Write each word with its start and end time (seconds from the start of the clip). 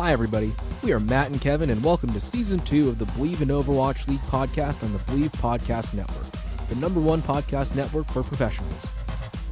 Hi, 0.00 0.12
everybody. 0.12 0.54
We 0.82 0.92
are 0.92 0.98
Matt 0.98 1.26
and 1.26 1.38
Kevin, 1.42 1.68
and 1.68 1.84
welcome 1.84 2.10
to 2.14 2.20
season 2.20 2.58
two 2.60 2.88
of 2.88 2.98
the 2.98 3.04
Believe 3.04 3.42
in 3.42 3.48
Overwatch 3.48 4.08
League 4.08 4.22
podcast 4.28 4.82
on 4.82 4.94
the 4.94 4.98
Believe 5.00 5.30
Podcast 5.32 5.92
Network, 5.92 6.24
the 6.70 6.76
number 6.76 6.98
one 6.98 7.20
podcast 7.20 7.74
network 7.74 8.06
for 8.06 8.22
professionals. 8.22 8.86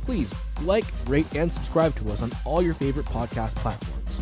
Please 0.06 0.34
like, 0.62 0.86
rate, 1.06 1.26
and 1.34 1.52
subscribe 1.52 1.94
to 1.96 2.10
us 2.10 2.22
on 2.22 2.32
all 2.46 2.62
your 2.62 2.72
favorite 2.72 3.04
podcast 3.04 3.56
platforms. 3.56 4.18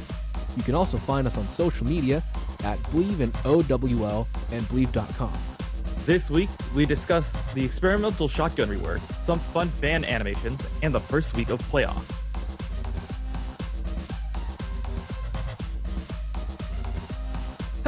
You 0.56 0.64
can 0.64 0.74
also 0.74 0.98
find 0.98 1.28
us 1.28 1.38
on 1.38 1.48
social 1.48 1.86
media 1.86 2.24
at 2.64 2.82
Believe 2.90 3.20
in 3.20 3.30
OWL 3.44 4.26
and 4.50 4.66
Believe.com. 4.66 5.32
This 6.06 6.28
week, 6.28 6.48
we 6.74 6.86
discuss 6.86 7.38
the 7.54 7.64
experimental 7.64 8.26
shotgun 8.26 8.68
rework, 8.68 9.00
some 9.22 9.38
fun 9.38 9.68
fan 9.68 10.04
animations, 10.04 10.60
and 10.82 10.92
the 10.92 10.98
first 10.98 11.36
week 11.36 11.50
of 11.50 11.62
playoffs. 11.70 12.25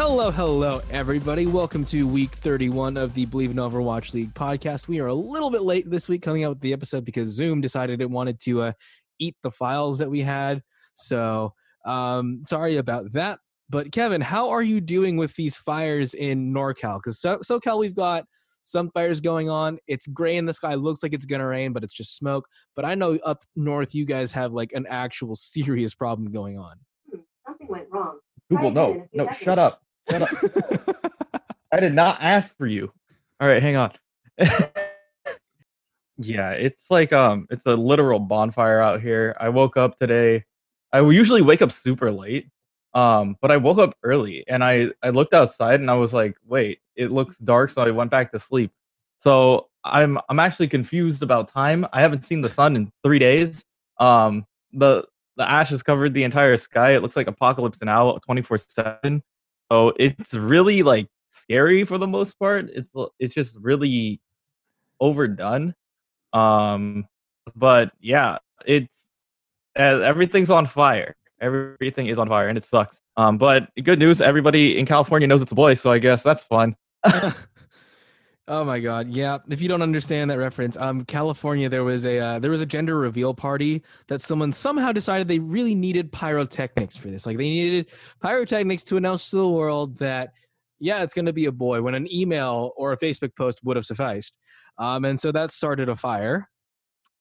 Hello, 0.01 0.31
hello, 0.31 0.81
everybody. 0.91 1.47
Welcome 1.47 1.85
to 1.87 2.07
week 2.07 2.31
31 2.31 2.97
of 2.97 3.15
the 3.15 3.27
Believe 3.27 3.51
in 3.51 3.57
Overwatch 3.57 4.15
League 4.15 4.33
podcast. 4.33 4.87
We 4.87 5.01
are 5.01 5.09
a 5.09 5.15
little 5.15 5.51
bit 5.51 5.63
late 5.63 5.91
this 5.91 6.07
week 6.07 6.23
coming 6.23 6.45
out 6.45 6.51
with 6.51 6.61
the 6.61 6.73
episode 6.73 7.05
because 7.05 7.27
Zoom 7.27 7.61
decided 7.61 8.01
it 8.01 8.09
wanted 8.09 8.39
to 8.43 8.63
uh, 8.63 8.73
eat 9.19 9.35
the 9.43 9.51
files 9.51 9.99
that 9.99 10.09
we 10.09 10.21
had. 10.21 10.63
So, 10.95 11.53
um, 11.85 12.43
sorry 12.47 12.77
about 12.77 13.13
that. 13.15 13.41
But, 13.69 13.91
Kevin, 13.91 14.21
how 14.21 14.51
are 14.51 14.63
you 14.63 14.81
doing 14.81 15.17
with 15.17 15.35
these 15.35 15.57
fires 15.57 16.15
in 16.15 16.55
NorCal? 16.55 17.01
Because 17.01 17.19
so- 17.21 17.39
SoCal, 17.41 17.81
we've 17.81 17.97
got 17.97 18.25
some 18.63 18.93
fires 18.93 19.21
going 19.21 19.51
on. 19.51 19.81
It's 19.89 20.07
gray 20.07 20.37
in 20.37 20.47
the 20.47 20.55
sky, 20.55 20.77
looks 20.77 21.03
like 21.03 21.13
it's 21.13 21.27
going 21.27 21.41
to 21.41 21.47
rain, 21.47 21.73
but 21.73 21.83
it's 21.83 21.93
just 21.93 22.17
smoke. 22.17 22.47
But 22.77 22.85
I 22.85 22.95
know 22.95 23.19
up 23.25 23.43
north, 23.57 23.97
you 23.97 24.05
guys 24.05 24.31
have 24.31 24.53
like 24.53 24.73
an 24.75 24.87
actual 24.89 25.35
serious 25.35 25.93
problem 25.93 26.31
going 26.31 26.57
on. 26.57 26.77
Something 27.45 27.67
went 27.67 27.89
wrong. 27.91 28.21
Google, 28.49 28.73
Try 28.73 28.83
again 28.85 28.95
in 28.95 28.99
no, 29.03 29.09
no, 29.13 29.25
seconds. 29.25 29.43
shut 29.43 29.59
up. 29.59 29.83
I 31.73 31.81
did 31.81 31.95
not 31.95 32.19
ask 32.21 32.57
for 32.57 32.67
you. 32.67 32.93
All 33.41 33.49
right, 33.49 33.63
hang 33.63 33.77
on. 33.77 33.93
yeah, 36.19 36.51
it's 36.51 36.91
like 36.91 37.13
um 37.13 37.47
it's 37.51 37.67
a 37.67 37.75
literal 37.75 38.19
bonfire 38.19 38.81
out 38.81 39.01
here. 39.01 39.37
I 39.39 39.49
woke 39.51 39.77
up 39.77 39.99
today. 39.99 40.45
I 40.93 41.01
usually 41.01 41.43
wake 41.43 41.63
up 41.63 41.73
super 41.73 42.11
late. 42.11 42.49
Um, 42.95 43.37
but 43.41 43.51
I 43.51 43.59
woke 43.59 43.79
up 43.79 43.97
early 44.03 44.45
and 44.49 44.65
I 44.65 44.89
I 45.03 45.11
looked 45.11 45.35
outside 45.35 45.81
and 45.81 45.91
I 45.91 45.95
was 45.95 46.15
like, 46.15 46.37
"Wait, 46.47 46.81
it 46.97 47.11
looks 47.13 47.39
dark." 47.39 47.71
So 47.71 47.83
I 47.83 47.91
went 47.91 48.11
back 48.11 48.33
to 48.33 48.41
sleep. 48.41 48.73
So 49.23 49.69
I'm 49.85 50.19
I'm 50.29 50.41
actually 50.41 50.69
confused 50.69 51.23
about 51.23 51.49
time. 51.49 51.87
I 51.93 52.01
haven't 52.01 52.27
seen 52.27 52.41
the 52.41 52.49
sun 52.51 52.77
in 52.77 52.91
3 53.05 53.19
days. 53.19 53.65
Um 53.99 54.47
the 54.73 55.05
the 55.37 55.49
ash 55.49 55.71
has 55.71 55.83
covered 55.83 56.15
the 56.15 56.25
entire 56.25 56.57
sky. 56.57 56.93
It 56.93 57.03
looks 57.03 57.17
like 57.17 57.27
apocalypse 57.29 57.83
now 57.83 58.19
24/7. 58.29 59.23
So 59.71 59.93
it's 59.99 60.35
really 60.35 60.83
like 60.83 61.09
scary 61.31 61.85
for 61.85 61.99
the 61.99 62.07
most 62.07 62.39
part. 62.39 62.71
It's 62.75 62.93
it's 63.19 63.35
just 63.35 63.57
really 63.61 64.21
overdone. 65.01 65.75
Um, 66.33 67.07
but 67.57 67.93
yeah, 68.01 68.39
it's 68.67 69.07
uh, 69.79 70.01
everything's 70.01 70.51
on 70.51 70.67
fire. 70.67 71.17
Everything 71.41 72.09
is 72.09 72.19
on 72.19 72.29
fire, 72.29 72.49
and 72.49 72.59
it 72.59 72.65
sucks. 72.65 73.01
Um, 73.17 73.39
but 73.39 73.69
good 73.83 73.99
news, 73.99 74.21
everybody 74.21 74.79
in 74.79 74.87
California 74.87 75.29
knows 75.29 75.43
it's 75.43 75.53
a 75.53 75.55
boy, 75.55 75.75
so 75.75 75.91
I 75.91 75.99
guess 75.99 76.23
that's 76.23 76.45
fun. 76.45 76.75
oh 78.49 78.65
my 78.65 78.81
god. 78.81 79.09
Yeah. 79.09 79.39
If 79.49 79.61
you 79.61 79.69
don't 79.69 79.83
understand 79.83 80.31
that 80.31 80.39
reference 80.39 80.77
um 80.77 81.05
california 81.05 81.69
there 81.69 81.85
was 81.85 82.05
a 82.05 82.19
uh, 82.19 82.39
there 82.39 82.51
was 82.51 82.61
a 82.61 82.67
gender 82.67 82.99
reveal 82.99 83.35
party 83.35 83.83
that 84.09 84.21
someone 84.21 84.53
somehow 84.53 84.91
decided 84.91 85.29
they 85.29 85.39
really 85.39 85.75
needed 85.75 86.11
pyrotechnics 86.11 86.97
for 86.97 87.09
this. 87.09 87.27
Like 87.27 87.37
they 87.37 87.45
needed 87.45 87.91
pyrotechnics 88.21 88.85
to 88.85 88.97
announce 88.97 89.31
to 89.31 89.37
the 89.37 89.49
world 89.49 89.99
that 89.99 90.33
yeah 90.81 91.03
it's 91.03 91.15
going 91.15 91.27
to 91.27 91.33
be 91.33 91.47
a 91.47 91.53
boy 91.53 91.83
when 91.83 91.95
an 91.95 92.13
email 92.13 92.73
or 92.77 92.93
a 92.93 92.97
facebook 92.97 93.37
post 93.37 93.61
would 93.63 93.77
have 93.77 93.87
sufficed. 93.87 94.35
Um 94.79 95.05
and 95.05 95.21
so 95.21 95.31
that 95.33 95.51
started 95.51 95.89
a 95.89 95.97
fire. 95.97 96.49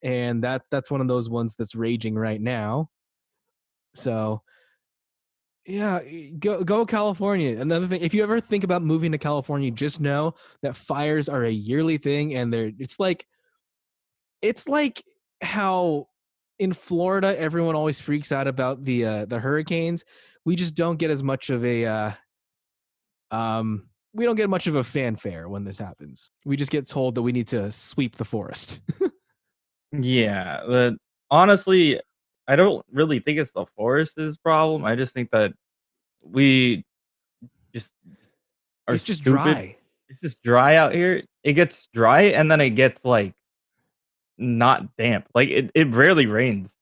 And 0.04 0.44
that 0.44 0.62
that's 0.72 0.90
one 0.90 1.02
of 1.02 1.08
those 1.08 1.30
ones 1.30 1.56
that's 1.56 1.76
raging 1.76 2.16
right 2.16 2.40
now. 2.40 2.90
So 3.96 4.42
yeah, 5.68 6.00
go 6.40 6.64
go 6.64 6.86
California. 6.86 7.60
Another 7.60 7.88
thing, 7.88 8.02
if 8.02 8.14
you 8.14 8.24
ever 8.24 8.40
think 8.40 8.64
about 8.64 8.82
moving 8.82 9.12
to 9.12 9.18
California, 9.18 9.70
just 9.70 10.00
know 10.00 10.34
that 10.62 10.76
fires 10.76 11.28
are 11.28 11.44
a 11.44 11.52
yearly 11.52 11.98
thing, 11.98 12.36
and 12.36 12.52
they're 12.52 12.72
it's 12.80 13.00
like 13.00 13.28
it's 14.42 14.68
like 14.70 15.04
how 15.42 16.08
in 16.58 16.74
Florida 16.74 17.38
everyone 17.40 17.76
always 17.76 18.00
freaks 18.00 18.32
out 18.32 18.48
about 18.48 18.84
the 18.84 19.06
uh, 19.06 19.26
the 19.26 19.40
hurricanes. 19.40 20.06
We 20.46 20.56
just 20.56 20.74
don't 20.74 20.98
get 20.98 21.12
as 21.12 21.22
much 21.22 21.50
of 21.50 21.66
a 21.66 21.86
uh, 21.86 22.12
um 23.32 23.90
we 24.14 24.26
don't 24.26 24.38
get 24.38 24.50
much 24.50 24.68
of 24.68 24.76
a 24.76 24.84
fanfare 24.84 25.50
when 25.50 25.66
this 25.66 25.78
happens. 25.78 26.32
We 26.46 26.56
just 26.56 26.72
get 26.72 26.88
told 26.88 27.16
that 27.16 27.22
we 27.22 27.34
need 27.34 27.50
to 27.50 27.72
sweep 27.72 28.16
the 28.16 28.26
forest. 28.26 28.80
Yeah, 29.92 30.62
the, 30.68 30.98
honestly, 31.32 32.00
I 32.48 32.56
don't 32.56 32.86
really 32.92 33.20
think 33.20 33.40
it's 33.40 33.52
the 33.52 33.66
forest's 33.76 34.38
problem. 34.38 34.86
I 34.86 34.96
just 34.96 35.14
think 35.14 35.32
that 35.32 35.54
we 36.22 36.86
just 37.74 37.92
are 38.88 38.94
it's 38.94 39.04
just 39.04 39.22
stupid. 39.22 39.44
dry. 39.44 39.78
It's 40.10 40.22
just 40.22 40.42
dry 40.42 40.76
out 40.76 40.94
here. 40.94 41.24
It 41.44 41.54
gets 41.54 41.88
dry 41.94 42.22
and 42.24 42.50
then 42.50 42.62
it 42.62 42.72
gets 42.72 43.04
like 43.04 43.34
not 44.38 44.96
damp. 44.98 45.28
Like 45.34 45.50
it, 45.50 45.72
it 45.76 45.94
rarely 45.94 46.26
rains 46.26 46.76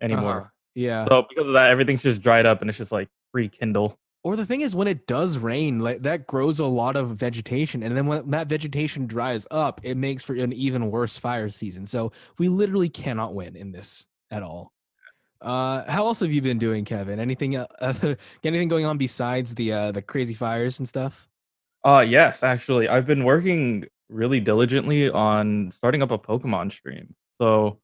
anymore. 0.00 0.40
Uh-huh. 0.40 0.48
Yeah. 0.74 1.04
So 1.06 1.26
because 1.28 1.46
of 1.46 1.54
that, 1.54 1.70
everything's 1.70 2.02
just 2.02 2.22
dried 2.22 2.46
up 2.46 2.60
and 2.60 2.70
it's 2.70 2.78
just 2.78 2.92
like 2.92 3.08
rekindle. 3.32 3.98
Or 4.22 4.36
the 4.36 4.44
thing 4.44 4.60
is, 4.60 4.76
when 4.76 4.86
it 4.86 5.06
does 5.06 5.38
rain, 5.38 5.78
like 5.78 6.02
that 6.02 6.26
grows 6.26 6.60
a 6.60 6.66
lot 6.66 6.94
of 6.94 7.16
vegetation, 7.16 7.82
and 7.82 7.96
then 7.96 8.06
when 8.06 8.30
that 8.30 8.48
vegetation 8.48 9.06
dries 9.06 9.46
up, 9.50 9.80
it 9.82 9.96
makes 9.96 10.22
for 10.22 10.34
an 10.34 10.52
even 10.52 10.90
worse 10.90 11.16
fire 11.16 11.48
season. 11.48 11.86
So 11.86 12.12
we 12.36 12.50
literally 12.50 12.90
cannot 12.90 13.34
win 13.34 13.56
in 13.56 13.72
this 13.72 14.06
at 14.30 14.42
all. 14.42 14.72
Uh, 15.40 15.90
how 15.90 16.06
else 16.06 16.20
have 16.20 16.32
you 16.32 16.42
been 16.42 16.58
doing, 16.58 16.84
Kevin? 16.84 17.18
Anything, 17.18 17.56
uh, 17.56 17.66
anything 18.44 18.68
going 18.68 18.84
on 18.84 18.98
besides 18.98 19.54
the 19.54 19.72
uh, 19.72 19.92
the 19.92 20.02
crazy 20.02 20.34
fires 20.34 20.78
and 20.78 20.88
stuff? 20.88 21.28
Uh 21.84 22.04
yes, 22.06 22.42
actually. 22.42 22.88
I've 22.88 23.06
been 23.06 23.24
working 23.24 23.86
really 24.08 24.40
diligently 24.40 25.08
on 25.08 25.70
starting 25.72 26.02
up 26.02 26.10
a 26.10 26.18
Pokemon 26.18 26.72
stream. 26.72 27.14
So 27.40 27.78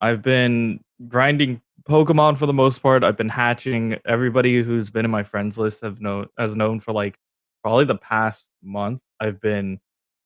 I've 0.00 0.22
been 0.22 0.80
grinding 1.08 1.62
Pokemon 1.88 2.36
for 2.38 2.46
the 2.46 2.52
most 2.52 2.82
part. 2.82 3.02
I've 3.02 3.16
been 3.16 3.28
hatching. 3.30 3.96
Everybody 4.04 4.62
who's 4.62 4.90
been 4.90 5.04
in 5.04 5.10
my 5.10 5.22
friends 5.22 5.56
list 5.56 5.80
have 5.82 6.00
known 6.00 6.26
has 6.38 6.54
known 6.54 6.80
for 6.80 6.92
like 6.92 7.16
probably 7.62 7.86
the 7.86 7.96
past 7.96 8.50
month. 8.62 9.00
I've 9.20 9.40
been 9.40 9.80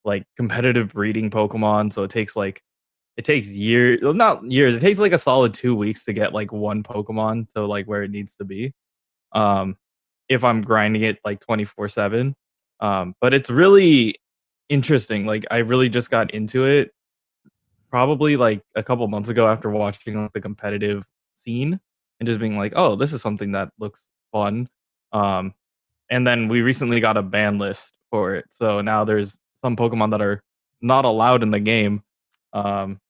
like 0.04 0.26
competitive 0.36 0.92
breeding 0.92 1.30
Pokemon. 1.30 1.92
So 1.92 2.02
it 2.02 2.10
takes 2.10 2.34
like 2.34 2.62
it 3.16 3.24
takes 3.24 3.48
years 3.48 4.00
not 4.02 4.50
years, 4.50 4.74
it 4.74 4.80
takes 4.80 4.98
like 4.98 5.12
a 5.12 5.18
solid 5.18 5.54
two 5.54 5.74
weeks 5.74 6.04
to 6.04 6.12
get 6.12 6.32
like 6.32 6.52
one 6.52 6.82
Pokemon 6.82 7.52
to 7.54 7.64
like 7.66 7.86
where 7.86 8.02
it 8.02 8.10
needs 8.10 8.36
to 8.36 8.44
be. 8.44 8.72
Um 9.32 9.76
if 10.28 10.44
I'm 10.44 10.62
grinding 10.62 11.02
it 11.02 11.18
like 11.24 11.40
24 11.40 11.88
7. 11.88 12.34
Um, 12.80 13.14
but 13.20 13.34
it's 13.34 13.50
really 13.50 14.20
interesting. 14.68 15.26
Like 15.26 15.44
I 15.50 15.58
really 15.58 15.88
just 15.88 16.10
got 16.10 16.32
into 16.32 16.64
it 16.64 16.90
probably 17.90 18.36
like 18.36 18.62
a 18.74 18.82
couple 18.82 19.06
months 19.08 19.28
ago 19.28 19.48
after 19.48 19.70
watching 19.70 20.20
like 20.20 20.32
the 20.32 20.40
competitive 20.40 21.06
scene 21.34 21.78
and 22.18 22.26
just 22.26 22.40
being 22.40 22.58
like, 22.58 22.72
oh, 22.76 22.96
this 22.96 23.12
is 23.12 23.22
something 23.22 23.52
that 23.52 23.70
looks 23.78 24.06
fun. 24.32 24.68
Um, 25.12 25.54
and 26.10 26.26
then 26.26 26.48
we 26.48 26.62
recently 26.62 27.00
got 27.00 27.16
a 27.16 27.22
ban 27.22 27.58
list 27.58 27.92
for 28.10 28.34
it, 28.34 28.46
so 28.50 28.80
now 28.80 29.04
there's 29.04 29.38
some 29.60 29.76
Pokemon 29.76 30.10
that 30.10 30.20
are 30.20 30.42
not 30.82 31.04
allowed 31.04 31.42
in 31.42 31.50
the 31.50 31.60
game. 31.60 32.02
Um, 32.52 33.00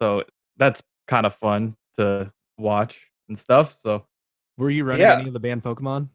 so 0.00 0.24
that's 0.56 0.82
kind 1.08 1.26
of 1.26 1.34
fun 1.34 1.76
to 1.98 2.32
watch 2.58 2.98
and 3.28 3.38
stuff. 3.38 3.76
So 3.82 4.04
Were 4.58 4.70
you 4.70 4.84
running 4.84 5.02
Yeah. 5.02 5.18
any 5.18 5.28
of 5.28 5.32
the 5.32 5.40
banned 5.40 5.62
Pokemon? 5.62 6.08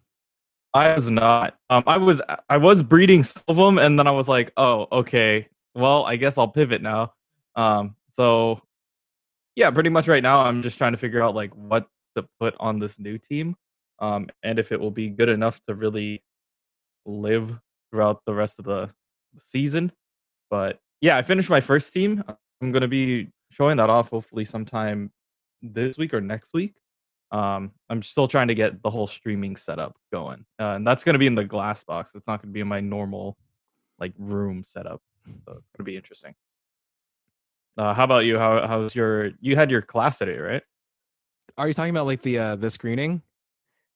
I 0.73 0.93
was 0.93 1.09
not. 1.09 1.57
Um, 1.69 1.83
I 1.87 1.97
was 1.97 2.21
I 2.49 2.57
was 2.57 2.83
breeding 2.83 3.23
some 3.23 3.43
of 3.47 3.55
them, 3.55 3.77
and 3.79 3.97
then 3.97 4.07
I 4.07 4.11
was 4.11 4.27
like, 4.27 4.51
oh, 4.57 4.87
okay. 4.91 5.47
Well, 5.73 6.03
I 6.05 6.15
guess 6.17 6.37
I'll 6.37 6.49
pivot 6.49 6.81
now. 6.81 7.13
Um, 7.55 7.95
so 8.11 8.61
yeah, 9.55 9.71
pretty 9.71 9.89
much 9.89 10.07
right 10.09 10.21
now, 10.21 10.41
I'm 10.41 10.61
just 10.61 10.77
trying 10.77 10.91
to 10.91 10.97
figure 10.97 11.23
out 11.23 11.33
like 11.33 11.51
what 11.55 11.87
to 12.17 12.27
put 12.41 12.55
on 12.59 12.79
this 12.79 12.99
new 12.99 13.17
team, 13.17 13.55
um, 13.99 14.27
and 14.43 14.59
if 14.59 14.71
it 14.73 14.79
will 14.79 14.91
be 14.91 15.09
good 15.09 15.29
enough 15.29 15.61
to 15.67 15.75
really 15.75 16.23
live 17.05 17.57
throughout 17.89 18.21
the 18.25 18.33
rest 18.33 18.59
of 18.59 18.65
the 18.65 18.89
season. 19.45 19.91
But 20.49 20.79
yeah, 21.01 21.15
I 21.17 21.21
finished 21.23 21.49
my 21.49 21.61
first 21.61 21.93
team. 21.93 22.21
I'm 22.61 22.71
gonna 22.73 22.87
be 22.89 23.31
showing 23.51 23.77
that 23.77 23.89
off 23.89 24.09
hopefully 24.09 24.45
sometime 24.45 25.12
this 25.62 25.97
week 25.97 26.13
or 26.13 26.21
next 26.21 26.53
week. 26.53 26.75
Um, 27.31 27.71
I'm 27.89 28.03
still 28.03 28.27
trying 28.27 28.47
to 28.50 28.56
get 28.56 28.81
the 28.83 28.89
whole 28.89 29.07
streaming 29.07 29.56
setup 29.56 29.95
going, 30.12 30.45
uh, 30.59 30.75
and 30.75 30.88
that's 30.88 31.03
gonna 31.03 31.18
be 31.18 31.27
in 31.27 31.36
the 31.36 31.44
glass 31.44 31.83
box. 31.83 32.12
It's 32.15 32.27
not 32.27 32.42
gonna 32.42 32.53
be 32.53 32.59
in 32.62 32.68
my 32.68 32.80
normal 32.80 33.38
like 34.00 34.13
room 34.18 34.63
setup, 34.63 35.01
so 35.25 35.53
it's 35.53 35.69
gonna 35.75 35.86
be 35.86 35.97
interesting. 35.97 36.36
Uh, 37.77 37.94
how 37.94 38.03
about 38.03 38.25
you? 38.25 38.38
How 38.38 38.68
how's 38.68 38.95
your? 38.95 39.31
You 39.42 39.56
had 39.56 39.71
your 39.71 39.81
class 39.81 40.19
today, 40.19 40.38
right? 40.38 40.63
Are 41.57 41.68
you 41.68 41.74
talking 41.74 41.92
about 41.92 42.06
like 42.06 42.21
the 42.21 42.38
uh 42.38 42.56
the 42.56 42.69
screening? 42.69 43.21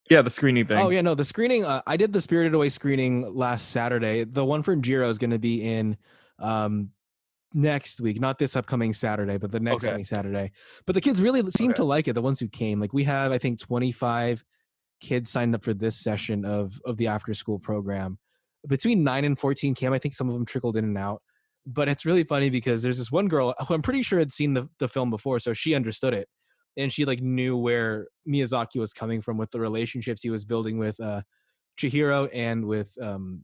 Yeah, 0.09 0.23
the 0.23 0.29
screening 0.31 0.65
thing. 0.65 0.79
Oh 0.79 0.89
yeah, 0.89 1.01
no, 1.01 1.13
the 1.13 1.23
screening. 1.23 1.65
Uh, 1.65 1.81
I 1.85 1.95
did 1.95 2.11
the 2.11 2.21
Spirited 2.21 2.55
Away 2.55 2.69
screening 2.69 3.35
last 3.35 3.69
Saturday. 3.69 4.23
The 4.23 4.43
one 4.43 4.63
for 4.63 4.75
Jiro 4.75 5.07
is 5.07 5.19
going 5.19 5.29
to 5.31 5.39
be 5.39 5.61
in 5.61 5.97
um 6.39 6.89
next 7.53 7.99
week, 8.01 8.19
not 8.19 8.37
this 8.39 8.55
upcoming 8.55 8.93
Saturday, 8.93 9.37
but 9.37 9.51
the 9.51 9.59
next 9.59 9.83
Okay. 9.83 9.91
coming 9.91 10.03
Saturday. 10.03 10.51
But 10.85 10.93
the 10.93 11.01
kids 11.01 11.21
really 11.21 11.49
seem 11.51 11.71
Okay. 11.71 11.77
to 11.77 11.83
like 11.83 12.07
it. 12.07 12.13
The 12.13 12.21
ones 12.21 12.39
who 12.39 12.47
came, 12.47 12.79
like 12.79 12.93
we 12.93 13.03
have, 13.05 13.31
I 13.31 13.37
think, 13.37 13.59
twenty 13.59 13.91
five 13.91 14.43
kids 15.01 15.29
signed 15.31 15.55
up 15.55 15.63
for 15.63 15.73
this 15.73 15.97
session 15.97 16.45
of 16.45 16.79
of 16.85 16.97
the 16.97 17.07
after 17.07 17.33
school 17.33 17.59
program. 17.59 18.19
Between 18.67 19.03
nine 19.03 19.25
and 19.25 19.37
fourteen 19.37 19.73
came. 19.75 19.93
I 19.93 19.99
think 19.99 20.13
some 20.13 20.27
of 20.27 20.33
them 20.33 20.45
trickled 20.45 20.77
in 20.77 20.83
and 20.85 20.97
out. 20.97 21.21
But 21.65 21.87
it's 21.89 22.05
really 22.05 22.23
funny 22.23 22.49
because 22.49 22.81
there's 22.83 22.97
this 22.97 23.11
one 23.11 23.27
girl 23.27 23.53
who 23.67 23.73
I'm 23.73 23.81
pretty 23.81 24.01
sure 24.01 24.19
had 24.19 24.31
seen 24.31 24.53
the, 24.53 24.69
the 24.79 24.87
film 24.87 25.09
before, 25.09 25.39
so 25.39 25.53
she 25.53 25.75
understood 25.75 26.13
it 26.13 26.27
and 26.77 26.91
she 26.91 27.03
like 27.05 27.19
knew 27.21 27.57
where 27.57 28.07
Miyazaki 28.27 28.79
was 28.79 28.93
coming 28.93 29.21
from 29.21 29.37
with 29.37 29.51
the 29.51 29.59
relationships 29.59 30.21
he 30.21 30.29
was 30.29 30.45
building 30.45 30.77
with 30.77 30.99
uh 30.99 31.21
Chihiro 31.79 32.29
and 32.33 32.65
with 32.65 32.91
um 33.01 33.43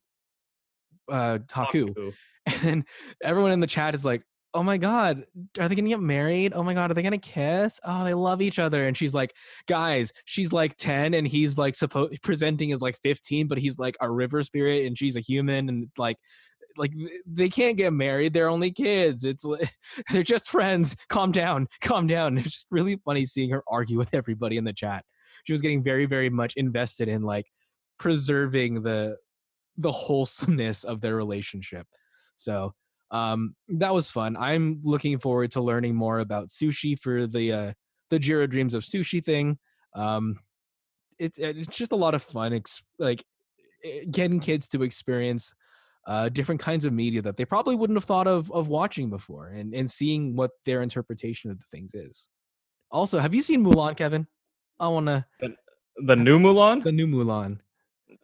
uh 1.12 1.40
Haku. 1.50 2.14
And 2.64 2.86
everyone 3.24 3.52
in 3.52 3.60
the 3.60 3.68
chat 3.68 3.96
is 3.96 4.06
like, 4.06 4.24
"Oh 4.54 4.64
my 4.64 4.78
god, 4.78 5.26
are 5.60 5.68
they 5.68 5.76
to 5.76 5.82
get 5.82 6.00
married? 6.00 6.54
Oh 6.56 6.64
my 6.64 6.74
god, 6.74 6.92
are 6.92 6.94
they 6.94 7.02
to 7.02 7.18
kiss? 7.18 7.80
Oh, 7.84 8.04
they 8.04 8.14
love 8.14 8.42
each 8.42 8.60
other." 8.60 8.88
And 8.88 8.96
she's 8.96 9.14
like, 9.14 9.34
"Guys, 9.68 10.12
she's 10.26 10.54
like 10.54 10.76
10 10.78 11.14
and 11.16 11.28
he's 11.28 11.58
like 11.58 11.76
supposed 11.76 12.22
presenting 12.22 12.72
as 12.72 12.82
like 12.82 12.98
15, 13.04 13.48
but 13.48 13.58
he's 13.58 13.80
like 13.80 13.98
a 14.02 14.12
river 14.12 14.44
spirit 14.44 14.86
and 14.86 14.98
she's 14.98 15.16
a 15.16 15.22
human 15.22 15.70
and 15.70 15.88
like 15.98 16.18
like 16.78 16.92
they 17.26 17.50
can't 17.50 17.78
get 17.78 17.94
married. 17.94 18.34
They're 18.34 18.50
only 18.50 18.72
kids. 18.72 19.24
It's 19.24 19.46
they're 20.12 20.24
just 20.24 20.50
friends. 20.50 20.96
Calm 21.10 21.32
down. 21.32 21.68
Calm 21.82 22.08
down. 22.08 22.38
It's 22.46 22.50
just 22.50 22.68
really 22.72 22.98
funny 23.06 23.26
seeing 23.26 23.50
her 23.52 23.64
argue 23.68 23.98
with 23.98 24.14
everybody 24.14 24.58
in 24.58 24.64
the 24.64 24.74
chat. 24.74 25.04
She 25.46 25.54
was 25.54 25.62
getting 25.62 25.84
very, 25.84 26.06
very 26.06 26.30
much 26.30 26.54
invested 26.56 27.08
in 27.08 27.22
like 27.22 27.46
preserving 27.98 28.84
the 28.84 29.18
the 29.78 29.92
wholesomeness 29.92 30.84
of 30.84 31.02
their 31.02 31.16
relationship. 31.16 31.88
So 32.36 32.74
um 33.12 33.56
that 33.70 33.94
was 33.94 34.10
fun. 34.10 34.36
I'm 34.38 34.82
looking 34.84 35.20
forward 35.20 35.52
to 35.52 35.62
learning 35.62 35.96
more 35.96 36.20
about 36.20 36.48
sushi 36.48 36.98
for 37.00 37.28
the 37.28 37.52
uh 37.52 37.74
the 38.10 38.20
Jiro 38.20 38.48
Dreams 38.48 38.74
of 38.74 38.84
Sushi 38.84 39.24
thing. 39.24 39.58
Um 39.96 40.38
it's 41.20 41.38
it's 41.38 41.68
just 41.68 41.92
a 41.92 41.96
lot 41.96 42.14
of 42.14 42.24
fun 42.24 42.54
ex- 42.54 42.84
like 43.00 43.24
eh, 43.84 44.06
getting 44.12 44.40
kids 44.40 44.68
to 44.70 44.84
experience 44.84 45.54
uh, 46.08 46.30
different 46.30 46.62
kinds 46.62 46.86
of 46.86 46.94
media 46.94 47.20
that 47.20 47.36
they 47.36 47.46
probably 47.46 47.76
wouldn't 47.76 47.98
have 47.98 48.04
thought 48.04 48.28
of 48.28 48.52
of 48.52 48.68
watching 48.68 49.10
before 49.10 49.48
and, 49.48 49.74
and 49.74 49.90
seeing 49.90 50.36
what 50.36 50.52
their 50.64 50.84
interpretation 50.84 51.50
of 51.50 51.58
the 51.58 51.66
things 51.72 51.96
is. 51.96 52.30
Also, 52.92 53.18
have 53.18 53.34
you 53.34 53.42
seen 53.42 53.64
Mulan, 53.66 53.98
Kevin? 53.98 54.28
I 54.80 54.88
want 54.90 55.08
to 55.08 55.26
The 55.98 56.16
new 56.16 56.38
Mulan? 56.38 56.84
the 56.84 56.92
new 56.92 57.08
Mulan. 57.08 57.58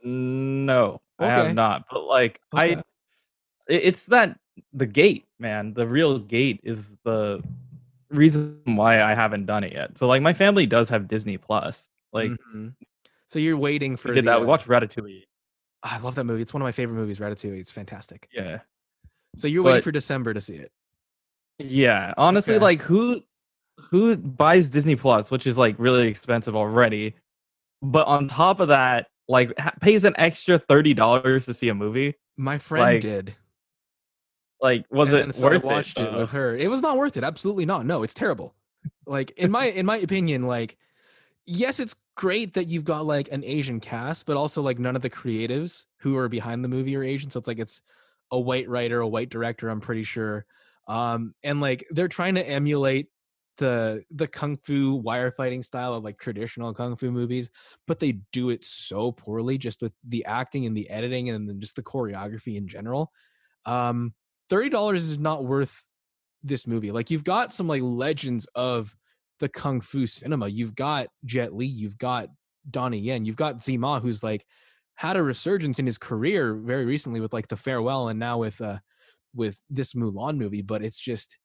No, 0.03 1.01
I 1.19 1.25
Okay. 1.25 1.33
have 1.33 1.55
not. 1.55 1.85
But 1.89 2.03
like, 2.03 2.39
I 2.53 2.65
Okay. 2.65 2.73
it- 2.79 2.85
it's 3.75 4.03
that 4.05 4.37
the 4.73 4.85
gate, 4.85 5.25
man. 5.39 5.73
The 5.73 5.87
real 5.87 6.19
gate 6.19 6.59
is 6.63 6.97
the 7.03 7.41
reason 8.09 8.59
why 8.65 9.01
I 9.01 9.13
haven't 9.13 9.45
done 9.45 9.63
it 9.63 9.73
yet. 9.73 9.97
So 9.97 10.07
like, 10.07 10.21
my 10.21 10.33
family 10.33 10.65
does 10.65 10.89
have 10.89 11.07
Disney 11.07 11.37
Plus. 11.37 11.87
Like, 12.13 12.31
Mhm. 12.53 12.73
so 13.27 13.39
you're 13.39 13.57
waiting 13.57 13.95
for 13.95 14.13
did 14.13 14.25
the, 14.25 14.31
that. 14.31 14.39
We 14.41 14.45
uh, 14.45 14.49
watched 14.49 14.67
Ratatouille. 14.67 15.23
I 15.83 15.97
love 15.99 16.15
that 16.15 16.25
movie. 16.25 16.41
It's 16.41 16.53
one 16.53 16.61
of 16.61 16.65
my 16.65 16.71
favorite 16.73 16.95
movies. 16.97 17.19
Ratatouille. 17.19 17.59
It's 17.59 17.71
fantastic. 17.71 18.27
Yeah, 18.33 18.59
So 19.35 19.47
you're 19.47 19.63
waiting 19.63 19.81
for 19.81 19.91
December 19.91 20.33
to 20.33 20.41
see 20.41 20.55
it. 20.55 20.71
yeah. 21.57 22.13
Honestly, 22.17 22.55
Okay. 22.55 22.63
like, 22.63 22.81
who 22.81 23.21
who 23.89 24.15
buys 24.15 24.67
Disney 24.67 24.95
Plus, 24.95 25.31
which 25.31 25.47
is 25.47 25.57
like 25.57 25.75
really 25.79 26.07
expensive 26.07 26.55
already, 26.55 27.15
but 27.81 28.05
on 28.05 28.27
top 28.27 28.59
of 28.59 28.67
that, 28.67 29.07
like 29.27 29.57
ha- 29.57 29.73
pays 29.81 30.03
an 30.05 30.13
extra 30.17 30.59
thirty 30.59 30.93
dollars 30.93 31.45
to 31.45 31.53
see 31.53 31.69
a 31.69 31.73
movie. 31.73 32.13
My 32.37 32.57
friend 32.59 32.83
like, 32.83 33.01
did. 33.01 33.35
Like, 34.61 34.85
was 34.91 35.11
and 35.13 35.29
it 35.29 35.33
so 35.33 35.47
worth 35.47 35.63
I 35.63 35.65
watched 35.65 35.99
it, 35.99 36.11
though? 36.11 36.19
with 36.19 36.29
her. 36.31 36.55
It 36.55 36.69
was 36.69 36.81
not 36.81 36.97
worth 36.97 37.17
it. 37.17 37.23
Absolutely 37.23 37.65
not. 37.65 37.85
No, 37.85 38.03
it's 38.03 38.13
terrible. 38.13 38.55
Like 39.05 39.31
in 39.31 39.51
my 39.51 39.65
in 39.65 39.85
my 39.85 39.97
opinion, 39.97 40.47
like 40.47 40.77
yes, 41.45 41.79
it's 41.79 41.95
great 42.15 42.53
that 42.53 42.69
you've 42.69 42.83
got 42.85 43.05
like 43.05 43.31
an 43.31 43.43
Asian 43.43 43.79
cast, 43.79 44.25
but 44.25 44.37
also 44.37 44.61
like 44.61 44.79
none 44.79 44.95
of 44.95 45.01
the 45.01 45.09
creatives 45.09 45.85
who 45.97 46.15
are 46.17 46.29
behind 46.29 46.63
the 46.63 46.69
movie 46.69 46.95
are 46.95 47.03
Asian. 47.03 47.29
So 47.29 47.39
it's 47.39 47.47
like 47.47 47.59
it's 47.59 47.81
a 48.31 48.39
white 48.39 48.69
writer, 48.69 49.01
a 49.01 49.07
white 49.07 49.29
director, 49.29 49.69
I'm 49.69 49.81
pretty 49.81 50.03
sure. 50.03 50.45
Um, 50.87 51.33
and 51.43 51.61
like 51.61 51.85
they're 51.89 52.07
trying 52.07 52.35
to 52.35 52.47
emulate 52.47 53.07
the 53.57 54.03
the 54.11 54.27
kung 54.27 54.57
fu 54.57 54.95
wire 54.95 55.31
fighting 55.31 55.61
style 55.61 55.93
of 55.93 56.03
like 56.03 56.17
traditional 56.17 56.73
kung 56.73 56.95
fu 56.95 57.11
movies, 57.11 57.49
but 57.87 57.99
they 57.99 58.13
do 58.31 58.49
it 58.49 58.63
so 58.63 59.11
poorly 59.11 59.57
just 59.57 59.81
with 59.81 59.93
the 60.07 60.25
acting 60.25 60.65
and 60.65 60.75
the 60.75 60.89
editing 60.89 61.29
and 61.29 61.49
then 61.49 61.59
just 61.59 61.75
the 61.75 61.83
choreography 61.83 62.55
in 62.55 62.67
general. 62.67 63.11
Um, 63.65 64.13
$30 64.51 64.95
is 64.95 65.17
not 65.17 65.45
worth 65.45 65.83
this 66.43 66.67
movie. 66.67 66.91
Like 66.91 67.09
you've 67.09 67.23
got 67.23 67.53
some 67.53 67.67
like 67.67 67.81
legends 67.81 68.47
of 68.55 68.93
the 69.39 69.49
kung 69.49 69.81
fu 69.81 70.05
cinema. 70.05 70.47
You've 70.47 70.75
got 70.75 71.07
Jet 71.25 71.53
Li, 71.53 71.65
you've 71.65 71.97
got 71.97 72.29
Donnie 72.69 72.99
Yen, 72.99 73.25
you've 73.25 73.35
got 73.35 73.59
Tzi 73.59 73.77
Ma, 73.77 73.99
who's 73.99 74.23
like 74.23 74.45
had 74.95 75.17
a 75.17 75.23
resurgence 75.23 75.79
in 75.79 75.85
his 75.85 75.97
career 75.97 76.53
very 76.55 76.85
recently 76.85 77.19
with 77.19 77.33
like 77.33 77.47
The 77.47 77.57
Farewell 77.57 78.09
and 78.09 78.19
now 78.19 78.39
with 78.39 78.59
uh 78.61 78.79
with 79.33 79.59
this 79.69 79.93
Mulan 79.93 80.37
movie, 80.37 80.61
but 80.61 80.83
it's 80.83 80.99
just 80.99 81.37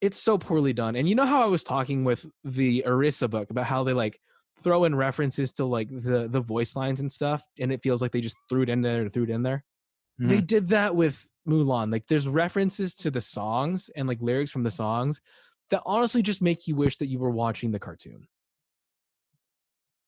it's 0.00 0.18
so 0.18 0.36
poorly 0.36 0.72
done. 0.72 0.96
And 0.96 1.08
you 1.08 1.14
know 1.14 1.26
how 1.26 1.42
I 1.42 1.46
was 1.46 1.62
talking 1.62 2.02
with 2.02 2.26
the 2.42 2.82
Arisa 2.86 3.30
book 3.30 3.50
about 3.50 3.66
how 3.66 3.84
they 3.84 3.92
like 3.92 4.18
throw 4.62 4.84
in 4.84 4.94
references 4.94 5.52
to 5.52 5.64
like 5.64 5.88
the 5.88 6.28
the 6.28 6.40
voice 6.40 6.74
lines 6.74 7.00
and 7.00 7.10
stuff, 7.10 7.42
and 7.60 7.72
it 7.72 7.82
feels 7.82 8.02
like 8.02 8.10
they 8.10 8.20
just 8.20 8.36
threw 8.48 8.62
it 8.62 8.68
in 8.68 8.82
there, 8.82 9.08
threw 9.08 9.24
it 9.24 9.30
in 9.30 9.42
there 9.42 9.64
they 10.28 10.40
did 10.40 10.68
that 10.68 10.94
with 10.94 11.26
Mulan. 11.48 11.90
Like 11.90 12.06
there's 12.06 12.28
references 12.28 12.94
to 12.96 13.10
the 13.10 13.20
songs 13.20 13.90
and 13.96 14.08
like 14.08 14.20
lyrics 14.20 14.50
from 14.50 14.62
the 14.62 14.70
songs 14.70 15.20
that 15.70 15.82
honestly 15.86 16.22
just 16.22 16.42
make 16.42 16.66
you 16.66 16.76
wish 16.76 16.96
that 16.98 17.06
you 17.06 17.18
were 17.18 17.30
watching 17.30 17.70
the 17.70 17.78
cartoon. 17.78 18.26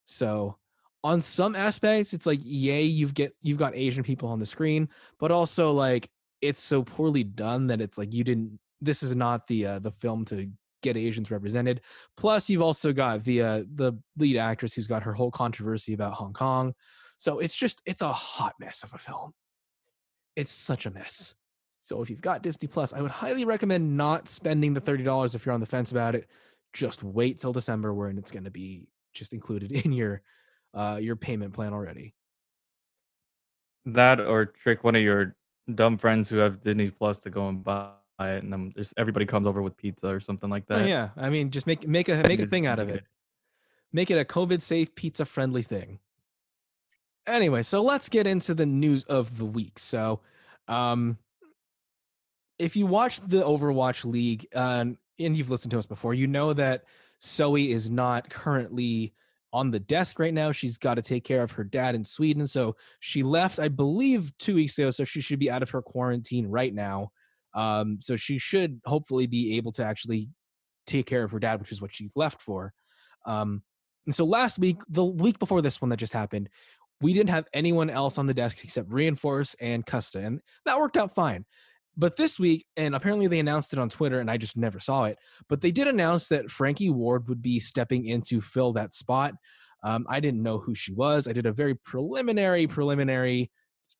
So 0.04 0.56
on 1.02 1.20
some 1.20 1.56
aspects, 1.56 2.14
it's 2.14 2.26
like, 2.26 2.40
yay, 2.42 2.82
you've 2.82 3.14
get 3.14 3.34
you've 3.42 3.58
got 3.58 3.74
Asian 3.74 4.02
people 4.02 4.28
on 4.28 4.38
the 4.38 4.46
screen, 4.46 4.88
but 5.18 5.30
also 5.30 5.72
like 5.72 6.08
it's 6.40 6.60
so 6.60 6.82
poorly 6.82 7.24
done 7.24 7.66
that 7.68 7.80
it's 7.80 7.96
like 7.96 8.12
you 8.12 8.24
didn't 8.24 8.58
this 8.80 9.02
is 9.02 9.16
not 9.16 9.46
the 9.46 9.66
uh, 9.66 9.78
the 9.78 9.90
film 9.90 10.24
to 10.26 10.50
get 10.82 10.96
Asians 10.96 11.30
represented. 11.30 11.80
Plus, 12.16 12.50
you've 12.50 12.62
also 12.62 12.92
got 12.92 13.24
the 13.24 13.42
uh, 13.42 13.62
the 13.74 13.94
lead 14.18 14.36
actress 14.36 14.74
who's 14.74 14.86
got 14.86 15.02
her 15.02 15.12
whole 15.12 15.30
controversy 15.30 15.94
about 15.94 16.12
Hong 16.12 16.32
Kong. 16.32 16.74
So 17.16 17.38
it's 17.38 17.56
just 17.56 17.80
it's 17.86 18.02
a 18.02 18.12
hot 18.12 18.54
mess 18.60 18.82
of 18.82 18.92
a 18.92 18.98
film 18.98 19.32
it's 20.36 20.52
such 20.52 20.86
a 20.86 20.90
mess. 20.90 21.34
So 21.80 22.00
if 22.02 22.08
you've 22.10 22.20
got 22.20 22.42
Disney 22.42 22.66
Plus, 22.68 22.92
I 22.94 23.00
would 23.02 23.10
highly 23.10 23.44
recommend 23.44 23.96
not 23.96 24.28
spending 24.28 24.72
the 24.74 24.80
$30 24.80 25.34
if 25.34 25.44
you're 25.44 25.52
on 25.54 25.60
the 25.60 25.66
fence 25.66 25.90
about 25.92 26.14
it. 26.14 26.28
Just 26.72 27.02
wait 27.02 27.38
till 27.38 27.52
December 27.52 27.92
when 27.92 28.16
it's 28.18 28.30
going 28.32 28.44
to 28.44 28.50
be 28.50 28.88
just 29.12 29.32
included 29.32 29.70
in 29.84 29.92
your 29.92 30.22
uh 30.74 30.98
your 31.00 31.14
payment 31.14 31.52
plan 31.52 31.72
already. 31.72 32.14
that 33.86 34.18
or 34.20 34.46
trick 34.46 34.82
one 34.82 34.96
of 34.96 35.02
your 35.02 35.36
dumb 35.74 35.98
friends 35.98 36.28
who 36.28 36.38
have 36.38 36.62
Disney 36.62 36.90
Plus 36.90 37.18
to 37.20 37.30
go 37.30 37.48
and 37.48 37.62
buy 37.62 37.92
it, 38.20 38.42
and 38.42 38.52
then 38.52 38.72
just 38.76 38.94
everybody 38.96 39.26
comes 39.26 39.46
over 39.46 39.62
with 39.62 39.76
pizza 39.76 40.08
or 40.08 40.20
something 40.20 40.50
like 40.50 40.64
Oh, 40.70 40.78
that. 40.78 40.88
yeah, 40.88 41.10
I 41.16 41.30
mean 41.30 41.50
just 41.50 41.66
make 41.66 41.86
make 41.86 42.08
a 42.08 42.16
make 42.26 42.40
a 42.40 42.46
thing 42.46 42.66
out 42.66 42.78
of 42.78 42.88
it. 42.88 43.04
Make 43.92 44.10
it 44.10 44.18
a 44.18 44.24
COVID 44.24 44.62
safe 44.62 44.94
pizza 44.94 45.24
friendly 45.24 45.62
thing. 45.62 46.00
Anyway, 47.26 47.62
so 47.62 47.82
let's 47.82 48.08
get 48.08 48.26
into 48.26 48.54
the 48.54 48.66
news 48.66 49.04
of 49.04 49.38
the 49.38 49.44
week. 49.44 49.78
So, 49.78 50.20
um 50.68 51.18
if 52.58 52.76
you 52.76 52.86
watch 52.86 53.20
the 53.20 53.42
Overwatch 53.42 54.04
League, 54.04 54.46
uh, 54.54 54.84
and 55.18 55.36
you've 55.36 55.50
listened 55.50 55.72
to 55.72 55.78
us 55.78 55.86
before, 55.86 56.14
you 56.14 56.26
know 56.26 56.52
that 56.52 56.84
Zoe 57.22 57.72
is 57.72 57.90
not 57.90 58.30
currently 58.30 59.14
on 59.52 59.70
the 59.70 59.80
desk 59.80 60.18
right 60.18 60.34
now. 60.34 60.52
She's 60.52 60.78
got 60.78 60.94
to 60.94 61.02
take 61.02 61.24
care 61.24 61.42
of 61.42 61.52
her 61.52 61.64
dad 61.64 61.94
in 61.94 62.04
Sweden. 62.04 62.46
So 62.46 62.76
she 63.00 63.22
left, 63.22 63.60
I 63.60 63.68
believe, 63.68 64.36
two 64.38 64.56
weeks 64.56 64.78
ago. 64.78 64.90
So 64.90 65.04
she 65.04 65.20
should 65.20 65.38
be 65.38 65.50
out 65.50 65.62
of 65.62 65.70
her 65.70 65.82
quarantine 65.82 66.46
right 66.48 66.74
now. 66.74 67.10
Um, 67.54 67.98
so 68.00 68.16
she 68.16 68.38
should 68.38 68.80
hopefully 68.84 69.26
be 69.26 69.56
able 69.56 69.70
to 69.72 69.84
actually 69.84 70.28
take 70.86 71.06
care 71.06 71.22
of 71.22 71.30
her 71.30 71.38
dad, 71.38 71.60
which 71.60 71.70
is 71.70 71.80
what 71.80 71.94
she 71.94 72.10
left 72.16 72.42
for. 72.42 72.72
Um, 73.26 73.62
and 74.06 74.14
so 74.14 74.24
last 74.24 74.58
week, 74.58 74.78
the 74.88 75.04
week 75.04 75.38
before 75.38 75.62
this 75.62 75.80
one 75.80 75.88
that 75.90 75.98
just 75.98 76.12
happened, 76.12 76.48
we 77.04 77.12
didn't 77.12 77.28
have 77.28 77.46
anyone 77.52 77.90
else 77.90 78.16
on 78.16 78.24
the 78.24 78.32
desk 78.32 78.64
except 78.64 78.90
Reinforce 78.90 79.54
and 79.60 79.84
Custa, 79.84 80.24
and 80.24 80.40
that 80.64 80.80
worked 80.80 80.96
out 80.96 81.14
fine. 81.14 81.44
But 81.98 82.16
this 82.16 82.38
week, 82.38 82.64
and 82.78 82.94
apparently 82.94 83.26
they 83.26 83.40
announced 83.40 83.74
it 83.74 83.78
on 83.78 83.90
Twitter, 83.90 84.20
and 84.20 84.30
I 84.30 84.38
just 84.38 84.56
never 84.56 84.80
saw 84.80 85.04
it. 85.04 85.18
But 85.46 85.60
they 85.60 85.70
did 85.70 85.86
announce 85.86 86.28
that 86.28 86.50
Frankie 86.50 86.88
Ward 86.88 87.28
would 87.28 87.42
be 87.42 87.60
stepping 87.60 88.06
in 88.06 88.22
to 88.28 88.40
fill 88.40 88.72
that 88.72 88.94
spot. 88.94 89.34
Um, 89.82 90.06
I 90.08 90.18
didn't 90.18 90.42
know 90.42 90.56
who 90.56 90.74
she 90.74 90.94
was. 90.94 91.28
I 91.28 91.34
did 91.34 91.44
a 91.44 91.52
very 91.52 91.74
preliminary, 91.74 92.66
preliminary 92.66 93.50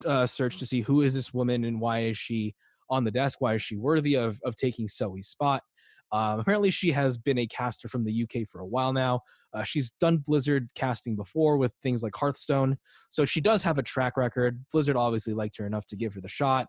uh, 0.07 0.25
search 0.25 0.57
to 0.61 0.67
see 0.67 0.81
who 0.81 1.03
is 1.03 1.13
this 1.13 1.35
woman 1.35 1.65
and 1.65 1.83
why 1.83 2.05
is 2.05 2.17
she 2.17 2.55
on 2.89 3.05
the 3.05 3.11
desk? 3.11 3.39
Why 3.43 3.53
is 3.53 3.61
she 3.61 3.77
worthy 3.77 4.15
of 4.15 4.41
of 4.47 4.57
taking 4.57 4.89
Zoe's 4.89 5.29
spot? 5.29 5.63
Um, 6.11 6.41
apparently, 6.41 6.71
she 6.71 6.93
has 6.93 7.19
been 7.19 7.39
a 7.39 7.47
caster 7.47 7.89
from 7.89 8.05
the 8.05 8.23
UK 8.23 8.49
for 8.49 8.61
a 8.61 8.67
while 8.67 8.95
now. 8.95 9.21
Uh, 9.55 9.63
she's 9.63 9.93
done 10.01 10.19
Blizzard 10.19 10.69
casting 10.75 11.17
before 11.17 11.57
with 11.57 11.73
things 11.83 12.03
like 12.03 12.15
Hearthstone, 12.17 12.77
so 13.11 13.25
she 13.25 13.41
does 13.41 13.63
have 13.63 13.79
a 13.79 13.83
track 13.83 14.17
record. 14.17 14.65
Blizzard 14.73 14.97
obviously 14.97 15.35
liked 15.35 15.57
her 15.59 15.67
enough 15.67 15.87
to 15.87 15.97
give 15.97 16.15
her 16.15 16.21
the 16.21 16.29
shot. 16.29 16.67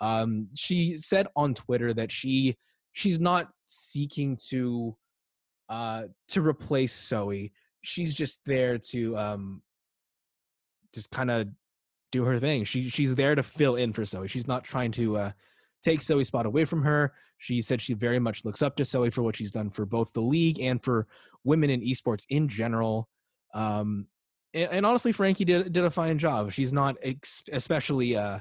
Um, 0.00 0.48
she 0.54 0.98
said 0.98 1.26
on 1.36 1.54
Twitter 1.54 1.94
that 1.94 2.12
she 2.12 2.56
she's 2.92 3.18
not 3.20 3.48
seeking 3.68 4.38
to 4.48 4.96
uh, 5.68 6.04
to 6.28 6.40
replace 6.40 6.94
Zoe. 6.94 7.52
She's 7.82 8.14
just 8.14 8.40
there 8.44 8.78
to 8.90 9.16
um, 9.16 9.62
just 10.94 11.10
kind 11.10 11.30
of 11.30 11.48
do 12.12 12.24
her 12.24 12.38
thing. 12.38 12.64
She 12.64 12.88
she's 12.88 13.14
there 13.14 13.34
to 13.34 13.42
fill 13.42 13.76
in 13.76 13.92
for 13.92 14.04
Zoe. 14.04 14.28
She's 14.28 14.48
not 14.48 14.64
trying 14.64 14.92
to 14.92 15.16
uh, 15.18 15.32
take 15.86 16.02
Zoe's 16.02 16.28
spot 16.28 16.46
away 16.46 16.64
from 16.64 16.82
her. 16.82 17.12
She 17.38 17.60
said 17.60 17.80
she 17.80 17.94
very 17.94 18.18
much 18.18 18.44
looks 18.44 18.62
up 18.62 18.76
to 18.76 18.84
Zoe 18.84 19.10
for 19.10 19.22
what 19.22 19.36
she's 19.36 19.50
done 19.50 19.70
for 19.70 19.86
both 19.86 20.12
the 20.12 20.20
league 20.20 20.60
and 20.60 20.82
for 20.82 21.06
women 21.44 21.70
in 21.70 21.80
esports 21.80 22.24
in 22.28 22.48
general. 22.48 23.08
Um, 23.54 24.06
and, 24.52 24.70
and 24.70 24.86
honestly, 24.86 25.12
Frankie 25.12 25.44
did 25.44 25.72
did 25.72 25.84
a 25.84 25.90
fine 25.90 26.18
job. 26.18 26.52
She's 26.52 26.72
not 26.72 26.96
ex- 27.02 27.44
especially 27.52 28.16
uh, 28.16 28.40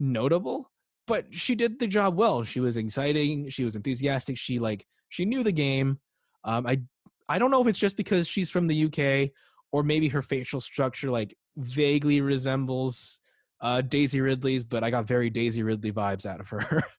notable, 0.00 0.70
but 1.06 1.32
she 1.32 1.54
did 1.54 1.78
the 1.78 1.86
job 1.86 2.16
well. 2.16 2.42
She 2.42 2.60
was 2.60 2.76
exciting. 2.76 3.48
She 3.48 3.64
was 3.64 3.76
enthusiastic. 3.76 4.36
She 4.36 4.58
like 4.58 4.84
she 5.10 5.24
knew 5.24 5.42
the 5.42 5.52
game. 5.52 6.00
Um, 6.44 6.66
I 6.66 6.80
I 7.28 7.38
don't 7.38 7.50
know 7.50 7.60
if 7.60 7.68
it's 7.68 7.78
just 7.78 7.96
because 7.96 8.26
she's 8.26 8.50
from 8.50 8.66
the 8.66 8.84
UK 8.86 9.30
or 9.70 9.82
maybe 9.82 10.08
her 10.08 10.22
facial 10.22 10.60
structure 10.60 11.10
like 11.10 11.34
vaguely 11.56 12.20
resembles 12.20 13.20
uh, 13.62 13.80
Daisy 13.80 14.20
Ridley's, 14.20 14.64
but 14.64 14.84
I 14.84 14.90
got 14.90 15.06
very 15.06 15.30
Daisy 15.30 15.62
Ridley 15.62 15.92
vibes 15.92 16.26
out 16.26 16.40
of 16.40 16.48
her. 16.50 16.82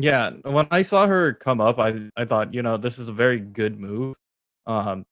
Yeah, 0.00 0.30
when 0.44 0.68
I 0.70 0.82
saw 0.82 1.08
her 1.08 1.32
come 1.34 1.60
up, 1.60 1.80
I 1.80 2.08
I 2.16 2.24
thought, 2.24 2.54
you 2.54 2.62
know, 2.62 2.76
this 2.76 3.00
is 3.00 3.08
a 3.08 3.12
very 3.12 3.40
good 3.40 3.80
move. 3.80 4.14
Um, 4.64 5.04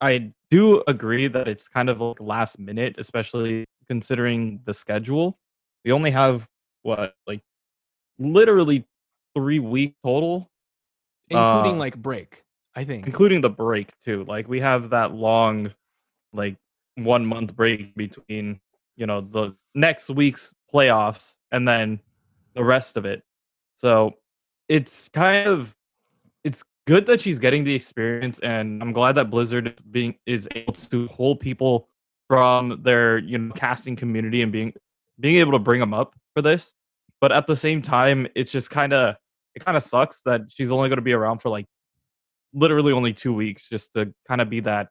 I 0.00 0.32
do 0.50 0.82
agree 0.86 1.26
that 1.28 1.46
it's 1.48 1.68
kind 1.68 1.90
of 1.90 2.00
like 2.00 2.18
last 2.18 2.58
minute, 2.58 2.94
especially 2.96 3.66
considering 3.88 4.60
the 4.64 4.72
schedule. 4.72 5.36
We 5.84 5.92
only 5.92 6.12
have 6.12 6.48
what, 6.82 7.14
like, 7.26 7.42
literally 8.18 8.86
three 9.36 9.58
weeks 9.58 9.96
total, 10.02 10.48
including 11.28 11.74
Uh, 11.74 11.78
like 11.78 11.98
break, 11.98 12.42
I 12.74 12.84
think. 12.84 13.04
including 13.06 13.42
the 13.42 13.50
break 13.50 13.92
too. 14.00 14.24
Like, 14.24 14.48
we 14.48 14.60
have 14.60 14.88
that 14.90 15.12
long, 15.12 15.74
like, 16.32 16.56
one 16.94 17.26
month 17.26 17.54
break 17.54 17.94
between, 17.94 18.60
you 18.96 19.06
know, 19.06 19.20
the 19.20 19.54
next 19.74 20.10
week's 20.10 20.52
playoffs 20.72 21.34
and 21.52 21.66
then 21.66 22.00
the 22.54 22.64
rest 22.64 22.96
of 22.96 23.04
it. 23.04 23.22
So 23.76 24.14
it's 24.68 25.08
kind 25.08 25.48
of 25.48 25.74
it's 26.44 26.64
good 26.86 27.06
that 27.06 27.20
she's 27.20 27.38
getting 27.38 27.64
the 27.64 27.74
experience, 27.74 28.38
and 28.40 28.80
I'm 28.82 28.92
glad 28.92 29.12
that 29.16 29.30
Blizzard 29.30 29.78
being 29.90 30.14
is 30.26 30.48
able 30.54 30.72
to 30.74 31.06
hold 31.08 31.40
people 31.40 31.88
from 32.28 32.80
their 32.82 33.18
you 33.18 33.38
know 33.38 33.52
casting 33.54 33.96
community 33.96 34.42
and 34.42 34.50
being 34.50 34.72
being 35.20 35.36
able 35.36 35.52
to 35.52 35.58
bring 35.58 35.80
them 35.80 35.94
up 35.94 36.14
for 36.34 36.42
this. 36.42 36.72
But 37.20 37.32
at 37.32 37.46
the 37.46 37.56
same 37.56 37.80
time, 37.82 38.26
it's 38.34 38.50
just 38.50 38.70
kind 38.70 38.92
of 38.92 39.16
it 39.54 39.64
kind 39.64 39.76
of 39.76 39.82
sucks 39.82 40.22
that 40.22 40.42
she's 40.48 40.70
only 40.70 40.88
going 40.88 40.98
to 40.98 41.02
be 41.02 41.12
around 41.14 41.38
for 41.40 41.48
like 41.48 41.66
literally 42.54 42.92
only 42.92 43.12
two 43.12 43.32
weeks 43.34 43.68
just 43.68 43.92
to 43.94 44.12
kind 44.28 44.40
of 44.40 44.48
be 44.50 44.60
that 44.60 44.88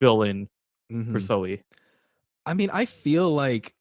fill 0.00 0.22
in 0.22 0.48
for 0.90 0.94
Mhm. 0.94 1.20
Zoe. 1.20 1.62
I 2.46 2.54
mean, 2.54 2.70
I 2.70 2.84
feel 2.84 3.30
like 3.30 3.74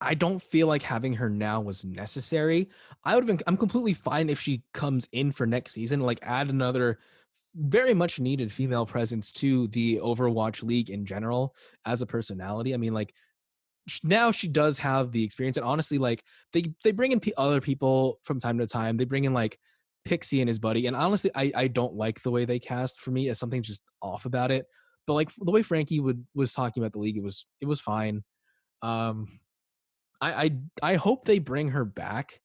I 0.00 0.14
don't 0.14 0.42
feel 0.42 0.66
like 0.66 0.82
having 0.82 1.14
her 1.14 1.30
now 1.30 1.60
was 1.60 1.84
necessary. 1.84 2.68
I 3.04 3.14
would 3.14 3.28
have 3.28 3.38
been 3.38 3.44
I'm 3.46 3.56
completely 3.56 3.94
fine 3.94 4.28
if 4.28 4.40
she 4.40 4.62
comes 4.74 5.08
in 5.12 5.32
for 5.32 5.46
next 5.46 5.72
season, 5.72 6.00
like 6.00 6.18
add 6.22 6.50
another 6.50 6.98
very 7.54 7.94
much 7.94 8.18
needed 8.18 8.52
female 8.52 8.86
presence 8.86 9.30
to 9.30 9.68
the 9.68 9.98
Overwatch 9.98 10.62
League 10.62 10.90
in 10.90 11.04
general 11.04 11.54
as 11.84 12.02
a 12.02 12.06
personality. 12.06 12.74
I 12.74 12.78
mean, 12.78 12.94
like 12.94 13.14
now 14.02 14.30
she 14.32 14.48
does 14.48 14.78
have 14.78 15.12
the 15.12 15.24
experience 15.24 15.56
and 15.56 15.66
honestly 15.66 15.98
like 15.98 16.22
they 16.52 16.64
they 16.84 16.92
bring 16.92 17.12
in 17.12 17.20
pe 17.20 17.32
other 17.36 17.60
people 17.60 18.18
from 18.24 18.40
time 18.40 18.58
to 18.58 18.66
time. 18.66 18.96
They 18.96 19.04
bring 19.04 19.24
in 19.24 19.34
like 19.34 19.58
Pixie 20.04 20.40
and 20.40 20.48
his 20.48 20.58
buddy 20.58 20.86
and 20.86 20.96
honestly 20.96 21.30
I 21.34 21.52
I 21.54 21.68
don't 21.68 21.94
like 21.94 22.22
the 22.22 22.30
way 22.30 22.44
they 22.44 22.58
cast 22.58 23.00
for 23.00 23.10
me 23.10 23.28
as 23.28 23.38
something 23.38 23.62
just 23.62 23.82
off 24.00 24.24
about 24.24 24.50
it. 24.50 24.66
But 25.06 25.14
like 25.14 25.30
the 25.38 25.50
way 25.50 25.62
Frankie 25.62 26.00
would 26.00 26.24
was 26.34 26.52
talking 26.52 26.82
about 26.82 26.92
the 26.92 26.98
league 26.98 27.16
it 27.16 27.22
was 27.22 27.46
it 27.60 27.66
was 27.66 27.80
fine. 27.80 28.22
Um 28.82 29.40
I 30.20 30.32
I 30.44 30.50
I 30.82 30.94
hope 30.96 31.24
they 31.24 31.38
bring 31.38 31.70
her 31.70 31.84
back 31.84 32.40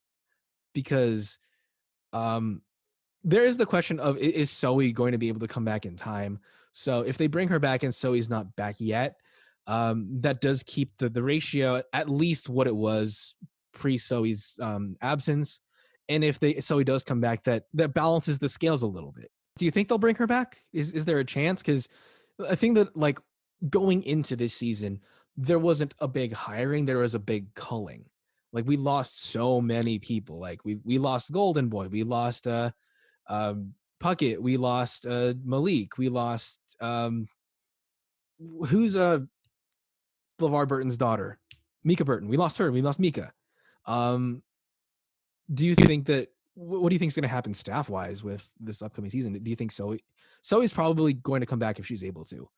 because 0.74 1.38
um 2.14 2.62
there 3.24 3.44
is 3.44 3.58
the 3.58 3.66
question 3.66 4.00
of 4.00 4.18
is 4.18 4.52
Zoe 4.52 4.92
going 4.92 5.12
to 5.12 5.18
be 5.18 5.28
able 5.28 5.42
to 5.42 5.48
come 5.48 5.66
back 5.66 5.86
in 5.86 5.96
time? 5.96 6.40
So 6.72 7.02
if 7.02 7.18
they 7.18 7.28
bring 7.28 7.48
her 7.50 7.60
back 7.60 7.84
and 7.84 7.94
Zoe's 7.94 8.30
not 8.30 8.56
back 8.56 8.76
yet, 8.80 9.16
um, 9.68 10.08
that 10.22 10.42
does 10.42 10.64
keep 10.64 10.98
the 10.98 11.10
the 11.10 11.24
ratio 11.24 11.84
at 11.94 12.10
least 12.10 12.50
what 12.50 12.68
it 12.68 12.76
was 12.76 13.36
pre 13.74 13.98
Zoe's 13.98 14.60
um, 14.62 14.96
absence. 15.02 15.60
And 16.10 16.24
if 16.24 16.40
they 16.40 16.60
Zoe 16.60 16.84
does 16.84 17.04
come 17.04 17.20
back, 17.20 17.44
that 17.44 17.64
that 17.74 17.94
balances 17.94 18.40
the 18.40 18.48
scales 18.48 18.84
a 18.84 18.88
little 18.88 19.12
bit. 19.12 19.30
Do 19.58 19.66
you 19.66 19.72
think 19.72 19.90
they'll 19.90 19.98
bring 19.98 20.16
her 20.16 20.28
back? 20.28 20.58
Is 20.72 20.94
is 20.94 21.06
there 21.06 21.20
a 21.20 21.26
chance? 21.26 21.62
Because 21.62 21.90
I 22.46 22.56
think 22.56 22.76
that 22.76 22.96
like 22.96 23.20
going 23.70 24.04
into 24.04 24.36
this 24.36 24.54
season, 24.54 25.02
there 25.36 25.60
wasn't 25.60 25.94
a 26.00 26.08
big 26.08 26.34
hiring, 26.34 26.86
there 26.86 27.00
was 27.00 27.16
a 27.16 27.20
big 27.20 27.54
culling. 27.54 28.06
Like 28.54 28.66
we 28.66 28.78
lost 28.78 29.24
so 29.24 29.62
many 29.62 30.00
people. 30.00 30.40
Like 30.40 30.64
we 30.66 30.76
we 30.84 30.98
lost 30.98 31.32
Golden 31.32 31.68
Boy, 31.70 31.88
we 31.88 32.04
lost 32.04 32.48
uh 32.48 32.72
um 33.28 33.74
Puckett, 34.02 34.40
we 34.40 34.58
lost 34.58 35.06
uh 35.06 35.34
Malik, 35.44 35.98
we 35.98 36.10
lost 36.10 36.60
um 36.80 37.28
wh- 38.40 38.68
who's 38.68 38.96
uh 38.96 39.20
LeVar 40.40 40.68
Burton's 40.68 40.98
daughter? 40.98 41.40
Mika 41.84 42.06
Burton. 42.06 42.28
We 42.30 42.38
lost 42.38 42.58
her. 42.58 42.72
We 42.72 42.82
lost 42.82 43.00
Mika. 43.00 43.32
Um 43.86 44.44
do 45.54 45.66
you 45.66 45.76
think 45.76 46.08
that 46.08 46.30
what 46.60 46.90
do 46.90 46.96
you 46.96 47.00
think 47.00 47.12
is 47.12 47.16
going 47.16 47.22
to 47.22 47.30
happen 47.30 47.54
staff 47.54 47.88
wise 47.88 48.24
with 48.24 48.50
this 48.60 48.82
upcoming 48.82 49.12
season? 49.12 49.34
Do 49.34 49.50
you 49.50 49.56
think 49.56 49.72
Zoe 49.72 50.04
Zoe's 50.44 50.74
probably 50.74 51.14
going 51.14 51.42
to 51.42 51.46
come 51.46 51.60
back 51.60 51.78
if 51.78 51.86
she's 51.86 52.04
able 52.04 52.26
to, 52.26 52.50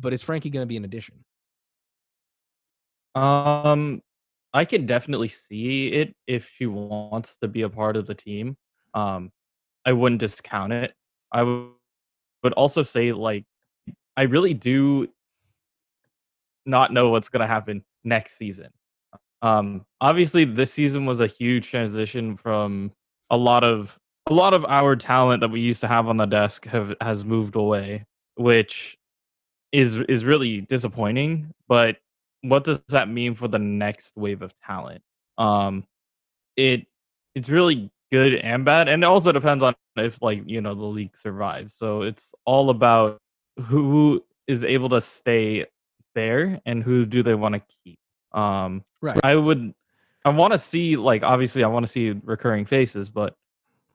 but 0.00 0.12
is 0.12 0.22
Frankie 0.22 0.50
going 0.50 0.62
to 0.62 0.66
be 0.66 0.76
an 0.76 0.84
addition? 0.84 1.24
Um, 3.14 4.00
I 4.52 4.64
can 4.64 4.86
definitely 4.86 5.28
see 5.28 5.88
it 5.88 6.16
if 6.26 6.50
she 6.54 6.66
wants 6.66 7.36
to 7.42 7.48
be 7.48 7.62
a 7.62 7.68
part 7.68 7.96
of 7.96 8.06
the 8.06 8.14
team. 8.14 8.56
Um, 8.94 9.30
I 9.84 9.92
wouldn't 9.92 10.20
discount 10.20 10.72
it. 10.72 10.94
I 11.30 11.42
would 11.42 11.70
would 12.44 12.52
also 12.52 12.82
say 12.82 13.12
like 13.12 13.44
I 14.16 14.22
really 14.22 14.54
do 14.54 15.08
not 16.64 16.92
know 16.92 17.10
what's 17.10 17.28
going 17.28 17.40
to 17.40 17.52
happen 17.52 17.84
next 18.04 18.36
season. 18.36 18.70
Um, 19.42 19.84
obviously 20.00 20.44
this 20.44 20.72
season 20.72 21.04
was 21.04 21.20
a 21.20 21.26
huge 21.26 21.68
transition 21.68 22.36
from 22.36 22.92
a 23.34 23.36
lot 23.36 23.64
of 23.64 23.98
a 24.30 24.32
lot 24.32 24.54
of 24.54 24.64
our 24.66 24.96
talent 24.96 25.40
that 25.40 25.50
we 25.50 25.60
used 25.60 25.80
to 25.82 25.88
have 25.88 26.08
on 26.08 26.16
the 26.16 26.26
desk 26.26 26.66
have 26.66 26.94
has 27.00 27.24
moved 27.24 27.56
away, 27.56 28.04
which 28.36 28.96
is 29.72 29.96
is 30.08 30.24
really 30.24 30.60
disappointing, 30.62 31.52
but 31.68 31.98
what 32.42 32.64
does 32.64 32.80
that 32.88 33.08
mean 33.08 33.34
for 33.34 33.48
the 33.48 33.58
next 33.58 34.16
wave 34.16 34.42
of 34.42 34.54
talent? 34.64 35.02
Um, 35.36 35.84
it 36.56 36.86
it's 37.34 37.48
really 37.48 37.90
good 38.12 38.36
and 38.36 38.64
bad, 38.64 38.88
and 38.88 39.02
it 39.02 39.06
also 39.06 39.32
depends 39.32 39.64
on 39.64 39.74
if 39.96 40.22
like 40.22 40.42
you 40.46 40.60
know 40.60 40.74
the 40.74 40.84
league 40.84 41.16
survives. 41.16 41.74
So 41.74 42.02
it's 42.02 42.34
all 42.44 42.70
about 42.70 43.18
who 43.58 44.24
is 44.46 44.64
able 44.64 44.90
to 44.90 45.00
stay 45.00 45.66
there 46.14 46.60
and 46.64 46.82
who 46.82 47.04
do 47.06 47.22
they 47.22 47.34
want 47.34 47.54
to 47.56 47.62
keep. 47.84 47.98
Um, 48.32 48.84
Right. 49.00 49.20
I 49.22 49.36
would, 49.36 49.74
I 50.24 50.30
want 50.30 50.52
to 50.52 50.58
see 50.58 50.96
like 50.96 51.22
obviously 51.22 51.62
I 51.64 51.68
want 51.68 51.84
to 51.84 51.92
see 51.92 52.18
recurring 52.24 52.64
faces, 52.64 53.10
but 53.10 53.36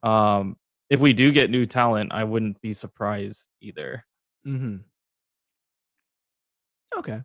um, 0.04 0.58
if 0.90 1.00
we 1.00 1.14
do 1.14 1.32
get 1.32 1.50
new 1.50 1.66
talent, 1.66 2.12
I 2.12 2.24
wouldn't 2.24 2.62
be 2.62 2.74
surprised 2.74 3.46
either. 3.62 4.06
Mm-hmm. 4.46 4.78
Okay. 6.98 7.22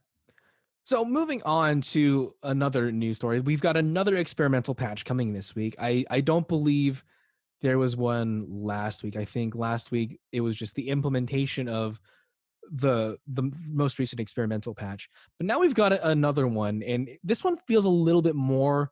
So 0.85 1.05
moving 1.05 1.43
on 1.45 1.81
to 1.81 2.35
another 2.43 2.93
news 2.93 3.17
story, 3.17 3.41
we've 3.41 3.61
got 3.61 3.77
another 3.77 4.17
experimental 4.17 4.75
patch 4.75 5.05
coming 5.05 5.33
this 5.33 5.55
week. 5.55 5.75
I 5.79 6.05
I 6.11 6.21
don't 6.21 6.47
believe 6.47 7.05
there 7.63 7.79
was 7.79 7.97
one 7.97 8.47
last 8.49 9.03
week. 9.03 9.17
I 9.17 9.25
think 9.25 9.55
last 9.55 9.91
week 9.91 10.21
it 10.33 10.43
was 10.43 10.57
just 10.57 10.75
the 10.75 10.91
implementation 10.91 11.69
of 11.69 11.99
the 12.71 13.19
the 13.27 13.51
most 13.67 13.99
recent 13.99 14.21
experimental 14.21 14.75
patch. 14.75 15.09
But 15.39 15.47
now 15.47 15.59
we've 15.59 15.75
got 15.75 15.93
another 15.93 16.47
one, 16.47 16.83
and 16.83 17.09
this 17.23 17.45
one 17.45 17.57
feels 17.69 17.85
a 17.85 17.91
little 17.91 18.23
bit 18.23 18.35
more 18.35 18.91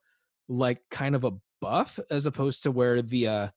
like 0.49 0.81
kind 0.91 1.15
of 1.15 1.25
a 1.25 1.33
buff 1.61 1.99
as 2.11 2.27
opposed 2.27 2.65
to 2.65 2.71
where 2.71 3.03
the 3.03 3.29
uh 3.29 3.49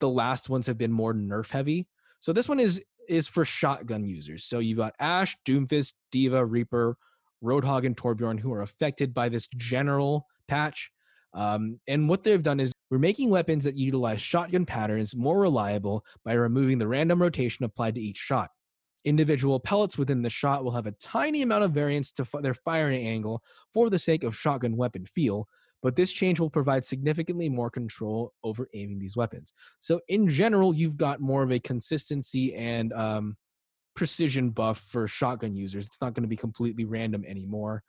the 0.00 0.08
last 0.08 0.50
ones 0.50 0.66
have 0.66 0.78
been 0.78 0.92
more 0.92 1.14
nerf 1.14 1.50
heavy. 1.50 1.86
So 2.18 2.32
this 2.32 2.48
one 2.48 2.60
is 2.60 2.82
is 3.08 3.28
for 3.28 3.44
shotgun 3.44 4.04
users. 4.04 4.44
So 4.44 4.58
you've 4.58 4.78
got 4.78 4.94
Ashe 4.98 5.36
Doomfist, 5.46 5.92
D.Va 6.10 6.44
Reaper, 6.44 6.96
Roadhog, 7.42 7.84
and 7.84 7.96
Torbjorn 7.96 8.40
who 8.40 8.52
are 8.52 8.62
affected 8.62 9.12
by 9.12 9.28
this 9.28 9.46
general 9.56 10.26
patch. 10.48 10.90
Um, 11.34 11.80
and 11.88 12.08
what 12.08 12.22
they've 12.22 12.42
done 12.42 12.60
is 12.60 12.72
we're 12.90 12.98
making 12.98 13.28
weapons 13.28 13.64
that 13.64 13.76
utilize 13.76 14.20
shotgun 14.20 14.64
patterns 14.64 15.16
more 15.16 15.40
reliable 15.40 16.04
by 16.24 16.34
removing 16.34 16.78
the 16.78 16.86
random 16.86 17.20
rotation 17.20 17.64
applied 17.64 17.96
to 17.96 18.00
each 18.00 18.18
shot. 18.18 18.50
Individual 19.04 19.60
pellets 19.60 19.98
within 19.98 20.22
the 20.22 20.30
shot 20.30 20.64
will 20.64 20.72
have 20.72 20.86
a 20.86 20.92
tiny 20.92 21.42
amount 21.42 21.64
of 21.64 21.72
variance 21.72 22.10
to 22.12 22.22
f- 22.22 22.42
their 22.42 22.54
firing 22.54 23.06
angle 23.06 23.42
for 23.72 23.90
the 23.90 23.98
sake 23.98 24.24
of 24.24 24.36
shotgun 24.36 24.76
weapon 24.76 25.04
feel, 25.04 25.46
but 25.82 25.96
this 25.96 26.12
change 26.12 26.40
will 26.40 26.50
provide 26.50 26.84
significantly 26.84 27.48
more 27.48 27.70
control 27.70 28.32
over 28.42 28.68
aiming 28.72 28.98
these 28.98 29.16
weapons. 29.16 29.52
So, 29.80 30.00
in 30.08 30.28
general, 30.28 30.74
you've 30.74 30.96
got 30.96 31.20
more 31.20 31.42
of 31.42 31.52
a 31.52 31.60
consistency 31.60 32.54
and 32.54 32.92
um, 32.94 33.36
precision 33.94 34.50
buff 34.50 34.78
for 34.78 35.06
shotgun 35.06 35.54
users. 35.54 35.86
It's 35.86 36.00
not 36.00 36.14
going 36.14 36.22
to 36.22 36.28
be 36.28 36.36
completely 36.36 36.84
random 36.84 37.24
anymore. 37.26 37.82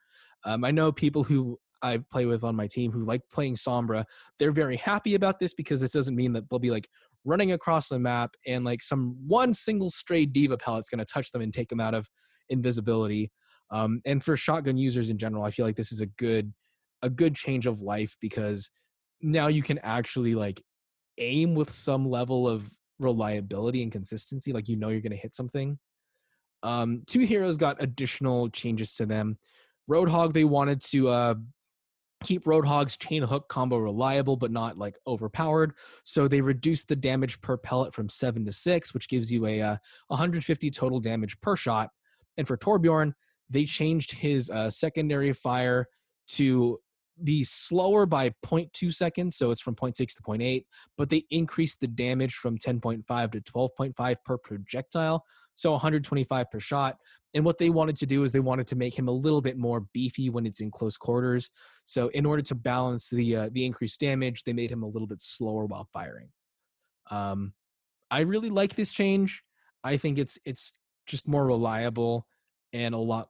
Um, 0.44 0.64
I 0.64 0.72
know 0.72 0.92
people 0.92 1.24
who 1.24 1.58
I 1.82 2.00
play 2.10 2.26
with 2.26 2.44
on 2.44 2.56
my 2.56 2.68
team 2.68 2.92
who 2.92 3.04
like 3.04 3.22
playing 3.32 3.56
Sombra. 3.56 4.06
They're 4.40 4.52
very 4.52 4.78
happy 4.78 5.16
about 5.16 5.40
this 5.40 5.54
because 5.54 5.82
this 5.82 5.92
doesn't 5.92 6.16
mean 6.16 6.34
that 6.34 6.50
they'll 6.50 6.60
be 6.60 6.72
like 6.72 6.90
running 7.26 7.52
across 7.52 7.90
the 7.90 8.00
map 8.00 8.32
and 8.46 8.64
like 8.64 8.82
some 8.82 9.18
one 9.28 9.54
single 9.54 9.90
stray 9.90 10.26
D.Va 10.26 10.58
pellet's 10.58 10.90
going 10.90 11.00
to 11.00 11.12
touch 11.12 11.32
them 11.32 11.42
and 11.42 11.54
take 11.54 11.70
them 11.70 11.80
out 11.80 11.94
of 11.94 12.08
invisibility. 12.50 13.32
Um, 13.72 14.02
and 14.06 14.24
for 14.24 14.38
shotgun 14.38 14.78
users 14.78 15.10
in 15.10 15.18
general, 15.18 15.44
I 15.44 15.52
feel 15.52 15.66
like 15.66 15.76
this 15.76 15.92
is 15.92 16.02
a 16.02 16.06
good 16.06 16.54
a 17.02 17.10
good 17.10 17.36
change 17.36 17.66
of 17.66 17.82
life 17.82 18.16
because 18.22 18.70
now 19.22 19.48
you 19.48 19.62
can 19.62 19.80
actually 19.80 20.36
like 20.36 20.62
aim 21.18 21.56
with 21.56 21.70
some 21.70 22.10
level 22.10 22.48
of 22.48 22.70
reliability 23.00 23.84
and 23.84 23.92
consistency 23.92 24.54
like 24.54 24.70
you 24.70 24.78
know 24.78 24.90
you're 24.90 25.02
going 25.02 25.12
to 25.12 25.18
hit 25.18 25.36
something 25.36 25.78
um 26.64 27.02
two 27.08 27.20
heroes 27.20 27.58
got 27.58 27.82
additional 27.82 28.50
changes 28.50 28.96
to 28.96 29.06
them 29.06 29.38
roadhog 29.90 30.34
they 30.34 30.46
wanted 30.46 30.82
to 30.82 31.10
uh 31.10 31.36
keep 32.26 32.46
roadhog's 32.46 32.98
chain 32.98 33.24
hook 33.24 33.48
combo 33.50 33.78
reliable 33.78 34.36
but 34.36 34.52
not 34.52 34.78
like 34.78 34.96
overpowered. 35.08 35.74
So 36.04 36.28
they 36.28 36.42
reduced 36.42 36.88
the 36.88 36.96
damage 36.96 37.40
per 37.42 37.58
pellet 37.58 37.94
from 37.94 38.10
7 38.10 38.46
to 38.46 38.52
6 38.52 38.94
which 38.94 39.08
gives 39.08 39.32
you 39.32 39.46
a 39.46 39.62
uh, 39.62 39.78
150 40.08 40.72
total 40.72 41.00
damage 41.00 41.40
per 41.42 41.56
shot. 41.56 41.90
And 42.38 42.48
for 42.48 42.58
torbjorn 42.58 43.14
they 43.50 43.66
changed 43.66 44.12
his 44.12 44.50
uh, 44.50 44.70
secondary 44.70 45.34
fire 45.34 45.88
to 46.28 46.80
be 47.24 47.44
slower 47.44 48.06
by 48.06 48.30
0.2 48.44 48.94
seconds, 48.94 49.38
so 49.38 49.52
it's 49.52 49.62
from 49.62 49.76
0.6 49.76 49.96
to 49.96 50.22
0.8, 50.22 50.66
but 50.98 51.10
they 51.10 51.24
increased 51.30 51.80
the 51.80 51.88
damage 51.88 52.34
from 52.34 52.58
10.5 52.58 53.32
to 53.32 53.42
12.5 53.42 54.16
per 54.26 54.38
projectile, 54.38 55.24
so 55.56 55.72
125 55.72 56.52
per 56.52 56.60
shot. 56.60 56.98
And 57.34 57.44
what 57.44 57.58
they 57.58 57.70
wanted 57.70 57.98
to 57.98 58.06
do 58.06 58.24
is 58.24 58.32
they 58.32 58.40
wanted 58.40 58.68
to 58.68 58.76
make 58.76 58.98
him 58.98 59.10
a 59.10 59.12
little 59.12 59.42
bit 59.42 59.58
more 59.58 59.82
beefy 59.94 60.30
when 60.30 60.46
it's 60.46 60.62
in 60.62 60.72
close 60.72 60.96
quarters. 60.96 61.50
So 61.84 62.08
in 62.10 62.26
order 62.26 62.42
to 62.44 62.56
balance 62.56 63.10
the 63.10 63.36
uh, 63.36 63.50
the 63.52 63.66
increased 63.66 64.00
damage, 64.00 64.44
they 64.44 64.54
made 64.54 64.72
him 64.72 64.84
a 64.84 64.88
little 64.88 65.08
bit 65.08 65.22
slower 65.22 65.66
while 65.66 65.88
firing. 65.92 66.30
Um, 67.12 67.54
I 68.10 68.22
really 68.22 68.50
like 68.50 68.76
this 68.76 68.94
change. 68.94 69.44
I 69.84 69.98
think 69.98 70.18
it's 70.18 70.38
it's 70.46 70.72
just 71.06 71.28
more 71.28 71.46
reliable 71.46 72.26
and 72.74 72.96
a 72.96 73.00
lot 73.00 73.30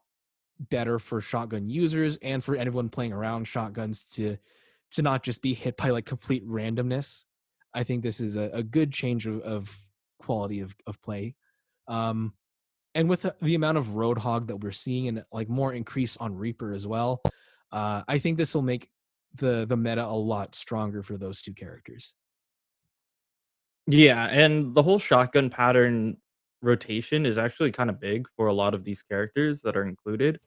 better 0.59 0.99
for 0.99 1.19
shotgun 1.19 1.69
users 1.69 2.17
and 2.21 2.43
for 2.43 2.55
anyone 2.55 2.89
playing 2.89 3.11
around 3.11 3.47
shotguns 3.47 4.05
to 4.05 4.37
to 4.91 5.01
not 5.01 5.23
just 5.23 5.41
be 5.41 5.53
hit 5.53 5.77
by 5.77 5.89
like 5.89 6.05
complete 6.05 6.47
randomness. 6.47 7.23
I 7.73 7.83
think 7.83 8.03
this 8.03 8.21
is 8.21 8.37
a, 8.37 8.49
a 8.53 8.63
good 8.63 8.93
change 8.93 9.27
of, 9.27 9.41
of 9.41 9.77
quality 10.19 10.61
of, 10.61 10.73
of 10.87 11.01
play. 11.01 11.35
Um, 11.87 12.33
and 12.93 13.09
with 13.09 13.29
the, 13.41 13.55
amount 13.55 13.77
of 13.77 13.87
Roadhog 13.87 14.47
that 14.47 14.57
we're 14.57 14.71
seeing 14.71 15.09
and 15.09 15.23
like 15.31 15.49
more 15.49 15.73
increase 15.73 16.15
on 16.17 16.35
Reaper 16.35 16.73
as 16.73 16.87
well, 16.87 17.21
uh, 17.71 18.03
I 18.07 18.19
think 18.19 18.37
this 18.37 18.55
will 18.55 18.61
make 18.61 18.89
the 19.35 19.65
the 19.67 19.75
meta 19.75 20.05
a 20.05 20.07
lot 20.07 20.55
stronger 20.55 21.03
for 21.03 21.17
those 21.17 21.41
two 21.41 21.53
characters. 21.53 22.15
Yeah, 23.87 24.25
and 24.25 24.73
the 24.73 24.81
whole 24.81 24.97
shotgun 24.97 25.49
pattern 25.49 26.17
rotation 26.61 27.25
is 27.25 27.37
actually 27.37 27.71
kind 27.71 27.89
of 27.89 27.99
big 27.99 28.27
for 28.35 28.47
a 28.47 28.53
lot 28.53 28.73
of 28.73 28.83
these 28.83 29.03
characters 29.03 29.61
that 29.61 29.75
are 29.75 29.85
included. 29.85 30.39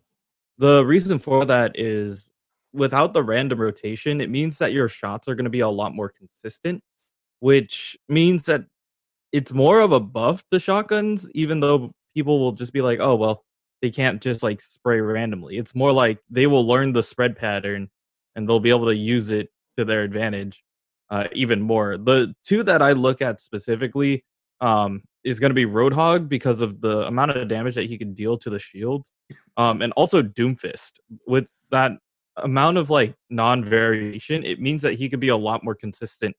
The 0.56 0.84
reason 0.84 1.18
for 1.18 1.44
that 1.44 1.78
is 1.78 2.32
without 2.72 3.12
the 3.12 3.22
random 3.22 3.60
rotation, 3.60 4.20
it 4.20 4.30
means 4.30 4.58
that 4.58 4.72
your 4.72 4.88
shots 4.88 5.28
are 5.28 5.34
going 5.34 5.44
to 5.44 5.50
be 5.50 5.60
a 5.60 5.68
lot 5.68 5.94
more 5.94 6.08
consistent, 6.08 6.82
which 7.40 7.96
means 8.08 8.46
that 8.46 8.64
it's 9.32 9.52
more 9.52 9.80
of 9.80 9.92
a 9.92 10.00
buff 10.00 10.42
to 10.50 10.60
shotguns, 10.60 11.28
even 11.34 11.60
though 11.60 11.92
people 12.14 12.40
will 12.40 12.52
just 12.52 12.72
be 12.72 12.80
like, 12.80 13.00
oh, 13.00 13.14
well, 13.14 13.44
they 13.82 13.90
can't 13.90 14.20
just 14.20 14.42
like 14.42 14.60
spray 14.60 15.00
randomly. 15.00 15.56
It's 15.56 15.74
more 15.74 15.92
like 15.92 16.18
they 16.30 16.46
will 16.46 16.66
learn 16.66 16.92
the 16.92 17.02
spread 17.02 17.36
pattern 17.36 17.90
and 18.34 18.48
they'll 18.48 18.60
be 18.60 18.70
able 18.70 18.86
to 18.86 18.96
use 18.96 19.30
it 19.30 19.50
to 19.76 19.84
their 19.84 20.02
advantage 20.02 20.62
uh, 21.10 21.24
even 21.32 21.60
more. 21.60 21.96
The 21.96 22.34
two 22.44 22.62
that 22.64 22.82
I 22.82 22.92
look 22.92 23.22
at 23.22 23.40
specifically 23.40 24.24
um, 24.60 25.02
is 25.24 25.38
going 25.38 25.50
to 25.50 25.54
be 25.54 25.66
Roadhog 25.66 26.28
because 26.28 26.60
of 26.60 26.80
the 26.80 27.06
amount 27.06 27.32
of 27.32 27.48
damage 27.48 27.74
that 27.76 27.86
he 27.86 27.98
can 27.98 28.14
deal 28.14 28.36
to 28.38 28.50
the 28.50 28.58
shield, 28.58 29.06
um, 29.56 29.82
and 29.82 29.92
also 29.92 30.22
Doomfist 30.22 30.92
with 31.26 31.52
that 31.70 31.92
amount 32.36 32.78
of 32.78 32.90
like 32.90 33.14
non-variation. 33.30 34.44
It 34.44 34.60
means 34.60 34.82
that 34.82 34.94
he 34.94 35.08
could 35.08 35.20
be 35.20 35.28
a 35.28 35.36
lot 35.36 35.64
more 35.64 35.74
consistent 35.74 36.34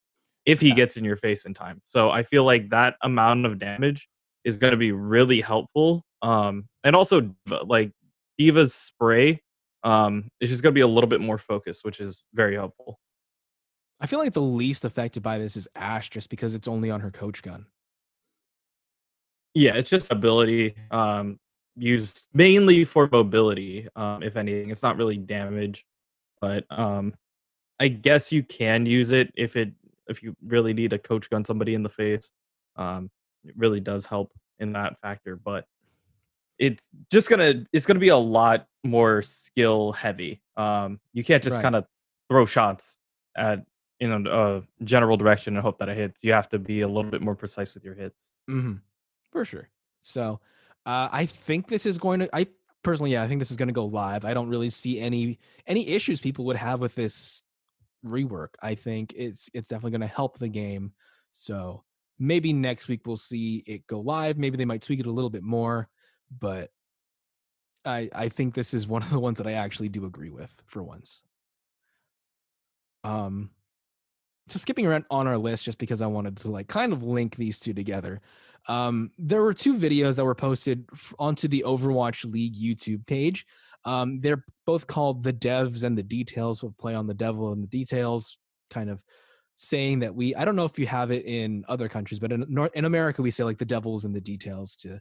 if 0.49 0.59
he 0.59 0.73
gets 0.73 0.97
in 0.97 1.05
your 1.05 1.15
face 1.15 1.45
in 1.45 1.53
time. 1.53 1.79
So 1.83 2.09
I 2.09 2.23
feel 2.23 2.43
like 2.43 2.69
that 2.69 2.95
amount 3.03 3.45
of 3.45 3.59
damage 3.59 4.09
is 4.43 4.57
going 4.57 4.71
to 4.71 4.77
be 4.77 4.91
really 4.91 5.41
helpful. 5.41 6.03
Um, 6.23 6.67
and 6.83 6.95
also 6.95 7.35
like 7.65 7.91
D.Va's 8.39 8.73
spray 8.73 9.41
um, 9.83 10.29
is 10.41 10.49
just 10.49 10.63
going 10.63 10.71
to 10.73 10.75
be 10.75 10.81
a 10.81 10.87
little 10.87 11.07
bit 11.07 11.21
more 11.21 11.37
focused, 11.37 11.85
which 11.85 11.99
is 11.99 12.23
very 12.33 12.55
helpful. 12.55 12.99
I 14.01 14.07
feel 14.07 14.17
like 14.17 14.33
the 14.33 14.41
least 14.41 14.85
affected 14.85 15.21
by 15.21 15.37
this 15.37 15.55
is 15.55 15.67
Ashe, 15.75 16.09
just 16.09 16.31
because 16.31 16.55
it's 16.55 16.67
only 16.67 16.89
on 16.89 17.01
her 17.01 17.11
coach 17.11 17.43
gun. 17.43 17.67
Yeah, 19.53 19.75
it's 19.75 19.89
just 19.89 20.11
ability 20.11 20.73
um, 20.89 21.39
used 21.75 22.27
mainly 22.33 22.85
for 22.85 23.07
mobility. 23.11 23.87
Um, 23.95 24.23
if 24.23 24.35
anything, 24.35 24.71
it's 24.71 24.83
not 24.83 24.97
really 24.97 25.17
damage, 25.17 25.85
but 26.41 26.65
um, 26.71 27.13
I 27.79 27.89
guess 27.89 28.31
you 28.31 28.41
can 28.41 28.85
use 28.85 29.11
it 29.11 29.31
if 29.35 29.55
it 29.55 29.73
if 30.09 30.21
you 30.23 30.35
really 30.45 30.73
need 30.73 30.93
a 30.93 30.99
coach 30.99 31.29
gun 31.29 31.45
somebody 31.45 31.73
in 31.73 31.83
the 31.83 31.89
face. 31.89 32.31
Um, 32.75 33.09
it 33.45 33.53
really 33.57 33.79
does 33.79 34.05
help 34.05 34.31
in 34.59 34.73
that 34.73 34.99
factor, 35.01 35.35
but 35.35 35.65
it's 36.57 36.83
just 37.11 37.29
gonna 37.29 37.65
it's 37.71 37.85
gonna 37.85 37.99
be 37.99 38.09
a 38.09 38.17
lot 38.17 38.67
more 38.83 39.21
skill 39.21 39.93
heavy. 39.93 40.41
Um, 40.57 40.99
you 41.13 41.23
can't 41.23 41.43
just 41.43 41.55
Right. 41.55 41.61
kind 41.63 41.75
of 41.75 41.85
throw 42.29 42.45
shots 42.45 42.97
at 43.37 43.65
you 43.99 44.07
know 44.09 44.63
a 44.79 44.83
general 44.83 45.17
direction 45.17 45.55
and 45.55 45.63
hope 45.63 45.79
that 45.79 45.89
it 45.89 45.97
hits. 45.97 46.23
You 46.23 46.33
have 46.33 46.49
to 46.49 46.59
be 46.59 46.81
a 46.81 46.87
little 46.87 47.11
bit 47.11 47.21
more 47.21 47.35
precise 47.35 47.73
with 47.73 47.83
your 47.85 47.95
hits. 47.95 48.29
Mm-hmm. 48.49 48.73
For 49.31 49.45
sure. 49.45 49.69
So 50.01 50.39
uh, 50.85 51.09
I 51.11 51.25
think 51.25 51.67
this 51.67 51.85
is 51.85 51.97
going 51.97 52.21
to. 52.21 52.29
I 52.35 52.47
personally, 52.83 53.11
yeah, 53.11 53.23
I 53.23 53.27
think 53.27 53.39
this 53.39 53.51
is 53.51 53.57
going 53.57 53.67
to 53.67 53.73
go 53.73 53.85
live. 53.85 54.25
I 54.25 54.33
don't 54.33 54.49
really 54.49 54.69
see 54.69 54.99
any 54.99 55.39
any 55.67 55.87
issues 55.89 56.19
people 56.19 56.45
would 56.45 56.55
have 56.55 56.79
with 56.81 56.95
this 56.95 57.41
rework. 58.05 58.49
I 58.61 58.75
think 58.75 59.13
it's 59.15 59.49
it's 59.53 59.69
definitely 59.69 59.91
going 59.91 60.01
to 60.01 60.15
help 60.15 60.37
the 60.37 60.47
game. 60.47 60.93
So 61.31 61.83
maybe 62.17 62.53
next 62.53 62.87
week 62.87 63.01
we'll 63.05 63.17
see 63.17 63.63
it 63.65 63.87
go 63.87 63.99
live. 63.99 64.37
Maybe 64.37 64.57
they 64.57 64.65
might 64.65 64.81
tweak 64.81 64.99
it 64.99 65.05
a 65.05 65.11
little 65.11 65.29
bit 65.29 65.43
more, 65.43 65.87
but 66.37 66.69
I 67.85 68.09
I 68.13 68.29
think 68.29 68.53
this 68.53 68.73
is 68.73 68.87
one 68.87 69.03
of 69.03 69.09
the 69.09 69.19
ones 69.19 69.37
that 69.37 69.47
I 69.47 69.53
actually 69.53 69.89
do 69.89 70.05
agree 70.05 70.29
with 70.29 70.53
for 70.67 70.83
once. 70.83 71.23
Um, 73.03 73.51
so 74.47 74.59
skipping 74.59 74.87
around 74.87 75.05
on 75.09 75.27
our 75.27 75.37
list 75.37 75.63
just 75.63 75.77
because 75.77 76.01
I 76.01 76.07
wanted 76.07 76.37
to 76.37 76.49
like 76.49 76.67
kind 76.67 76.91
of 76.91 77.03
link 77.03 77.35
these 77.35 77.59
two 77.59 77.73
together. 77.73 78.21
Um, 78.67 79.11
there 79.17 79.41
were 79.41 79.53
two 79.53 79.75
videos 79.75 80.15
that 80.15 80.25
were 80.25 80.35
posted 80.35 80.85
onto 81.17 81.47
the 81.47 81.63
Overwatch 81.65 82.29
League 82.29 82.55
YouTube 82.55 83.05
page. 83.07 83.45
Um, 83.85 84.19
they're 84.21 84.43
both 84.65 84.87
called 84.87 85.23
the 85.23 85.33
devs 85.33 85.83
and 85.83 85.97
the 85.97 86.03
details. 86.03 86.61
We'll 86.61 86.75
play 86.77 86.95
on 86.95 87.07
the 87.07 87.13
devil 87.13 87.51
and 87.51 87.63
the 87.63 87.67
details 87.67 88.37
kind 88.69 88.89
of 88.89 89.03
saying 89.55 89.99
that 89.99 90.15
we 90.15 90.35
I 90.35 90.45
don't 90.45 90.55
know 90.55 90.65
if 90.65 90.79
you 90.79 90.87
have 90.87 91.11
it 91.11 91.25
in 91.25 91.65
other 91.67 91.89
countries, 91.89 92.19
but 92.19 92.31
in 92.31 92.45
North 92.47 92.71
in 92.75 92.85
America 92.85 93.21
we 93.21 93.31
say 93.31 93.43
like 93.43 93.57
the 93.57 93.65
devil's 93.65 94.05
in 94.05 94.13
the 94.13 94.21
details 94.21 94.75
to 94.77 94.99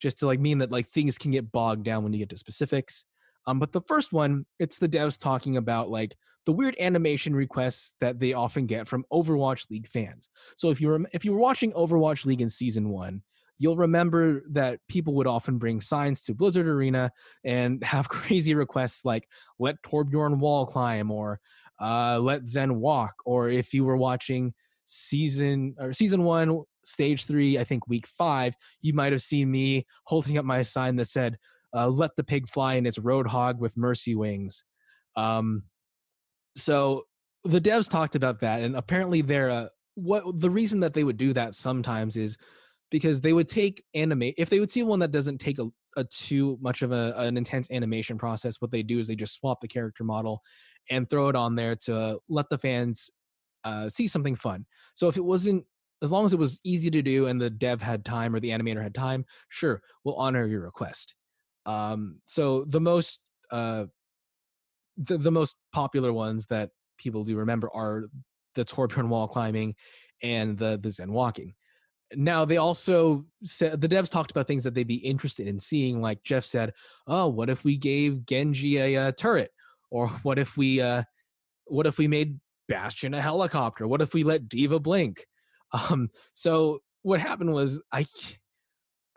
just 0.00 0.18
to 0.18 0.26
like 0.26 0.40
mean 0.40 0.58
that 0.58 0.70
like 0.70 0.86
things 0.86 1.18
can 1.18 1.30
get 1.30 1.52
bogged 1.52 1.84
down 1.84 2.02
when 2.02 2.12
you 2.12 2.18
get 2.18 2.28
to 2.30 2.38
specifics. 2.38 3.04
Um, 3.46 3.58
but 3.58 3.72
the 3.72 3.80
first 3.80 4.12
one, 4.12 4.46
it's 4.58 4.78
the 4.78 4.88
devs 4.88 5.18
talking 5.18 5.56
about 5.56 5.90
like 5.90 6.16
the 6.46 6.52
weird 6.52 6.76
animation 6.78 7.34
requests 7.34 7.96
that 8.00 8.18
they 8.18 8.32
often 8.32 8.66
get 8.66 8.88
from 8.88 9.04
Overwatch 9.12 9.68
League 9.70 9.88
fans. 9.88 10.28
So 10.56 10.70
if 10.70 10.80
you 10.80 10.88
were 10.88 11.00
if 11.12 11.24
you 11.24 11.32
were 11.32 11.38
watching 11.38 11.72
Overwatch 11.72 12.24
League 12.24 12.40
in 12.40 12.50
season 12.50 12.90
one, 12.90 13.22
you'll 13.60 13.76
remember 13.76 14.42
that 14.48 14.80
people 14.88 15.14
would 15.14 15.26
often 15.26 15.58
bring 15.58 15.82
signs 15.82 16.22
to 16.24 16.34
Blizzard 16.34 16.66
Arena 16.66 17.12
and 17.44 17.84
have 17.84 18.08
crazy 18.08 18.54
requests 18.54 19.04
like 19.04 19.28
"Let 19.60 19.80
Torbjorn 19.82 20.38
wall 20.38 20.66
climb" 20.66 21.12
or 21.12 21.38
uh, 21.80 22.18
"Let 22.18 22.48
Zen 22.48 22.80
walk," 22.80 23.14
or 23.24 23.48
if 23.48 23.72
you 23.72 23.84
were 23.84 23.96
watching 23.96 24.52
season 24.86 25.76
or 25.78 25.92
season 25.92 26.24
one, 26.24 26.62
stage 26.82 27.26
three, 27.26 27.58
I 27.58 27.64
think 27.64 27.86
week 27.86 28.08
five, 28.08 28.54
you 28.80 28.94
might 28.94 29.12
have 29.12 29.22
seen 29.22 29.50
me 29.50 29.86
holding 30.04 30.38
up 30.38 30.44
my 30.44 30.62
sign 30.62 30.96
that 30.96 31.06
said 31.06 31.36
uh, 31.76 31.88
"Let 31.88 32.16
the 32.16 32.24
pig 32.24 32.48
fly 32.48 32.74
in 32.74 32.86
its 32.86 32.98
roadhog 32.98 33.58
with 33.58 33.76
mercy 33.76 34.16
wings." 34.16 34.64
Um, 35.16 35.64
so 36.56 37.04
the 37.44 37.60
devs 37.60 37.90
talked 37.90 38.16
about 38.16 38.40
that, 38.40 38.62
and 38.62 38.74
apparently 38.74 39.20
they're 39.20 39.50
uh, 39.50 39.68
what 39.96 40.24
the 40.40 40.50
reason 40.50 40.80
that 40.80 40.94
they 40.94 41.04
would 41.04 41.18
do 41.18 41.34
that 41.34 41.54
sometimes 41.54 42.16
is 42.16 42.38
because 42.90 43.20
they 43.20 43.32
would 43.32 43.48
take 43.48 43.82
animate 43.94 44.34
if 44.38 44.48
they 44.48 44.60
would 44.60 44.70
see 44.70 44.82
one 44.82 44.98
that 44.98 45.12
doesn't 45.12 45.38
take 45.38 45.58
a, 45.58 45.66
a 45.96 46.04
too 46.04 46.58
much 46.60 46.82
of 46.82 46.92
a, 46.92 47.14
an 47.16 47.36
intense 47.36 47.70
animation 47.70 48.18
process 48.18 48.60
what 48.60 48.70
they 48.70 48.82
do 48.82 48.98
is 48.98 49.08
they 49.08 49.16
just 49.16 49.36
swap 49.36 49.60
the 49.60 49.68
character 49.68 50.04
model 50.04 50.42
and 50.90 51.08
throw 51.08 51.28
it 51.28 51.36
on 51.36 51.54
there 51.54 51.76
to 51.76 52.18
let 52.28 52.48
the 52.48 52.58
fans 52.58 53.10
uh, 53.64 53.88
see 53.88 54.06
something 54.06 54.36
fun 54.36 54.64
so 54.94 55.08
if 55.08 55.16
it 55.16 55.24
wasn't 55.24 55.64
as 56.02 56.10
long 56.10 56.24
as 56.24 56.32
it 56.32 56.38
was 56.38 56.60
easy 56.64 56.90
to 56.90 57.02
do 57.02 57.26
and 57.26 57.40
the 57.40 57.50
dev 57.50 57.82
had 57.82 58.04
time 58.04 58.34
or 58.34 58.40
the 58.40 58.50
animator 58.50 58.82
had 58.82 58.94
time 58.94 59.24
sure 59.48 59.82
we'll 60.04 60.16
honor 60.16 60.46
your 60.46 60.62
request 60.62 61.14
um, 61.66 62.20
so 62.24 62.64
the 62.64 62.80
most 62.80 63.22
uh, 63.50 63.84
the, 64.96 65.18
the 65.18 65.30
most 65.30 65.56
popular 65.72 66.12
ones 66.12 66.46
that 66.46 66.70
people 66.98 67.24
do 67.24 67.36
remember 67.36 67.70
are 67.74 68.04
the 68.54 68.64
Torbjorn 68.64 69.08
wall 69.08 69.28
climbing 69.28 69.74
and 70.22 70.56
the 70.56 70.78
the 70.80 70.90
Zen 70.90 71.12
walking. 71.12 71.54
Now 72.14 72.44
they 72.44 72.56
also 72.56 73.24
said 73.42 73.80
the 73.80 73.88
devs 73.88 74.10
talked 74.10 74.30
about 74.30 74.46
things 74.46 74.64
that 74.64 74.74
they'd 74.74 74.86
be 74.86 74.96
interested 74.96 75.46
in 75.46 75.60
seeing. 75.60 76.00
Like 76.00 76.22
Jeff 76.22 76.44
said, 76.44 76.72
"Oh, 77.06 77.28
what 77.28 77.50
if 77.50 77.64
we 77.64 77.76
gave 77.76 78.26
Genji 78.26 78.78
a, 78.78 79.08
a 79.08 79.12
turret? 79.12 79.52
Or 79.90 80.08
what 80.22 80.38
if 80.38 80.56
we 80.56 80.80
uh, 80.80 81.04
what 81.66 81.86
if 81.86 81.98
we 81.98 82.08
made 82.08 82.38
Bastion 82.68 83.14
a 83.14 83.20
helicopter? 83.20 83.86
What 83.86 84.02
if 84.02 84.14
we 84.14 84.24
let 84.24 84.48
D.Va 84.48 84.80
blink?" 84.80 85.26
Um, 85.72 86.10
so 86.32 86.80
what 87.02 87.20
happened 87.20 87.52
was 87.52 87.80
I 87.92 88.04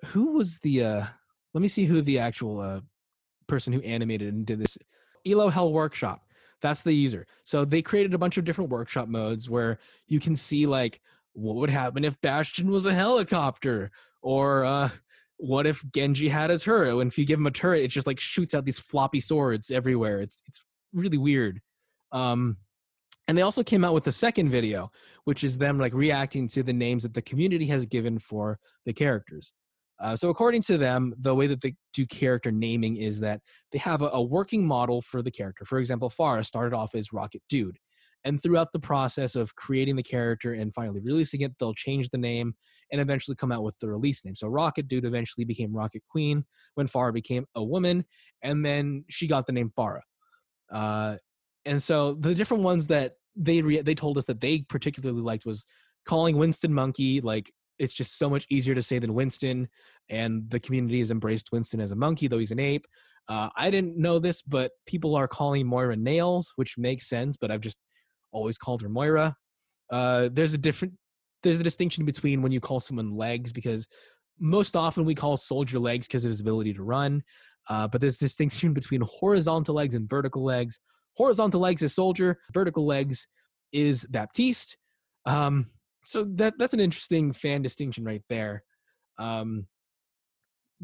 who 0.05 0.33
was 0.33 0.59
the 0.59 0.83
uh, 0.83 1.05
let 1.55 1.61
me 1.61 1.67
see 1.67 1.85
who 1.85 2.03
the 2.03 2.19
actual 2.19 2.59
uh, 2.59 2.81
person 3.47 3.73
who 3.73 3.81
animated 3.81 4.33
and 4.33 4.45
did 4.45 4.59
this 4.59 4.77
Elo 5.25 5.49
Hell 5.49 5.73
Workshop. 5.73 6.21
That's 6.61 6.81
the 6.81 6.93
user. 6.93 7.27
So 7.43 7.65
they 7.65 7.81
created 7.81 8.13
a 8.13 8.17
bunch 8.17 8.37
of 8.37 8.45
different 8.45 8.69
workshop 8.69 9.07
modes 9.07 9.49
where 9.49 9.79
you 10.07 10.19
can 10.19 10.35
see 10.35 10.65
like 10.65 11.01
what 11.33 11.55
would 11.55 11.69
happen 11.69 12.05
if 12.05 12.19
Bastion 12.21 12.71
was 12.71 12.85
a 12.85 12.93
helicopter, 12.93 13.91
or 14.21 14.65
uh, 14.65 14.89
what 15.37 15.65
if 15.67 15.83
Genji 15.93 16.29
had 16.29 16.51
a 16.51 16.59
turret? 16.59 16.95
And 16.97 17.11
if 17.11 17.17
you 17.17 17.25
give 17.25 17.39
him 17.39 17.47
a 17.47 17.51
turret, 17.51 17.83
it 17.83 17.89
just 17.89 18.07
like 18.07 18.19
shoots 18.19 18.53
out 18.53 18.65
these 18.65 18.79
floppy 18.79 19.19
swords 19.19 19.71
everywhere. 19.71 20.21
It's 20.21 20.41
it's 20.47 20.63
really 20.93 21.17
weird. 21.17 21.59
Um, 22.11 22.57
and 23.27 23.37
they 23.37 23.41
also 23.41 23.63
came 23.63 23.85
out 23.85 23.93
with 23.93 24.07
a 24.07 24.11
second 24.11 24.49
video, 24.49 24.91
which 25.23 25.43
is 25.43 25.57
them 25.57 25.79
like 25.79 25.93
reacting 25.93 26.47
to 26.49 26.63
the 26.63 26.73
names 26.73 27.03
that 27.03 27.13
the 27.13 27.21
community 27.21 27.65
has 27.67 27.85
given 27.85 28.19
for 28.19 28.59
the 28.85 28.93
characters. 28.93 29.53
Uh, 29.99 30.15
so 30.15 30.29
according 30.29 30.61
to 30.61 30.77
them, 30.77 31.13
the 31.19 31.33
way 31.33 31.47
that 31.47 31.61
they 31.61 31.75
do 31.93 32.05
character 32.05 32.51
naming 32.51 32.97
is 32.97 33.19
that 33.21 33.39
they 33.71 33.79
have 33.79 34.01
a, 34.01 34.07
a, 34.07 34.21
working 34.21 34.65
model 34.65 35.01
for 35.01 35.21
the 35.21 35.31
character. 35.31 35.63
For 35.63 35.79
example, 35.79 36.09
Pharah 36.09 36.45
started 36.45 36.75
off 36.75 36.95
as 36.95 37.13
Rocket 37.13 37.41
Dude. 37.47 37.77
And 38.25 38.41
throughout 38.41 38.71
the 38.71 38.79
process 38.79 39.35
of 39.35 39.55
creating 39.55 39.95
the 39.95 40.03
character 40.03 40.53
and 40.53 40.73
finally 40.73 41.01
releasing 41.01 41.41
it, 41.41 41.53
they'll 41.59 41.73
change 41.73 42.09
the 42.09 42.17
name 42.17 42.55
and 42.91 43.01
eventually 43.01 43.35
come 43.35 43.51
out 43.51 43.63
with 43.63 43.77
the 43.79 43.89
release 43.89 44.23
name. 44.23 44.35
So 44.35 44.47
Rocket 44.47 44.87
Dude 44.87 45.05
eventually 45.05 45.45
became 45.45 45.75
Rocket 45.75 46.03
Queen 46.09 46.45
when 46.75 46.87
Pharah 46.87 47.13
became 47.13 47.45
a 47.55 47.63
woman, 47.63 48.05
and 48.41 48.65
then 48.65 49.03
she 49.09 49.27
got 49.27 49.45
the 49.45 49.53
name 49.53 49.71
Pharah. 49.77 50.01
Uh, 50.71 51.17
and 51.65 51.81
so 51.81 52.13
the 52.13 52.35
different 52.35 52.63
ones 52.63 52.87
that 52.87 53.13
they 53.35 53.61
re- 53.61 53.81
they 53.81 53.95
told 53.95 54.17
us 54.17 54.25
that 54.25 54.39
they 54.41 54.59
particularly 54.69 55.21
liked 55.21 55.45
was 55.45 55.65
calling 56.05 56.37
Winston 56.37 56.73
Monkey 56.73 57.21
like 57.21 57.51
it's 57.79 57.93
just 57.93 58.17
so 58.19 58.29
much 58.29 58.45
easier 58.49 58.75
to 58.75 58.81
say 58.81 58.99
than 58.99 59.13
Winston, 59.13 59.67
and 60.09 60.49
the 60.49 60.59
community 60.59 60.99
has 60.99 61.11
embraced 61.11 61.51
Winston 61.51 61.81
as 61.81 61.91
a 61.91 61.95
monkey, 61.95 62.27
though 62.27 62.37
he's 62.37 62.51
an 62.51 62.59
ape. 62.59 62.85
Uh, 63.27 63.49
I 63.55 63.71
didn't 63.71 63.97
know 63.97 64.19
this, 64.19 64.41
but 64.41 64.71
people 64.85 65.15
are 65.15 65.27
calling 65.27 65.65
Moira 65.65 65.95
Nails, 65.95 66.53
which 66.55 66.77
makes 66.77 67.07
sense, 67.07 67.37
but 67.37 67.51
I've 67.51 67.61
just 67.61 67.77
always 68.33 68.57
called 68.57 68.81
her 68.81 68.89
Moira. 68.89 69.35
Uh, 69.91 70.29
there's 70.31 70.53
a 70.53 70.57
different 70.57 70.93
there's 71.43 71.59
a 71.59 71.63
distinction 71.63 72.05
between 72.05 72.41
when 72.41 72.51
you 72.51 72.59
call 72.59 72.79
someone 72.79 73.15
legs 73.15 73.51
because 73.51 73.87
most 74.39 74.75
often 74.75 75.05
we 75.05 75.13
call 75.13 75.37
soldier 75.37 75.77
legs 75.77 76.07
because 76.07 76.25
of 76.25 76.29
his 76.29 76.39
ability 76.39 76.73
to 76.73 76.83
run 76.83 77.21
uh, 77.69 77.87
but 77.87 78.01
there's 78.01 78.21
a 78.21 78.25
distinction 78.25 78.73
between 78.79 79.01
horizontal 79.01 79.75
legs 79.75 79.93
and 79.93 80.09
vertical 80.09 80.43
legs 80.43 80.79
horizontal 81.17 81.59
legs 81.59 81.81
is 81.81 81.93
soldier 81.93 82.39
vertical 82.53 82.85
legs 82.85 83.27
is 83.73 84.05
baptiste 84.09 84.77
um, 85.25 85.67
so 86.05 86.25
that 86.35 86.55
that's 86.57 86.73
an 86.73 86.79
interesting 86.79 87.31
fan 87.31 87.61
distinction 87.61 88.03
right 88.03 88.23
there. 88.29 88.63
Um, 89.17 89.67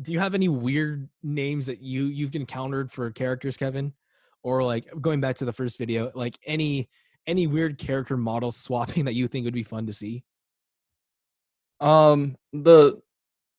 do 0.02 0.12
you 0.12 0.20
have 0.20 0.34
any 0.34 0.48
weird 0.48 1.10
names 1.24 1.66
that 1.66 1.82
you 1.82 2.06
you've 2.06 2.36
encountered 2.36 2.92
for 2.92 3.12
characters, 3.12 3.58
Kevin? 3.58 3.94
Or 4.42 4.64
like 4.64 4.88
going 5.02 5.20
back 5.20 5.36
to 5.38 5.46
the 5.46 5.52
first 5.52 5.78
video, 5.78 6.12
like 6.16 6.40
any 6.46 6.90
any 7.28 7.48
weird 7.48 7.78
character 7.78 8.18
model 8.18 8.52
swapping 8.54 9.06
that 9.06 9.16
you 9.16 9.28
think 9.28 9.46
would 9.46 9.54
be 9.54 9.64
fun 9.64 9.86
to 9.88 9.94
see? 9.94 10.24
Um, 11.80 12.36
the 12.52 13.02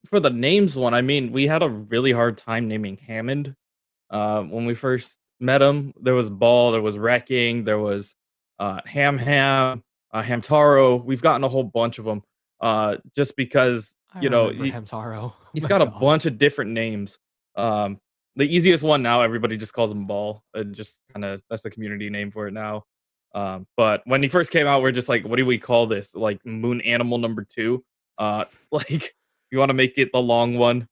for 0.06 0.20
the 0.20 0.30
names 0.30 0.76
one, 0.76 0.94
I 0.94 1.02
mean, 1.02 1.32
we 1.32 1.46
had 1.46 1.62
a 1.62 1.68
really 1.68 2.12
hard 2.12 2.38
time 2.38 2.68
naming 2.68 2.96
Hammond. 2.96 3.54
Uh, 4.10 4.42
when 4.42 4.64
we 4.64 4.74
first 4.74 5.16
met 5.38 5.62
him, 5.62 5.92
there 6.00 6.14
was 6.14 6.30
Ball, 6.30 6.72
there 6.72 6.82
was 6.82 6.98
Wrecking, 6.98 7.64
there 7.64 7.78
was 7.78 8.14
uh, 8.58 8.80
Ham 8.86 9.18
Ham, 9.18 9.82
uh, 10.12 10.22
Hamtaro. 10.22 11.02
We've 11.02 11.22
gotten 11.22 11.44
a 11.44 11.48
whole 11.48 11.64
bunch 11.64 11.98
of 11.98 12.04
them 12.04 12.22
uh, 12.60 12.96
just 13.14 13.36
because 13.36 13.94
I 14.12 14.20
you 14.20 14.30
know 14.30 14.48
he, 14.48 14.70
Hamtaro. 14.70 15.34
he's 15.54 15.66
got 15.66 15.82
a 15.82 15.86
bunch 15.86 16.26
of 16.26 16.38
different 16.38 16.72
names. 16.72 17.18
Um, 17.56 18.00
the 18.36 18.44
easiest 18.44 18.82
one 18.84 19.02
now, 19.02 19.22
everybody 19.22 19.56
just 19.56 19.72
calls 19.72 19.90
him 19.90 20.06
Ball. 20.06 20.42
It 20.54 20.72
just 20.72 20.98
kind 21.12 21.24
of 21.24 21.42
that's 21.50 21.62
the 21.62 21.70
community 21.70 22.10
name 22.10 22.30
for 22.30 22.46
it 22.46 22.52
now. 22.52 22.84
Um, 23.34 23.66
but 23.76 24.02
when 24.04 24.22
he 24.22 24.28
first 24.28 24.50
came 24.50 24.66
out, 24.66 24.82
we're 24.82 24.92
just 24.92 25.08
like, 25.08 25.24
what 25.24 25.36
do 25.36 25.46
we 25.46 25.58
call 25.58 25.86
this? 25.86 26.14
Like 26.14 26.44
Moon 26.44 26.80
Animal 26.82 27.18
Number 27.18 27.44
Two. 27.44 27.84
Uh, 28.18 28.44
like 28.72 29.14
you 29.50 29.58
want 29.58 29.70
to 29.70 29.74
make 29.74 29.94
it 29.96 30.10
the 30.12 30.20
long 30.20 30.56
one. 30.56 30.88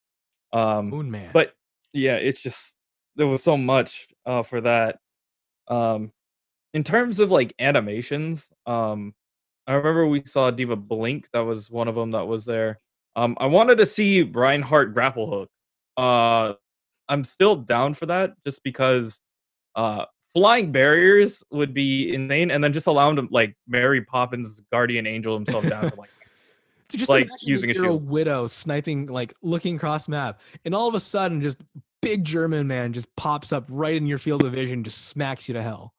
Um, 0.52 0.90
Moon 0.90 1.10
Man. 1.10 1.30
But 1.32 1.54
yeah, 1.92 2.14
it's 2.14 2.40
just 2.40 2.76
there 3.16 3.26
was 3.26 3.42
so 3.42 3.56
much 3.56 4.08
uh, 4.26 4.42
for 4.42 4.60
that. 4.60 4.98
Um, 5.68 6.12
in 6.74 6.84
terms 6.84 7.20
of 7.20 7.30
like 7.30 7.54
animations, 7.58 8.48
um, 8.66 9.14
I 9.66 9.74
remember 9.74 10.06
we 10.06 10.22
saw 10.24 10.50
D.Va 10.50 10.76
Blink. 10.76 11.28
That 11.32 11.40
was 11.40 11.70
one 11.70 11.88
of 11.88 11.94
them 11.94 12.12
that 12.12 12.26
was 12.26 12.44
there. 12.44 12.78
Um, 13.16 13.36
I 13.40 13.46
wanted 13.46 13.78
to 13.78 13.86
see 13.86 14.22
Reinhardt 14.22 14.94
grapple 14.94 15.30
hook. 15.30 15.50
Uh, 15.96 16.54
I'm 17.08 17.24
still 17.24 17.56
down 17.56 17.94
for 17.94 18.06
that 18.06 18.34
just 18.46 18.62
because 18.62 19.20
uh, 19.74 20.04
flying 20.38 20.72
barriers 20.72 21.42
would 21.50 21.74
be 21.74 22.14
insane, 22.14 22.50
and 22.50 22.62
then 22.62 22.72
just 22.72 22.86
allow 22.86 23.10
him 23.10 23.16
to 23.16 23.28
like 23.30 23.56
Mary 23.66 24.02
Poppins 24.02 24.60
guardian 24.72 25.06
angel 25.06 25.34
himself 25.34 25.68
down. 25.68 25.90
like, 25.96 26.10
to 26.88 26.96
just 26.96 27.10
like 27.10 27.28
using 27.42 27.76
a, 27.76 27.90
a 27.90 27.96
widow 27.96 28.46
sniping, 28.46 29.06
like 29.06 29.34
looking 29.42 29.76
across 29.76 30.08
map, 30.08 30.40
and 30.64 30.74
all 30.74 30.88
of 30.88 30.94
a 30.94 31.00
sudden, 31.00 31.40
just 31.40 31.60
big 32.00 32.24
German 32.24 32.66
man 32.66 32.92
just 32.92 33.14
pops 33.16 33.52
up 33.52 33.66
right 33.68 33.96
in 33.96 34.06
your 34.06 34.18
field 34.18 34.44
of 34.44 34.52
vision, 34.52 34.84
just 34.84 35.08
smacks 35.08 35.48
you 35.48 35.54
to 35.54 35.62
hell 35.62 35.94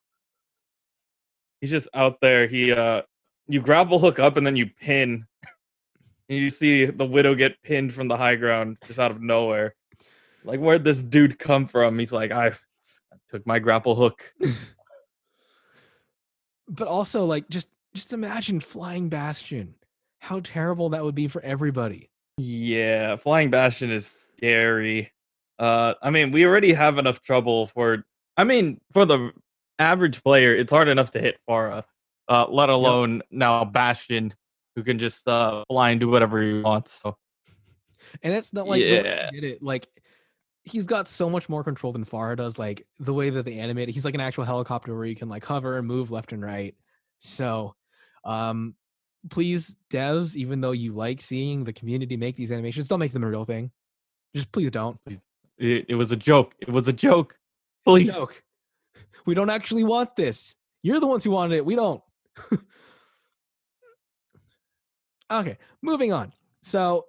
he's 1.62 1.69
just 1.69 1.89
out 1.93 2.19
there. 2.21 2.47
He 2.47 2.71
uh 2.71 3.04
you 3.47 3.62
grapple 3.62 3.99
hook 3.99 4.19
up 4.19 4.38
and 4.38 4.45
then 4.45 4.56
you 4.56 4.67
pin. 4.67 5.25
and 6.30 6.38
you 6.38 6.49
see 6.49 6.86
the 6.86 7.06
widow 7.06 7.36
get 7.36 7.62
pinned 7.63 7.93
from 7.93 8.08
the 8.08 8.17
high 8.17 8.36
ground 8.36 8.78
just 8.86 8.99
out 8.99 9.12
of 9.12 9.21
nowhere. 9.21 9.75
Like 10.43 10.60
where'd 10.60 10.84
this 10.84 11.02
dude 11.02 11.39
come 11.39 11.67
from? 11.67 11.99
He's 11.99 12.12
like, 12.12 12.32
I, 12.32 12.47
I 12.47 12.54
took 13.30 13.46
my 13.48 13.60
grapple 13.60 13.96
hook. 13.96 14.34
but 16.68 16.88
also 16.88 17.26
like 17.26 17.50
just 17.50 17.70
just 17.94 18.13
imagine 18.13 18.60
flying 18.60 19.10
bastion. 19.10 19.76
How 20.20 20.42
terrible 20.42 20.89
that 20.89 21.04
would 21.04 21.15
be 21.15 21.28
for 21.28 21.42
everybody. 21.42 22.10
Yeah, 22.38 23.15
flying 23.15 23.50
bastion 23.50 23.92
is 23.92 24.28
scary. 24.38 25.12
Uh 25.58 25.94
I 26.02 26.10
mean, 26.10 26.32
we 26.32 26.46
already 26.46 26.74
have 26.74 26.98
enough 26.98 27.22
trouble 27.22 27.68
for 27.68 28.06
I 28.38 28.44
mean, 28.44 28.80
for 28.94 29.06
the 29.06 29.32
average 29.80 30.24
player, 30.24 30.56
it's 30.56 30.72
hard 30.72 30.88
enough 30.88 31.12
to 31.12 31.20
hit 31.20 31.38
Pharah. 31.50 31.84
uh, 32.30 32.46
let 32.50 32.70
alone 32.70 33.22
now 33.32 33.65
Bastion, 33.65 34.34
who 34.76 34.84
can 34.84 35.00
just 35.00 35.28
uh, 35.28 35.63
fly 35.68 35.89
and 35.92 36.00
do 36.00 36.08
whatever 36.10 36.42
he 36.42 36.62
wants. 36.62 37.00
So 37.02 37.18
And 38.24 38.34
it's 38.34 38.54
not 38.54 38.68
like 38.68 38.82
Yeah. 38.82 39.30
yeah. 39.34 39.42
it 39.42 39.63
like 39.63 39.88
he's 40.69 40.86
got 40.86 41.08
so 41.08 41.29
much 41.29 41.49
more 41.49 41.63
control 41.63 41.93
than 41.93 42.05
Pharah 42.05 42.38
does. 42.38 42.60
Like 42.60 42.86
the 42.99 43.13
way 43.13 43.29
that 43.29 43.45
they 43.45 43.60
animate 43.60 43.89
it, 43.89 43.93
he's 43.93 44.05
like 44.05 44.15
an 44.15 44.21
actual 44.21 44.43
helicopter 44.43 44.95
where 44.95 45.05
you 45.05 45.15
can 45.15 45.29
like 45.29 45.45
hover 45.45 45.77
and 45.77 45.88
move 45.88 46.12
left 46.12 46.34
and 46.34 46.43
right. 46.43 46.75
So 47.17 47.75
um 48.23 48.75
please 49.29 49.75
devs, 49.91 50.36
even 50.36 50.62
though 50.62 50.71
you 50.71 50.93
like 50.93 51.21
seeing 51.21 51.63
the 51.63 51.73
community 51.73 52.17
make 52.17 52.36
these 52.36 52.51
animations, 52.51 52.88
don't 52.88 52.99
make 52.99 53.12
them 53.12 53.23
a 53.23 53.29
real 53.29 53.45
thing. 53.45 53.71
Just 54.36 54.51
please 54.51 54.71
don't. 54.71 54.99
it, 55.58 55.86
it 55.89 55.95
was 55.95 56.12
a 56.12 56.15
joke. 56.15 56.53
It 56.60 56.69
was 56.69 56.88
a 56.88 56.93
joke. 56.93 57.38
It's 57.86 57.88
a 57.88 57.91
Please. 57.91 58.13
joke. 58.13 58.43
We 59.25 59.36
don't 59.36 59.49
actually 59.49 59.84
want 59.84 60.15
this. 60.15 60.55
You're 60.82 60.99
the 60.99 61.08
ones 61.08 61.23
who 61.23 61.32
wanted 61.32 61.55
it. 61.55 61.65
We 61.65 61.75
don't. 61.75 62.01
okay, 65.32 65.58
moving 65.82 66.13
on. 66.13 66.34
So, 66.62 67.08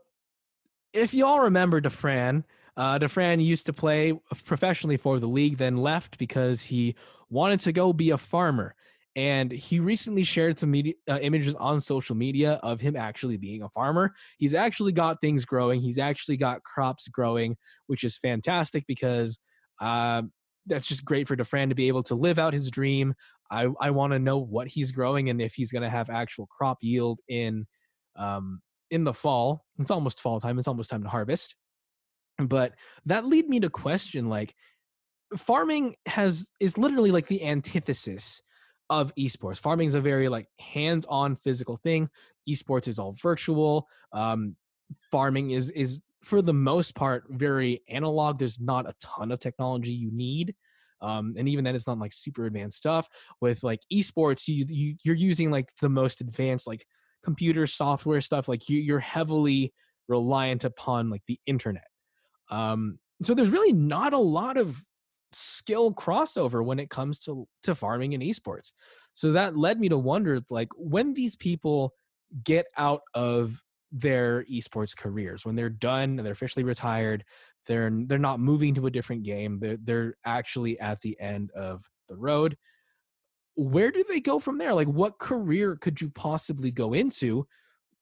if 0.93 1.15
you 1.15 1.27
all 1.27 1.41
remember 1.41 1.81
Dafran, 1.81 2.45
uh, 2.81 2.99
Dafran 2.99 3.45
used 3.45 3.67
to 3.67 3.75
play 3.75 4.19
professionally 4.47 4.97
for 4.97 5.19
the 5.19 5.29
league, 5.29 5.59
then 5.59 5.77
left 5.77 6.17
because 6.17 6.63
he 6.63 6.95
wanted 7.29 7.61
to 7.61 7.73
go 7.73 7.93
be 7.93 8.09
a 8.09 8.17
farmer. 8.17 8.75
And 9.15 9.53
he 9.53 9.81
recently 9.81 10.25
shared 10.25 10.59
some 10.59 10.71
media, 10.71 10.95
uh, 11.07 11.19
images 11.21 11.55
on 11.57 11.83
social 11.83 12.17
media 12.17 12.53
of 12.63 12.81
him 12.81 12.97
actually 12.97 13.37
being 13.37 13.61
a 13.61 13.69
farmer. 13.69 14.15
He's 14.39 14.55
actually 14.55 14.93
got 14.93 15.21
things 15.21 15.45
growing. 15.45 15.83
He's 15.83 15.99
actually 15.99 16.39
got 16.39 16.63
crops 16.63 17.07
growing, 17.09 17.59
which 17.87 18.03
is 18.03 18.17
fantastic 18.17 18.87
because 18.87 19.39
uh, 19.83 20.23
that's 20.65 20.87
just 20.87 21.05
great 21.05 21.29
for 21.29 21.37
Dafran 21.37 21.69
to 21.69 21.75
be 21.75 21.89
able 21.89 22.05
to 22.05 22.15
live 22.15 22.39
out 22.39 22.55
his 22.55 22.71
dream. 22.71 23.13
I, 23.51 23.69
I 23.79 23.91
want 23.91 24.15
to 24.15 24.19
know 24.19 24.39
what 24.39 24.69
he's 24.69 24.91
growing 24.91 25.29
and 25.29 25.43
if 25.43 25.53
he's 25.53 25.71
going 25.71 25.83
to 25.83 25.91
have 25.91 26.09
actual 26.09 26.47
crop 26.47 26.79
yield 26.81 27.21
in 27.29 27.67
um, 28.17 28.63
in 28.91 29.05
the 29.05 29.13
fall. 29.13 29.67
It's 29.79 29.91
almost 29.91 30.19
fall 30.19 30.41
time. 30.41 30.59
It's 30.59 30.69
almost 30.69 30.89
time 30.89 31.03
to 31.03 31.11
harvest. 31.11 31.57
But 32.49 32.73
that 33.07 33.27
lead 33.27 33.49
me 33.49 33.61
to 33.61 33.71
question 33.71 34.29
like 34.29 34.55
farming 35.37 35.95
has 36.07 36.51
is 36.61 36.79
literally 36.79 37.11
like 37.11 37.27
the 37.27 37.45
antithesis 37.45 38.43
of 38.89 39.15
esports. 39.15 39.59
Farming 39.59 39.87
is 39.87 39.95
a 39.95 40.01
very 40.01 40.29
like 40.29 40.49
hands-on 40.59 41.37
physical 41.37 41.77
thing. 41.77 42.09
Esports 42.49 42.89
is 42.89 42.99
all 42.99 43.13
virtual. 43.13 43.87
Um, 44.13 44.57
farming 45.11 45.53
is 45.53 45.71
is 45.71 46.03
for 46.23 46.43
the 46.43 46.53
most 46.53 46.95
part 46.95 47.25
very 47.31 47.83
analog. 47.89 48.39
There's 48.39 48.61
not 48.61 48.89
a 48.89 48.95
ton 49.01 49.31
of 49.33 49.39
technology 49.39 49.93
you 49.93 50.11
need. 50.13 50.55
Um, 51.01 51.35
and 51.39 51.49
even 51.49 51.65
then 51.65 51.75
it's 51.75 51.87
not 51.87 51.99
like 51.99 52.13
super 52.13 52.45
advanced 52.45 52.77
stuff 52.77 53.09
with 53.41 53.63
like 53.63 53.81
esports 53.91 54.47
you, 54.49 54.67
you 54.69 54.97
you're 55.03 55.15
using 55.15 55.51
like 55.51 55.71
the 55.81 55.89
most 55.89 56.21
advanced 56.21 56.67
like 56.67 56.85
computer 57.23 57.67
software 57.67 58.21
stuff 58.21 58.49
like 58.49 58.69
you, 58.69 58.79
you're 58.79 58.99
heavily 58.99 59.73
reliant 60.09 60.65
upon 60.65 61.09
like 61.09 61.23
the 61.27 61.41
internet 61.47 61.87
um 62.51 62.99
so 63.23 63.35
there's 63.35 63.51
really 63.51 63.73
not 63.73 64.13
a 64.13 64.19
lot 64.19 64.57
of 64.57 64.83
skill 65.33 65.93
crossover 65.95 66.65
when 66.65 66.79
it 66.79 66.91
comes 66.91 67.19
to 67.21 67.47
to 67.63 67.75
farming 67.75 68.15
and 68.15 68.23
esports. 68.23 68.73
So 69.13 69.33
that 69.33 69.57
led 69.57 69.79
me 69.79 69.89
to 69.89 69.99
wonder 69.99 70.41
like 70.51 70.69
when 70.77 71.15
these 71.15 71.37
people 71.37 71.95
get 72.45 72.67
out 72.77 73.03
of 73.15 73.61
their 73.93 74.45
esports 74.45 74.97
careers 74.97 75.45
when 75.45 75.57
they're 75.57 75.69
done 75.69 76.11
and 76.11 76.21
they're 76.21 76.33
officially 76.33 76.63
retired 76.63 77.25
they're 77.67 77.91
they're 78.07 78.19
not 78.19 78.39
moving 78.39 78.73
to 78.73 78.87
a 78.87 78.91
different 78.91 79.25
game 79.25 79.59
they're, 79.59 79.79
they're 79.83 80.15
actually 80.25 80.79
at 80.79 81.01
the 81.01 81.19
end 81.19 81.51
of 81.57 81.85
the 82.09 82.17
road 82.17 82.57
where 83.61 83.91
do 83.91 84.03
they 84.09 84.21
go 84.21 84.39
from 84.39 84.57
there? 84.57 84.73
Like 84.73 84.89
what 84.89 85.19
career 85.19 85.77
could 85.77 86.01
you 86.01 86.09
possibly 86.11 86.71
go 86.71 86.95
into 86.95 87.47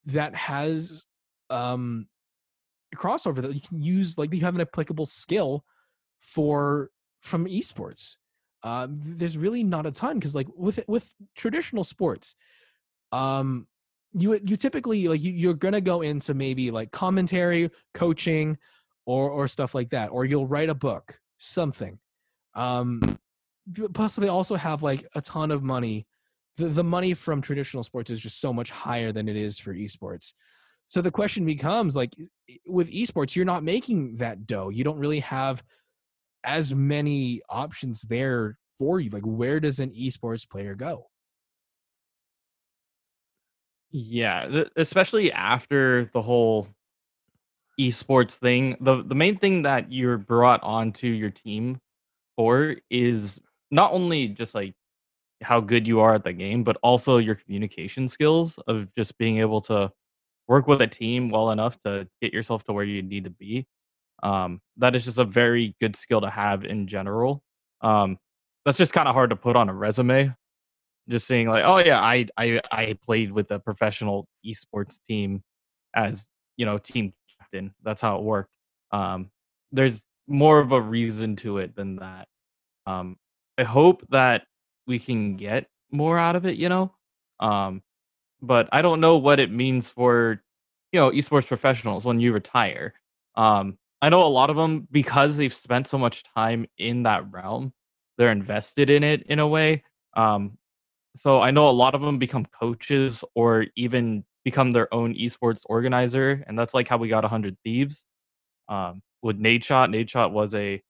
that 0.07 0.35
has 0.35 1.05
um 1.51 2.07
crossover 2.96 3.42
that 3.42 3.55
you 3.55 3.61
can 3.61 3.83
use 3.83 4.18
like 4.18 4.33
you 4.33 4.40
have 4.40 4.55
an 4.55 4.61
applicable 4.61 5.07
skill 5.07 5.64
for 6.18 6.90
from 7.20 7.46
esports. 7.46 8.16
Uh 8.62 8.88
there's 8.90 9.38
really 9.38 9.62
not 9.62 9.87
a 9.87 9.90
ton 9.92 10.18
because 10.18 10.35
like 10.35 10.48
with 10.57 10.81
with 10.88 11.14
traditional 11.37 11.85
sports 11.85 12.35
um 13.12 13.66
you 14.12 14.38
you 14.44 14.57
typically 14.57 15.07
like 15.07 15.22
you, 15.22 15.33
you're 15.33 15.55
gonna 15.55 15.81
go 15.81 16.01
into 16.01 16.35
maybe 16.35 16.70
like 16.70 16.90
commentary 16.90 17.70
coaching 17.94 18.59
or 19.07 19.31
or 19.31 19.46
stuff 19.46 19.74
like 19.74 19.90
that 19.90 20.09
or 20.09 20.24
you'll 20.24 20.46
write 20.46 20.68
a 20.68 20.74
book 20.74 21.20
something 21.38 21.98
um 22.55 23.01
plus 23.92 24.16
they 24.16 24.29
also 24.29 24.57
have 24.57 24.83
like 24.83 25.07
a 25.14 25.20
ton 25.20 25.51
of 25.51 25.62
money. 25.62 26.07
The, 26.57 26.68
the 26.68 26.85
money 26.85 27.14
from 27.14 27.40
traditional 27.40 27.83
sports 27.83 28.11
is 28.11 28.20
just 28.20 28.40
so 28.40 28.53
much 28.53 28.70
higher 28.70 29.12
than 29.12 29.29
it 29.29 29.37
is 29.37 29.59
for 29.59 29.72
esports 29.74 30.35
so 30.88 31.01
the 31.01 31.11
question 31.12 31.46
becomes 31.46 31.94
like 31.96 32.14
with 32.66 32.90
esports 32.90 33.37
you're 33.37 33.44
not 33.44 33.64
making 33.64 34.16
that 34.16 34.46
dough 34.46 34.70
you 34.70 34.85
don't 34.85 34.98
really 34.98 35.20
have 35.20 35.62
as 36.44 36.74
many 36.74 37.40
options 37.51 38.03
there 38.03 38.59
for 38.79 39.01
you 39.01 39.11
like 39.11 39.24
where 39.24 39.61
does 39.61 39.81
an 39.81 39.90
esports 39.90 40.48
player 40.48 40.74
go 40.74 41.07
Yeah, 43.90 44.64
especially 44.77 45.33
after 45.33 46.11
the 46.12 46.20
whole 46.22 46.68
esports 47.81 48.33
thing. 48.33 48.77
The 48.81 49.03
the 49.03 49.14
main 49.14 49.38
thing 49.38 49.62
that 49.62 49.92
you're 49.92 50.18
brought 50.18 50.62
onto 50.62 51.07
your 51.09 51.31
team 51.31 51.81
for 52.37 52.77
is 52.90 53.40
not 53.70 53.92
only 53.92 54.29
just 54.29 54.55
like 54.55 54.74
how 55.42 55.61
good 55.61 55.87
you 55.87 56.01
are 56.01 56.14
at 56.16 56.24
the 56.24 56.33
game, 56.33 56.64
but 56.64 56.79
also 56.83 57.18
your 57.18 57.37
communication 57.37 58.09
skills 58.09 58.59
of 58.68 58.94
just 58.96 59.18
being 59.18 59.38
able 59.38 59.61
to 59.62 59.92
work 60.49 60.67
with 60.67 60.81
a 60.81 60.87
team 60.87 61.31
well 61.31 61.51
enough 61.51 61.79
to 61.85 62.09
get 62.21 62.33
yourself 62.33 62.65
to 62.65 62.73
where 62.73 62.85
you 62.85 63.03
need 63.03 63.25
to 63.25 63.31
be. 63.31 63.67
Um, 64.23 64.61
that 64.79 64.97
is 64.97 65.05
just 65.05 65.19
a 65.19 65.25
very 65.25 65.77
good 65.81 65.95
skill 65.95 66.21
to 66.23 66.31
have 66.31 66.65
in 66.65 66.89
general. 66.89 67.43
Um, 67.83 68.19
that's 68.65 68.79
just 68.79 68.93
kind 68.93 69.07
of 69.07 69.15
hard 69.15 69.31
to 69.31 69.37
put 69.37 69.57
on 69.57 69.69
a 69.69 69.75
resume 69.75 70.35
just 71.09 71.27
saying 71.27 71.49
like, 71.49 71.65
oh 71.65 71.79
yeah, 71.79 72.01
I 72.01 72.27
I 72.37 72.61
I 72.71 72.99
played 73.03 73.33
with 73.33 73.51
a 73.51 73.59
professional 73.59 74.27
esports 74.47 74.99
team 75.09 75.43
as 75.95 76.27
you 76.57 76.67
know 76.67 76.79
team 76.79 77.13
captain. 77.39 77.75
That's 77.83 78.01
how 78.01 78.17
it 78.19 78.23
worked. 78.23 78.53
Um, 78.93 79.31
there's 79.73 80.05
more 80.27 80.59
of 80.59 80.73
a 80.73 80.81
reason 80.81 81.37
to 81.37 81.59
it 81.59 81.75
than 81.75 81.97
that. 81.97 82.29
Um, 82.87 83.17
I 83.57 83.65
hope 83.65 84.05
that 84.11 84.43
we 84.87 84.99
can 84.99 85.37
get 85.37 85.67
more 85.91 86.19
out 86.19 86.37
of 86.37 86.47
it, 86.47 86.57
you 86.57 86.69
know. 86.69 86.93
Um, 87.41 87.83
but 88.42 88.68
I 88.72 88.83
don't 88.83 89.01
know 89.01 89.16
what 89.16 89.40
it 89.40 89.51
means 89.51 89.90
for 89.90 90.42
you 90.92 91.01
know 91.01 91.11
esports 91.11 91.46
professionals 91.46 92.05
when 92.05 92.20
you 92.20 92.33
retire. 92.33 92.94
Um, 93.37 93.79
I 94.01 94.09
know 94.09 94.22
a 94.22 94.29
lot 94.29 94.51
of 94.51 94.57
them 94.57 94.87
because 94.90 95.37
they've 95.37 95.55
spent 95.55 95.88
so 95.88 95.98
much 95.98 96.22
time 96.37 96.66
in 96.79 97.03
that 97.05 97.31
realm. 97.33 97.72
They're 98.16 98.33
invested 98.33 98.90
in 98.90 99.03
it 99.05 99.24
in 99.24 99.38
a 99.38 99.46
way. 99.46 99.85
Um, 100.16 100.59
so 101.16 101.40
I 101.40 101.51
know 101.51 101.68
a 101.68 101.70
lot 101.70 101.94
of 101.94 102.01
them 102.01 102.18
become 102.18 102.46
coaches 102.46 103.24
or 103.35 103.66
even 103.77 104.24
become 104.44 104.72
their 104.72 104.92
own 104.94 105.14
esports 105.14 105.62
organizer, 105.66 106.44
and 106.46 106.59
that's 106.59 106.74
like 106.74 106.88
how 106.88 106.96
we 106.96 107.09
got 107.09 107.24
100 107.24 107.57
Thieves. 107.64 108.05
Um, 108.68 109.03
with 109.22 109.38
Nadeshot, 109.40 109.90
Nadeshot 109.90 110.31
was 110.33 110.55
a 110.55 110.83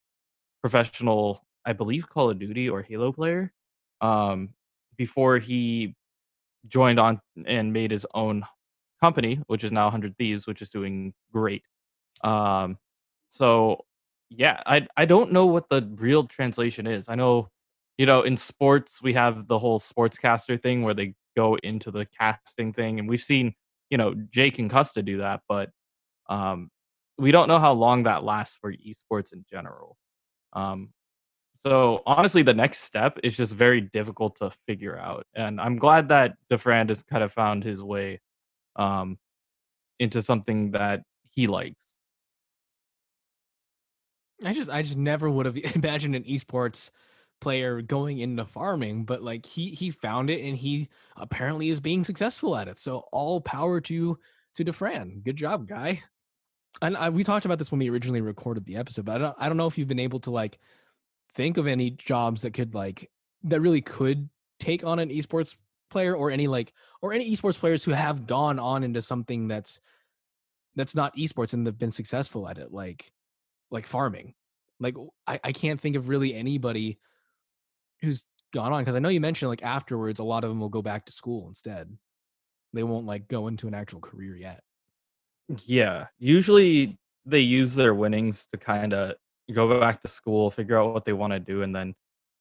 professional, 0.60 1.44
I 1.64 1.72
believe, 1.72 2.08
Call 2.08 2.30
of 2.30 2.38
Duty 2.38 2.68
or 2.68 2.82
Halo 2.82 3.12
player. 3.12 3.52
Um, 4.00 4.50
before 4.96 5.38
he 5.38 5.96
joined 6.66 6.98
on 6.98 7.20
and 7.46 7.72
made 7.72 7.90
his 7.90 8.06
own 8.14 8.44
company, 9.00 9.40
which 9.46 9.64
is 9.64 9.72
now 9.72 9.84
100 9.84 10.16
Thieves, 10.16 10.46
which 10.46 10.62
is 10.62 10.70
doing 10.70 11.14
great. 11.32 11.62
Um, 12.24 12.78
so 13.28 13.84
yeah, 14.30 14.62
I 14.66 14.86
I 14.96 15.04
don't 15.04 15.32
know 15.32 15.46
what 15.46 15.68
the 15.68 15.88
real 15.96 16.26
translation 16.26 16.86
is. 16.86 17.08
I 17.08 17.14
know 17.14 17.48
you 17.98 18.06
know, 18.06 18.22
in 18.22 18.36
sports, 18.36 19.02
we 19.02 19.12
have 19.14 19.48
the 19.48 19.58
whole 19.58 19.80
sportscaster 19.80 20.60
thing 20.62 20.82
where 20.82 20.94
they 20.94 21.14
go 21.36 21.56
into 21.56 21.90
the 21.90 22.06
casting 22.06 22.72
thing, 22.72 23.00
and 23.00 23.08
we've 23.08 23.20
seen, 23.20 23.54
you 23.90 23.98
know, 23.98 24.14
Jake 24.30 24.58
and 24.60 24.70
Custa 24.70 25.04
do 25.04 25.18
that, 25.18 25.40
but 25.48 25.70
um, 26.30 26.70
we 27.18 27.32
don't 27.32 27.48
know 27.48 27.58
how 27.58 27.72
long 27.72 28.04
that 28.04 28.22
lasts 28.22 28.56
for 28.60 28.72
esports 28.72 29.32
in 29.32 29.44
general. 29.50 29.96
Um, 30.52 30.90
so 31.60 32.02
honestly, 32.06 32.42
the 32.42 32.54
next 32.54 32.80
step 32.80 33.18
is 33.22 33.36
just 33.36 33.52
very 33.52 33.80
difficult 33.80 34.36
to 34.38 34.52
figure 34.66 34.96
out, 34.96 35.26
and 35.34 35.60
I'm 35.60 35.78
glad 35.78 36.08
that 36.08 36.34
Dafran 36.50 36.88
has 36.88 37.02
kind 37.02 37.24
of 37.24 37.32
found 37.32 37.64
his 37.64 37.82
way 37.82 38.20
um, 38.76 39.18
into 39.98 40.22
something 40.22 40.72
that 40.72 41.02
he 41.30 41.46
likes. 41.46 41.82
I 44.44 44.54
just 44.54 44.70
I 44.70 44.82
just 44.82 44.96
never 44.96 45.28
would 45.28 45.46
have 45.46 45.56
imagined 45.74 46.14
an 46.14 46.24
esports 46.24 46.90
player 47.40 47.82
going 47.82 48.18
into 48.18 48.44
farming, 48.44 49.04
but 49.04 49.22
like 49.22 49.46
he 49.46 49.70
he 49.70 49.90
found 49.90 50.30
it 50.30 50.44
and 50.44 50.56
he 50.56 50.88
apparently 51.16 51.68
is 51.68 51.80
being 51.80 52.04
successful 52.04 52.56
at 52.56 52.68
it. 52.68 52.78
So 52.78 53.04
all 53.12 53.40
power 53.40 53.80
to 53.82 54.18
to 54.54 54.64
Dafran. 54.64 55.24
Good 55.24 55.36
job, 55.36 55.68
guy. 55.68 56.02
And 56.80 56.96
I, 56.96 57.10
we 57.10 57.24
talked 57.24 57.44
about 57.44 57.58
this 57.58 57.72
when 57.72 57.80
we 57.80 57.90
originally 57.90 58.20
recorded 58.20 58.64
the 58.64 58.76
episode, 58.76 59.04
but 59.04 59.16
I 59.16 59.18
don't 59.18 59.36
I 59.38 59.48
don't 59.48 59.56
know 59.56 59.66
if 59.66 59.78
you've 59.78 59.88
been 59.88 59.98
able 59.98 60.20
to 60.20 60.30
like 60.30 60.58
think 61.38 61.56
of 61.56 61.68
any 61.68 61.92
jobs 61.92 62.42
that 62.42 62.52
could 62.52 62.74
like 62.74 63.08
that 63.44 63.60
really 63.60 63.80
could 63.80 64.28
take 64.58 64.84
on 64.84 64.98
an 64.98 65.08
esports 65.08 65.54
player 65.88 66.14
or 66.14 66.32
any 66.32 66.48
like 66.48 66.72
or 67.00 67.12
any 67.12 67.30
esports 67.30 67.60
players 67.60 67.84
who 67.84 67.92
have 67.92 68.26
gone 68.26 68.58
on 68.58 68.82
into 68.82 69.00
something 69.00 69.46
that's 69.46 69.78
that's 70.74 70.96
not 70.96 71.16
esports 71.16 71.54
and 71.54 71.64
they've 71.64 71.78
been 71.78 71.92
successful 71.92 72.48
at 72.48 72.58
it 72.58 72.72
like 72.72 73.12
like 73.70 73.86
farming. 73.86 74.34
Like 74.80 74.96
i, 75.28 75.38
I 75.44 75.52
can't 75.52 75.80
think 75.80 75.94
of 75.94 76.08
really 76.08 76.34
anybody 76.34 76.98
who's 78.00 78.26
gone 78.52 78.72
on 78.72 78.80
because 78.80 78.96
i 78.96 78.98
know 78.98 79.08
you 79.08 79.20
mentioned 79.20 79.48
like 79.48 79.62
afterwards 79.62 80.18
a 80.18 80.24
lot 80.24 80.42
of 80.42 80.50
them 80.50 80.58
will 80.58 80.68
go 80.68 80.82
back 80.82 81.06
to 81.06 81.12
school 81.12 81.46
instead. 81.46 81.96
They 82.72 82.82
won't 82.82 83.06
like 83.06 83.28
go 83.28 83.46
into 83.46 83.68
an 83.68 83.74
actual 83.74 84.00
career 84.00 84.36
yet. 84.36 84.62
Yeah, 85.64 86.08
usually 86.18 86.98
they 87.24 87.40
use 87.40 87.76
their 87.76 87.94
winnings 87.94 88.46
to 88.52 88.58
kind 88.58 88.92
of 88.92 89.14
go 89.54 89.80
back 89.80 90.02
to 90.02 90.08
school, 90.08 90.50
figure 90.50 90.78
out 90.78 90.92
what 90.92 91.04
they 91.04 91.12
want 91.12 91.32
to 91.32 91.40
do, 91.40 91.62
and 91.62 91.74
then 91.74 91.94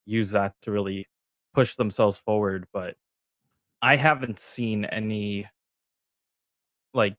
use 0.06 0.32
that 0.32 0.54
to 0.64 0.72
really 0.72 1.08
push 1.54 1.76
themselves 1.76 2.18
forward. 2.18 2.68
But 2.74 2.96
I 3.82 3.96
haven't 3.96 4.40
seen 4.40 4.86
any 4.86 5.48
like 6.94 7.16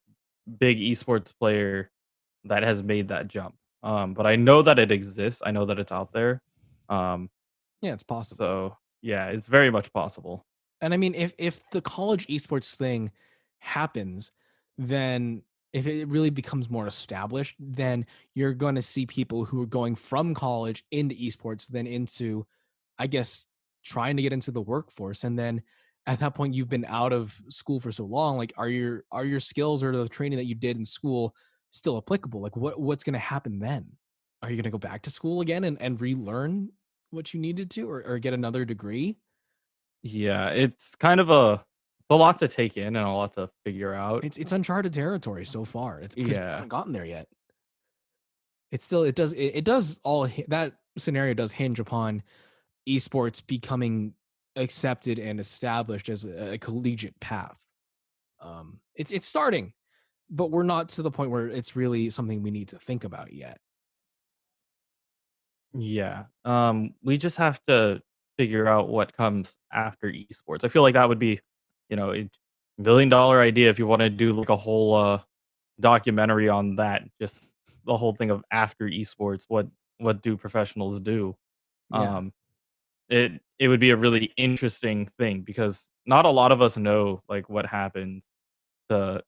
big 0.58 0.78
esports 0.78 1.32
player 1.38 1.90
that 2.44 2.62
has 2.62 2.82
made 2.82 3.08
that 3.08 3.28
jump. 3.28 3.54
Um, 3.82 4.14
but 4.14 4.26
I 4.26 4.36
know 4.36 4.62
that 4.62 4.78
it 4.78 4.90
exists. 4.90 5.42
I 5.44 5.50
know 5.52 5.66
that 5.66 5.78
it's 5.78 5.92
out 5.92 6.12
there. 6.12 6.42
Um, 6.88 7.30
yeah 7.80 7.92
it's 7.92 8.02
possible 8.02 8.36
so 8.36 8.76
yeah, 9.00 9.26
it's 9.28 9.46
very 9.46 9.70
much 9.70 9.92
possible. 9.92 10.44
and 10.80 10.92
i 10.92 10.96
mean 10.96 11.14
if 11.14 11.32
if 11.38 11.62
the 11.70 11.80
college 11.80 12.26
esports 12.26 12.74
thing 12.74 13.10
happens 13.60 14.32
then 14.76 15.42
if 15.72 15.86
it 15.86 16.08
really 16.08 16.30
becomes 16.30 16.70
more 16.70 16.86
established 16.86 17.56
then 17.58 18.06
you're 18.34 18.54
going 18.54 18.74
to 18.74 18.82
see 18.82 19.06
people 19.06 19.44
who 19.44 19.62
are 19.62 19.66
going 19.66 19.94
from 19.94 20.34
college 20.34 20.84
into 20.90 21.14
esports 21.14 21.68
then 21.68 21.86
into 21.86 22.46
i 22.98 23.06
guess 23.06 23.46
trying 23.84 24.16
to 24.16 24.22
get 24.22 24.32
into 24.32 24.50
the 24.50 24.60
workforce 24.60 25.24
and 25.24 25.38
then 25.38 25.62
at 26.06 26.18
that 26.20 26.34
point 26.34 26.54
you've 26.54 26.68
been 26.68 26.86
out 26.88 27.12
of 27.12 27.40
school 27.48 27.80
for 27.80 27.92
so 27.92 28.04
long 28.04 28.36
like 28.38 28.52
are 28.56 28.68
your 28.68 29.04
are 29.12 29.24
your 29.24 29.40
skills 29.40 29.82
or 29.82 29.94
the 29.96 30.08
training 30.08 30.38
that 30.38 30.46
you 30.46 30.54
did 30.54 30.76
in 30.76 30.84
school 30.84 31.34
still 31.70 31.96
applicable? 31.98 32.40
Like 32.40 32.56
what 32.56 32.80
what's 32.80 33.04
going 33.04 33.14
to 33.14 33.18
happen 33.18 33.58
then? 33.58 33.86
Are 34.42 34.50
you 34.50 34.56
going 34.56 34.64
to 34.64 34.70
go 34.70 34.78
back 34.78 35.02
to 35.02 35.10
school 35.10 35.40
again 35.40 35.64
and, 35.64 35.80
and 35.80 36.00
relearn 36.00 36.70
what 37.10 37.34
you 37.34 37.40
needed 37.40 37.70
to 37.72 37.90
or, 37.90 38.02
or 38.04 38.18
get 38.18 38.34
another 38.34 38.64
degree? 38.64 39.16
Yeah, 40.02 40.50
it's 40.50 40.94
kind 40.94 41.20
of 41.20 41.30
a 41.30 41.64
a 42.10 42.16
lot 42.16 42.38
to 42.38 42.48
take 42.48 42.76
in 42.76 42.96
and 42.96 43.06
a 43.06 43.10
lot 43.10 43.34
to 43.34 43.50
figure 43.64 43.92
out. 43.92 44.24
it's 44.24 44.38
it's 44.38 44.52
uncharted 44.52 44.92
territory 44.92 45.44
so 45.44 45.64
far. 45.64 46.00
It's 46.00 46.14
because 46.14 46.36
we 46.36 46.42
haven't 46.42 46.68
gotten 46.68 46.92
there 46.92 47.04
yet. 47.04 47.28
It's 48.70 48.84
still 48.84 49.02
it 49.02 49.14
does 49.14 49.32
it, 49.32 49.46
it 49.54 49.64
does 49.64 50.00
all 50.04 50.28
that 50.48 50.74
scenario 50.96 51.34
does 51.34 51.52
hinge 51.52 51.80
upon 51.80 52.22
esports 52.88 53.46
becoming 53.46 54.14
accepted 54.56 55.18
and 55.18 55.38
established 55.38 56.08
as 56.08 56.24
a, 56.24 56.54
a 56.54 56.58
collegiate 56.58 57.18
path. 57.20 57.58
Um, 58.40 58.80
it's 58.94 59.12
it's 59.12 59.26
starting, 59.26 59.72
but 60.30 60.50
we're 60.50 60.62
not 60.62 60.90
to 60.90 61.02
the 61.02 61.10
point 61.10 61.30
where 61.30 61.48
it's 61.48 61.76
really 61.76 62.10
something 62.10 62.42
we 62.42 62.50
need 62.50 62.68
to 62.68 62.78
think 62.78 63.04
about 63.04 63.32
yet. 63.32 63.58
Yeah. 65.74 66.24
Um, 66.44 66.94
we 67.02 67.18
just 67.18 67.36
have 67.36 67.60
to 67.68 68.02
figure 68.38 68.66
out 68.66 68.88
what 68.88 69.16
comes 69.16 69.56
after 69.72 70.10
esports. 70.10 70.64
I 70.64 70.68
feel 70.68 70.82
like 70.82 70.94
that 70.94 71.08
would 71.08 71.18
be, 71.18 71.40
you 71.88 71.96
know, 71.96 72.12
a 72.12 72.28
million 72.78 73.08
dollar 73.08 73.40
idea 73.40 73.70
if 73.70 73.78
you 73.78 73.86
want 73.86 74.00
to 74.02 74.10
do 74.10 74.32
like 74.32 74.48
a 74.50 74.56
whole 74.56 74.94
uh 74.94 75.20
documentary 75.80 76.48
on 76.48 76.76
that. 76.76 77.02
Just 77.20 77.46
the 77.86 77.96
whole 77.96 78.14
thing 78.14 78.30
of 78.30 78.44
after 78.52 78.86
esports. 78.86 79.44
What 79.48 79.66
what 79.98 80.22
do 80.22 80.36
professionals 80.36 81.00
do? 81.00 81.36
Yeah. 81.92 82.16
Um, 82.18 82.32
it 83.08 83.32
it 83.58 83.68
would 83.68 83.80
be 83.80 83.90
a 83.90 83.96
really 83.96 84.32
interesting 84.36 85.08
thing 85.18 85.42
because 85.42 85.88
not 86.06 86.24
a 86.24 86.30
lot 86.30 86.52
of 86.52 86.60
us 86.62 86.76
know 86.76 87.22
like 87.28 87.48
what 87.48 87.66
happened 87.66 88.22
to 88.90 89.22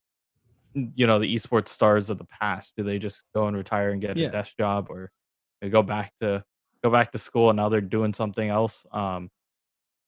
you 0.74 1.06
know 1.06 1.18
the 1.18 1.34
esports 1.34 1.68
stars 1.68 2.10
of 2.10 2.18
the 2.18 2.26
past. 2.26 2.76
Do 2.76 2.84
they 2.84 2.98
just 2.98 3.22
go 3.34 3.46
and 3.48 3.56
retire 3.56 3.90
and 3.90 4.00
get 4.00 4.16
Yeah. 4.16 4.28
a 4.28 4.32
desk 4.32 4.56
job, 4.58 4.86
or 4.90 5.10
they 5.60 5.68
go 5.70 5.82
back 5.82 6.12
to 6.20 6.44
go 6.84 6.90
back 6.90 7.12
to 7.12 7.18
school 7.18 7.50
and 7.50 7.56
now 7.56 7.68
they're 7.68 7.80
doing 7.80 8.14
something 8.14 8.48
else? 8.48 8.86
Um, 8.92 9.30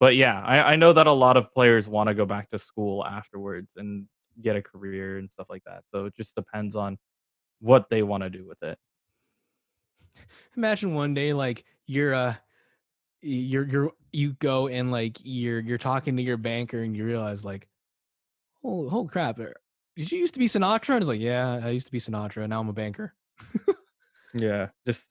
but 0.02 0.16
yeah, 0.16 0.42
I, 0.44 0.72
I 0.72 0.76
know 0.76 0.92
that 0.92 1.06
a 1.06 1.12
lot 1.12 1.36
of 1.36 1.54
players 1.54 1.86
want 1.86 2.08
to 2.08 2.14
go 2.14 2.26
back 2.26 2.50
to 2.50 2.58
school 2.58 3.06
afterwards 3.06 3.68
and 3.76 4.08
get 4.42 4.56
a 4.56 4.60
career 4.60 5.18
and 5.18 5.30
stuff 5.30 5.46
like 5.48 5.62
that. 5.64 5.84
So 5.92 6.06
it 6.06 6.16
just 6.16 6.34
depends 6.34 6.74
on 6.74 6.98
what 7.60 7.88
they 7.88 8.02
want 8.02 8.24
to 8.24 8.28
do 8.28 8.44
with 8.44 8.60
it. 8.64 8.76
Imagine 10.56 10.94
one 10.94 11.14
day 11.14 11.32
like 11.34 11.64
you're 11.86 12.14
uh 12.14 12.34
you're 13.20 13.68
you're 13.68 13.92
you 14.10 14.32
go 14.40 14.66
and 14.66 14.90
like 14.90 15.18
you're 15.22 15.60
you're 15.60 15.78
talking 15.78 16.16
to 16.16 16.22
your 16.24 16.36
banker 16.36 16.82
and 16.82 16.96
you 16.96 17.04
realize 17.04 17.44
like 17.44 17.68
oh 18.64 18.88
holy 18.88 19.06
crap 19.06 19.38
er, 19.38 19.54
did 19.94 20.10
you 20.10 20.18
used 20.18 20.34
to 20.34 20.40
be 20.40 20.46
Sinatraa 20.46 20.94
and 20.94 21.02
it's 21.02 21.08
like 21.08 21.20
yeah 21.20 21.60
I 21.62 21.68
used 21.68 21.86
to 21.86 21.92
be 21.92 22.00
Sinatraa 22.00 22.48
now 22.48 22.58
I'm 22.58 22.68
a 22.68 22.72
banker 22.72 23.14
Yeah, 24.34 24.68
just 24.86 25.08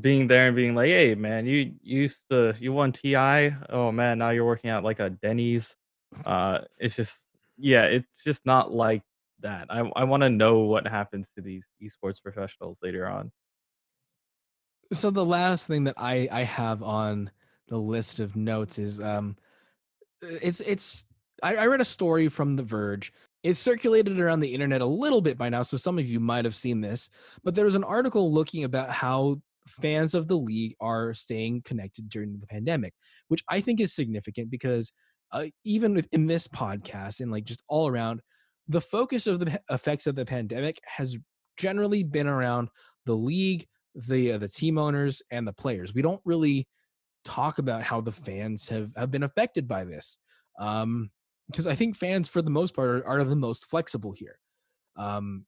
being 0.00 0.26
there 0.26 0.48
and 0.48 0.56
being 0.56 0.74
like, 0.74 0.88
"Hey, 0.88 1.14
man, 1.14 1.46
you 1.46 1.74
used 1.82 2.20
to 2.30 2.54
you 2.58 2.72
won 2.72 2.92
TI. 2.92 3.54
Oh 3.68 3.92
man, 3.92 4.18
now 4.18 4.30
you're 4.30 4.44
working 4.44 4.70
at 4.70 4.84
like 4.84 5.00
a 5.00 5.10
Denny's." 5.10 5.74
Uh, 6.26 6.60
it's 6.78 6.96
just 6.96 7.16
yeah, 7.58 7.84
it's 7.84 8.22
just 8.24 8.44
not 8.46 8.72
like 8.72 9.02
that. 9.40 9.66
I 9.70 9.80
I 9.96 10.04
want 10.04 10.22
to 10.22 10.30
know 10.30 10.60
what 10.60 10.86
happens 10.86 11.30
to 11.36 11.42
these 11.42 11.64
esports 11.82 12.22
professionals 12.22 12.78
later 12.82 13.06
on. 13.06 13.32
so 14.92 15.10
the 15.10 15.24
last 15.24 15.66
thing 15.66 15.84
that 15.84 15.94
I 15.96 16.28
I 16.30 16.42
have 16.42 16.82
on 16.82 17.30
the 17.68 17.78
list 17.78 18.20
of 18.20 18.36
notes 18.36 18.78
is 18.78 19.00
um 19.00 19.36
it's 20.22 20.60
it's 20.60 21.06
I, 21.42 21.56
I 21.56 21.66
read 21.66 21.80
a 21.80 21.84
story 21.84 22.28
from 22.28 22.56
The 22.56 22.62
Verge. 22.62 23.12
It's 23.42 23.58
circulated 23.58 24.18
around 24.18 24.40
the 24.40 24.54
internet 24.54 24.80
a 24.80 24.86
little 24.86 25.20
bit 25.20 25.36
by 25.36 25.50
now, 25.50 25.62
so 25.62 25.76
some 25.76 25.98
of 25.98 26.08
you 26.08 26.18
might 26.18 26.46
have 26.46 26.54
seen 26.54 26.80
this. 26.80 27.10
But 27.42 27.54
there 27.54 27.66
was 27.66 27.74
an 27.74 27.84
article 27.84 28.32
looking 28.32 28.64
about 28.64 28.90
how 28.90 29.42
fans 29.66 30.14
of 30.14 30.28
the 30.28 30.36
league 30.36 30.74
are 30.80 31.14
staying 31.14 31.62
connected 31.62 32.08
during 32.08 32.38
the 32.38 32.46
pandemic, 32.46 32.94
which 33.28 33.42
I 33.48 33.60
think 33.60 33.80
is 33.80 33.94
significant 33.94 34.50
because 34.50 34.92
uh, 35.32 35.46
even 35.64 35.94
with- 35.94 36.08
in 36.12 36.26
this 36.26 36.46
podcast 36.46 37.20
and 37.20 37.30
like 37.30 37.44
just 37.44 37.62
all 37.68 37.88
around, 37.88 38.20
the 38.68 38.80
focus 38.80 39.26
of 39.26 39.40
the 39.40 39.60
effects 39.70 40.06
of 40.06 40.14
the 40.14 40.24
pandemic 40.24 40.78
has 40.86 41.16
generally 41.56 42.02
been 42.02 42.26
around 42.26 42.68
the 43.06 43.14
league, 43.14 43.66
the 43.94 44.32
uh, 44.32 44.38
the 44.38 44.48
team 44.48 44.78
owners, 44.78 45.22
and 45.30 45.46
the 45.46 45.52
players. 45.52 45.94
We 45.94 46.02
don't 46.02 46.20
really 46.24 46.66
talk 47.24 47.58
about 47.58 47.82
how 47.82 48.00
the 48.00 48.12
fans 48.12 48.68
have 48.68 48.90
have 48.96 49.10
been 49.10 49.22
affected 49.22 49.66
by 49.66 49.84
this 49.84 50.18
um 50.60 51.10
because 51.48 51.66
i 51.66 51.74
think 51.74 51.96
fans 51.96 52.28
for 52.28 52.42
the 52.42 52.50
most 52.50 52.74
part 52.76 52.88
are, 52.88 53.06
are 53.06 53.24
the 53.24 53.34
most 53.34 53.64
flexible 53.66 54.12
here 54.12 54.38
um 54.96 55.44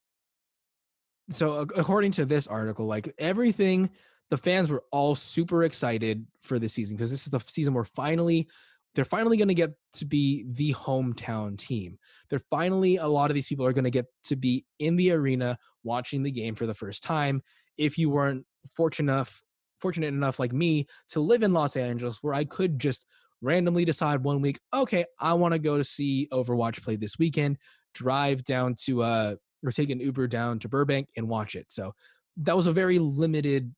so 1.29 1.67
according 1.77 2.13
to 2.13 2.25
this 2.25 2.47
article 2.47 2.87
like 2.87 3.13
everything 3.19 3.91
the 4.31 4.39
fans 4.39 4.71
were 4.71 4.83
all 4.91 5.15
super 5.15 5.65
excited 5.65 6.27
for 6.43 6.59
the 6.59 6.69
season 6.69 6.97
because 6.97 7.11
this 7.11 7.25
is 7.25 7.31
the 7.31 7.41
season 7.41 7.75
where 7.75 7.85
finally 7.85 8.49
they're 8.97 9.05
finally 9.05 9.37
going 9.37 9.49
to 9.49 9.55
get 9.55 9.75
to 9.93 10.07
be 10.07 10.47
the 10.49 10.73
hometown 10.73 11.57
team. 11.57 11.99
They're 12.31 12.39
finally 12.39 12.97
a 12.97 13.07
lot 13.07 13.31
of 13.31 13.35
these 13.35 13.47
people 13.47 13.67
are 13.67 13.75
going 13.75 13.85
to 13.85 13.91
get 13.91 14.07
to 14.25 14.37
be 14.37 14.65
in 14.79 14.97
the 14.97 15.13
arena 15.13 15.59
watching 15.85 16.23
the 16.23 16.31
game 16.31 16.55
for 16.55 16.67
the 16.67 16.75
first 16.75 17.05
time. 17.05 17.43
If 17.77 17.99
you 17.99 18.09
weren't 18.11 18.45
fortunate 18.75 19.13
enough 19.13 19.43
fortunate 19.81 20.07
enough 20.07 20.41
like 20.41 20.55
me 20.55 20.87
to 21.11 21.21
live 21.21 21.43
in 21.43 21.53
Los 21.53 21.77
Angeles 21.77 22.19
where 22.23 22.33
I 22.33 22.45
could 22.45 22.79
just 22.79 23.05
randomly 23.43 23.85
decide 23.85 24.25
one 24.25 24.41
week, 24.41 24.59
okay, 24.73 25.05
I 25.21 25.35
want 25.35 25.53
to 25.53 25.59
go 25.59 25.77
to 25.77 25.85
see 25.85 26.27
Overwatch 26.33 26.83
play 26.83 26.97
this 26.97 27.19
weekend, 27.19 27.59
drive 27.93 28.45
down 28.45 28.75
to 28.85 29.03
uh 29.03 29.35
or 29.65 29.73
take 29.73 29.91
an 29.91 30.01
Uber 30.01 30.27
down 30.27 30.59
to 30.61 30.69
Burbank 30.69 31.09
and 31.17 31.29
watch 31.29 31.55
it. 31.55 31.67
So 31.69 31.95
that 32.39 32.57
was 32.57 32.67
a 32.67 32.73
very 32.73 32.99
limited 32.99 33.75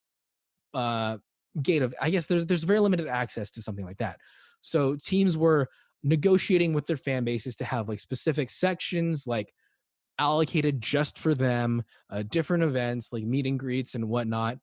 uh 0.75 1.17
gate 1.62 1.83
of 1.83 1.95
I 2.01 2.11
guess 2.11 2.27
there's 2.27 2.47
there's 2.47 2.64
very 2.64 2.81
limited 2.81 3.09
access 3.09 3.51
to 3.53 3.62
something 3.62 3.85
like 3.85 3.99
that. 3.99 4.18
So 4.61 4.97
teams 4.97 5.37
were 5.37 5.68
negotiating 6.03 6.72
with 6.72 6.87
their 6.87 6.97
fan 6.97 7.24
bases 7.24 7.57
to 7.57 7.64
have 7.64 7.89
like 7.89 8.01
specific 8.01 8.51
sections 8.51 9.26
like 9.26 9.53
allocated 10.18 10.81
just 10.81 11.18
for 11.18 11.35
them, 11.35 11.83
uh, 12.11 12.22
different 12.29 12.64
events 12.64 13.12
like 13.12 13.24
meet 13.24 13.47
and 13.47 13.59
greets 13.59 13.95
and 13.95 14.09
whatnot 14.09 14.59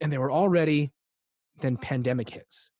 and 0.00 0.12
they 0.12 0.18
were 0.18 0.30
all 0.30 0.48
ready 0.48 0.92
then 1.60 1.76
pandemic 1.76 2.28
hits 2.28 2.70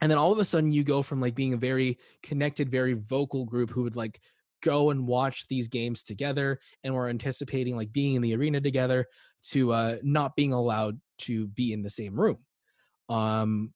and 0.00 0.10
then 0.10 0.18
all 0.18 0.32
of 0.32 0.38
a 0.38 0.44
sudden 0.44 0.72
you 0.72 0.84
go 0.84 1.02
from 1.02 1.20
like 1.20 1.34
being 1.34 1.54
a 1.54 1.58
very 1.58 1.98
connected 2.22 2.70
very 2.70 2.92
vocal 2.92 3.44
group 3.44 3.70
who 3.70 3.82
would 3.82 3.96
like 3.96 4.20
go 4.66 4.90
and 4.90 5.06
watch 5.06 5.46
these 5.46 5.68
games 5.68 6.02
together 6.02 6.58
and 6.82 6.92
we're 6.92 7.08
anticipating 7.08 7.76
like 7.76 7.92
being 7.92 8.14
in 8.14 8.22
the 8.22 8.34
arena 8.34 8.60
together 8.60 9.06
to 9.42 9.72
uh 9.72 9.96
not 10.02 10.34
being 10.34 10.52
allowed 10.52 11.00
to 11.18 11.46
be 11.48 11.72
in 11.72 11.82
the 11.82 11.90
same 11.90 12.18
room. 12.18 12.38
Um 13.08 13.72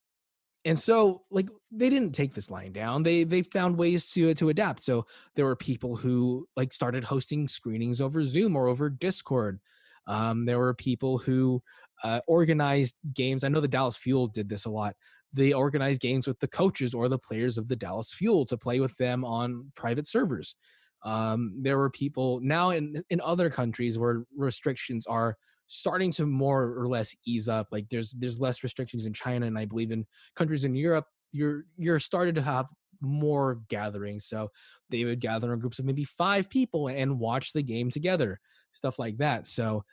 and 0.64 0.78
so 0.78 1.22
like 1.30 1.48
they 1.70 1.88
didn't 1.88 2.12
take 2.12 2.34
this 2.34 2.50
line 2.50 2.72
down. 2.72 3.02
They 3.04 3.22
they 3.24 3.42
found 3.42 3.78
ways 3.78 4.10
to 4.12 4.34
to 4.34 4.48
adapt. 4.48 4.82
So 4.82 5.06
there 5.36 5.44
were 5.44 5.56
people 5.56 5.94
who 5.96 6.46
like 6.56 6.72
started 6.72 7.04
hosting 7.04 7.46
screenings 7.46 8.00
over 8.00 8.24
zoom 8.24 8.56
or 8.56 8.66
over 8.66 8.90
discord. 8.90 9.60
Um 10.08 10.44
there 10.44 10.58
were 10.58 10.74
people 10.74 11.18
who 11.18 11.62
uh, 12.02 12.20
organized 12.26 12.96
games. 13.14 13.44
I 13.44 13.48
know 13.48 13.60
the 13.60 13.68
dallas 13.68 13.96
fuel 13.96 14.26
did 14.26 14.48
this 14.48 14.64
a 14.64 14.70
lot. 14.70 14.96
They 15.32 15.52
organized 15.52 16.00
games 16.00 16.26
with 16.26 16.40
the 16.40 16.48
coaches 16.48 16.94
or 16.94 17.08
the 17.08 17.18
players 17.18 17.56
of 17.56 17.68
the 17.68 17.76
Dallas 17.76 18.12
Fuel 18.14 18.44
to 18.46 18.56
play 18.56 18.80
with 18.80 18.96
them 18.96 19.24
on 19.24 19.70
private 19.76 20.06
servers. 20.06 20.56
Um, 21.02 21.54
there 21.60 21.78
were 21.78 21.90
people 21.90 22.40
now 22.42 22.70
in 22.70 23.02
in 23.10 23.20
other 23.22 23.50
countries 23.50 23.98
where 23.98 24.24
restrictions 24.36 25.06
are 25.06 25.36
starting 25.66 26.10
to 26.10 26.26
more 26.26 26.76
or 26.76 26.88
less 26.88 27.14
ease 27.26 27.48
up. 27.48 27.68
Like 27.70 27.88
there's 27.90 28.12
there's 28.18 28.40
less 28.40 28.62
restrictions 28.62 29.06
in 29.06 29.12
China, 29.12 29.46
and 29.46 29.58
I 29.58 29.64
believe 29.64 29.92
in 29.92 30.04
countries 30.36 30.64
in 30.64 30.74
Europe, 30.74 31.06
you're 31.32 31.64
you're 31.76 32.00
starting 32.00 32.34
to 32.34 32.42
have 32.42 32.68
more 33.00 33.60
gatherings. 33.68 34.26
So 34.26 34.48
they 34.90 35.04
would 35.04 35.20
gather 35.20 35.52
in 35.52 35.58
groups 35.60 35.78
of 35.78 35.84
maybe 35.84 36.04
five 36.04 36.50
people 36.50 36.88
and 36.88 37.18
watch 37.18 37.52
the 37.52 37.62
game 37.62 37.88
together, 37.90 38.40
stuff 38.72 38.98
like 38.98 39.16
that. 39.18 39.46
So 39.46 39.84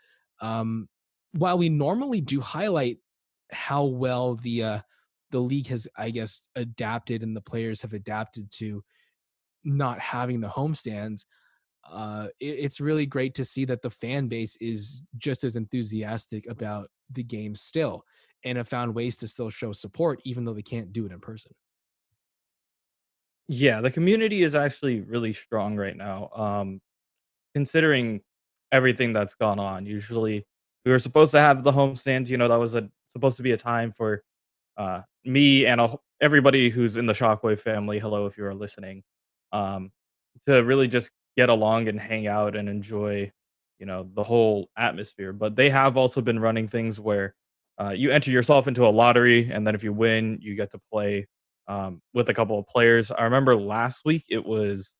um, 0.42 0.90
while 1.34 1.58
we 1.58 1.70
normally 1.70 2.22
do 2.22 2.42
highlight 2.42 2.98
how 3.52 3.86
well 3.86 4.36
the 4.36 4.64
uh, 4.64 4.80
the 5.32 5.40
league 5.40 5.68
has, 5.68 5.88
I 5.98 6.10
guess, 6.10 6.42
adapted 6.56 7.24
and 7.24 7.36
the 7.36 7.42
players 7.42 7.82
have 7.82 7.94
adapted 7.94 8.50
to 8.54 8.84
not 9.68 10.00
having 10.00 10.40
the 10.40 10.48
homestands, 10.48 11.26
uh, 11.90 12.28
it, 12.40 12.46
it's 12.46 12.80
really 12.80 13.06
great 13.06 13.36
to 13.36 13.46
see 13.46 13.66
that 13.66 13.82
the 13.82 13.90
fan 13.90 14.28
base 14.28 14.58
is 14.60 15.04
just 15.18 15.44
as 15.44 15.56
enthusiastic 15.56 16.48
about 16.48 16.90
the 17.12 17.24
game 17.24 17.54
still 17.54 18.04
and 18.44 18.58
have 18.58 18.68
found 18.68 18.94
ways 18.94 19.16
to 19.18 19.28
still 19.28 19.50
show 19.50 19.72
support 19.72 20.20
even 20.24 20.46
though 20.46 20.54
they 20.54 20.62
can't 20.62 20.94
do 20.94 21.06
it 21.06 21.12
in 21.12 21.20
person. 21.20 21.52
Yeah, 23.48 23.82
the 23.82 23.92
community 23.92 24.44
is 24.44 24.56
actually 24.56 25.02
really 25.02 25.34
strong 25.34 25.78
right 25.78 25.96
now. 25.96 26.30
Um, 26.36 26.82
considering 27.54 28.22
everything 28.72 29.14
that's 29.14 29.36
gone 29.36 29.60
on. 29.60 29.86
Usually, 29.86 30.46
we 30.86 30.92
were 30.92 31.00
supposed 31.00 31.32
to 31.32 31.40
have 31.40 31.64
the 31.64 31.72
homestands. 31.72 32.28
You 32.28 32.38
know, 32.38 32.48
that 32.48 32.60
was 32.60 32.76
a 32.76 32.90
supposed 33.14 33.38
to 33.38 33.44
be 33.44 33.52
a 33.52 33.58
time 33.58 33.92
for 33.92 34.22
uh, 34.78 35.02
me 35.26 35.66
and 35.66 35.82
a, 35.82 35.96
everybody 36.22 36.70
who's 36.70 36.98
in 36.98 37.06
the 37.06 37.14
Shockwave 37.14 37.60
family. 37.60 38.00
Hello, 38.00 38.26
if 38.26 38.38
you 38.38 38.46
are 38.46 38.54
listening, 38.54 39.04
um, 39.52 39.92
to 40.46 40.64
really 40.64 40.88
just 40.88 41.12
get 41.36 41.50
along 41.50 41.88
and 41.88 42.00
hang 42.00 42.28
out 42.28 42.56
and 42.56 42.68
enjoy, 42.68 43.32
you 43.80 43.86
know, 43.86 44.10
the 44.16 44.24
whole 44.24 44.70
atmosphere. 44.78 45.34
But 45.34 45.56
they 45.56 45.70
have 45.70 45.98
also 45.98 46.22
been 46.22 46.40
running 46.40 46.68
things 46.68 47.00
where 47.00 47.36
uh, 47.80 47.92
you 47.92 48.12
enter 48.12 48.32
yourself 48.32 48.68
into 48.68 48.86
a 48.86 48.90
lottery, 48.90 49.50
and 49.52 49.66
then 49.66 49.76
if 49.76 49.84
you 49.84 49.94
win, 49.94 50.40
you 50.42 50.56
get 50.56 50.72
to 50.72 50.80
play 50.92 51.28
um, 51.68 52.02
with 52.14 52.30
a 52.30 52.34
couple 52.34 52.58
of 52.58 52.68
players. 52.68 53.12
I 53.12 53.24
remember 53.24 53.56
last 53.56 54.04
week 54.06 54.26
it 54.30 54.44
was 54.44 54.96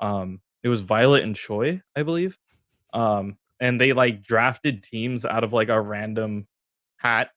um, 0.00 0.40
it 0.62 0.68
was 0.68 0.82
Viol2t 0.82 1.22
and 1.22 1.36
Choi, 1.36 1.82
I 1.96 2.02
believe. 2.02 2.38
Um, 2.94 3.36
and 3.60 3.80
they 3.80 3.92
like 3.92 4.22
drafted 4.22 4.82
teams 4.82 5.24
out 5.24 5.44
of 5.44 5.52
like 5.52 5.68
a 5.68 5.80
random 5.80 6.46
hat, 6.96 7.30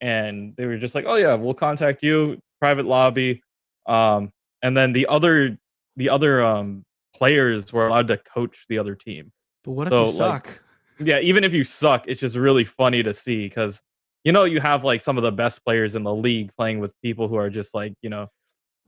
and 0.00 0.54
they 0.56 0.66
were 0.66 0.78
just 0.78 0.94
like, 0.94 1.04
"Oh 1.06 1.16
yeah, 1.16 1.34
we'll 1.34 1.54
contact 1.54 2.02
you, 2.02 2.38
private 2.60 2.86
lobby." 2.86 3.42
Um, 3.86 4.32
and 4.62 4.76
then 4.76 4.92
the 4.92 5.06
other 5.06 5.56
the 5.98 6.08
other 6.08 6.42
um 6.42 6.84
players 7.14 7.72
were 7.72 7.88
allowed 7.88 8.08
to 8.08 8.16
coach 8.16 8.64
the 8.68 8.78
other 8.78 8.94
team. 8.94 9.32
But 9.64 9.72
what 9.72 9.86
if 9.88 9.92
so, 9.92 10.06
you 10.06 10.12
suck? 10.12 10.46
Like, 10.46 11.08
yeah, 11.08 11.18
even 11.20 11.44
if 11.44 11.52
you 11.52 11.64
suck, 11.64 12.04
it's 12.06 12.20
just 12.20 12.36
really 12.36 12.64
funny 12.64 13.02
to 13.02 13.12
see 13.12 13.46
because 13.46 13.80
you 14.24 14.32
know 14.32 14.44
you 14.44 14.60
have 14.60 14.84
like 14.84 15.02
some 15.02 15.16
of 15.16 15.22
the 15.22 15.32
best 15.32 15.64
players 15.64 15.94
in 15.94 16.04
the 16.04 16.14
league 16.14 16.50
playing 16.56 16.78
with 16.78 16.92
people 17.02 17.28
who 17.28 17.36
are 17.36 17.50
just 17.50 17.74
like 17.74 17.92
you 18.00 18.10
know 18.10 18.28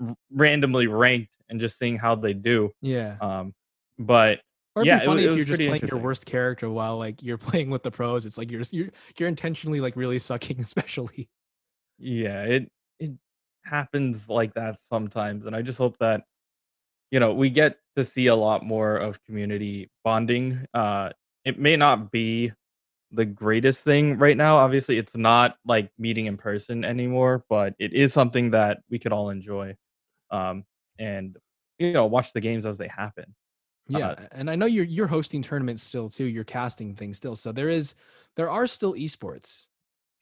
r- 0.00 0.14
randomly 0.32 0.86
ranked 0.86 1.34
and 1.48 1.60
just 1.60 1.78
seeing 1.78 1.96
how 1.96 2.14
they 2.14 2.32
do. 2.32 2.70
Yeah. 2.80 3.16
Um, 3.20 3.52
but 3.98 4.40
or 4.76 4.84
yeah, 4.84 5.00
be 5.00 5.06
funny 5.06 5.24
it, 5.24 5.26
it 5.26 5.30
if 5.30 5.36
you're 5.36 5.44
just 5.44 5.60
playing 5.60 5.88
your 5.88 6.00
worst 6.00 6.26
character 6.26 6.70
while 6.70 6.96
like 6.96 7.22
you're 7.22 7.38
playing 7.50 7.70
with 7.70 7.82
the 7.82 7.90
pros. 7.90 8.24
It's 8.24 8.38
like 8.38 8.50
you're 8.50 8.62
you're 8.70 8.90
you're 9.18 9.28
intentionally 9.28 9.80
like 9.80 9.96
really 9.96 10.18
sucking, 10.18 10.60
especially. 10.60 11.28
Yeah, 11.98 12.44
it 12.44 12.70
it 13.00 13.12
happens 13.64 14.28
like 14.28 14.54
that 14.54 14.80
sometimes, 14.80 15.46
and 15.46 15.56
I 15.56 15.62
just 15.62 15.78
hope 15.78 15.98
that 15.98 16.22
you 17.10 17.20
know 17.20 17.32
we 17.32 17.50
get 17.50 17.78
to 17.96 18.04
see 18.04 18.28
a 18.28 18.34
lot 18.34 18.64
more 18.64 18.96
of 18.96 19.22
community 19.24 19.90
bonding. 20.04 20.66
Uh, 20.72 21.10
it 21.44 21.58
may 21.58 21.76
not 21.76 22.10
be 22.10 22.52
the 23.12 23.24
greatest 23.24 23.84
thing 23.84 24.18
right 24.18 24.36
now. 24.36 24.58
Obviously, 24.58 24.98
it's 24.98 25.16
not 25.16 25.56
like 25.64 25.90
meeting 25.98 26.26
in 26.26 26.36
person 26.36 26.84
anymore, 26.84 27.44
but 27.48 27.74
it 27.78 27.92
is 27.92 28.12
something 28.12 28.50
that 28.52 28.78
we 28.88 28.98
could 28.98 29.12
all 29.12 29.30
enjoy. 29.30 29.74
Um, 30.30 30.64
and 30.98 31.36
you 31.78 31.92
know, 31.92 32.06
watch 32.06 32.32
the 32.32 32.40
games 32.40 32.66
as 32.66 32.78
they 32.78 32.88
happen. 32.88 33.34
Yeah, 33.88 34.10
uh, 34.10 34.26
and 34.32 34.48
I 34.48 34.54
know 34.54 34.66
you're 34.66 34.84
you're 34.84 35.06
hosting 35.08 35.42
tournaments 35.42 35.82
still 35.82 36.08
too. 36.08 36.26
You're 36.26 36.44
casting 36.44 36.94
things 36.94 37.16
still, 37.16 37.34
so 37.34 37.50
there 37.50 37.68
is 37.68 37.94
there 38.36 38.50
are 38.50 38.66
still 38.66 38.94
esports. 38.94 39.66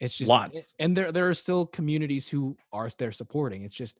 It's 0.00 0.16
just 0.16 0.30
lots, 0.30 0.72
and 0.78 0.96
there 0.96 1.12
there 1.12 1.28
are 1.28 1.34
still 1.34 1.66
communities 1.66 2.28
who 2.28 2.56
are 2.72 2.88
there 2.96 3.12
supporting. 3.12 3.64
It's 3.64 3.74
just 3.74 3.98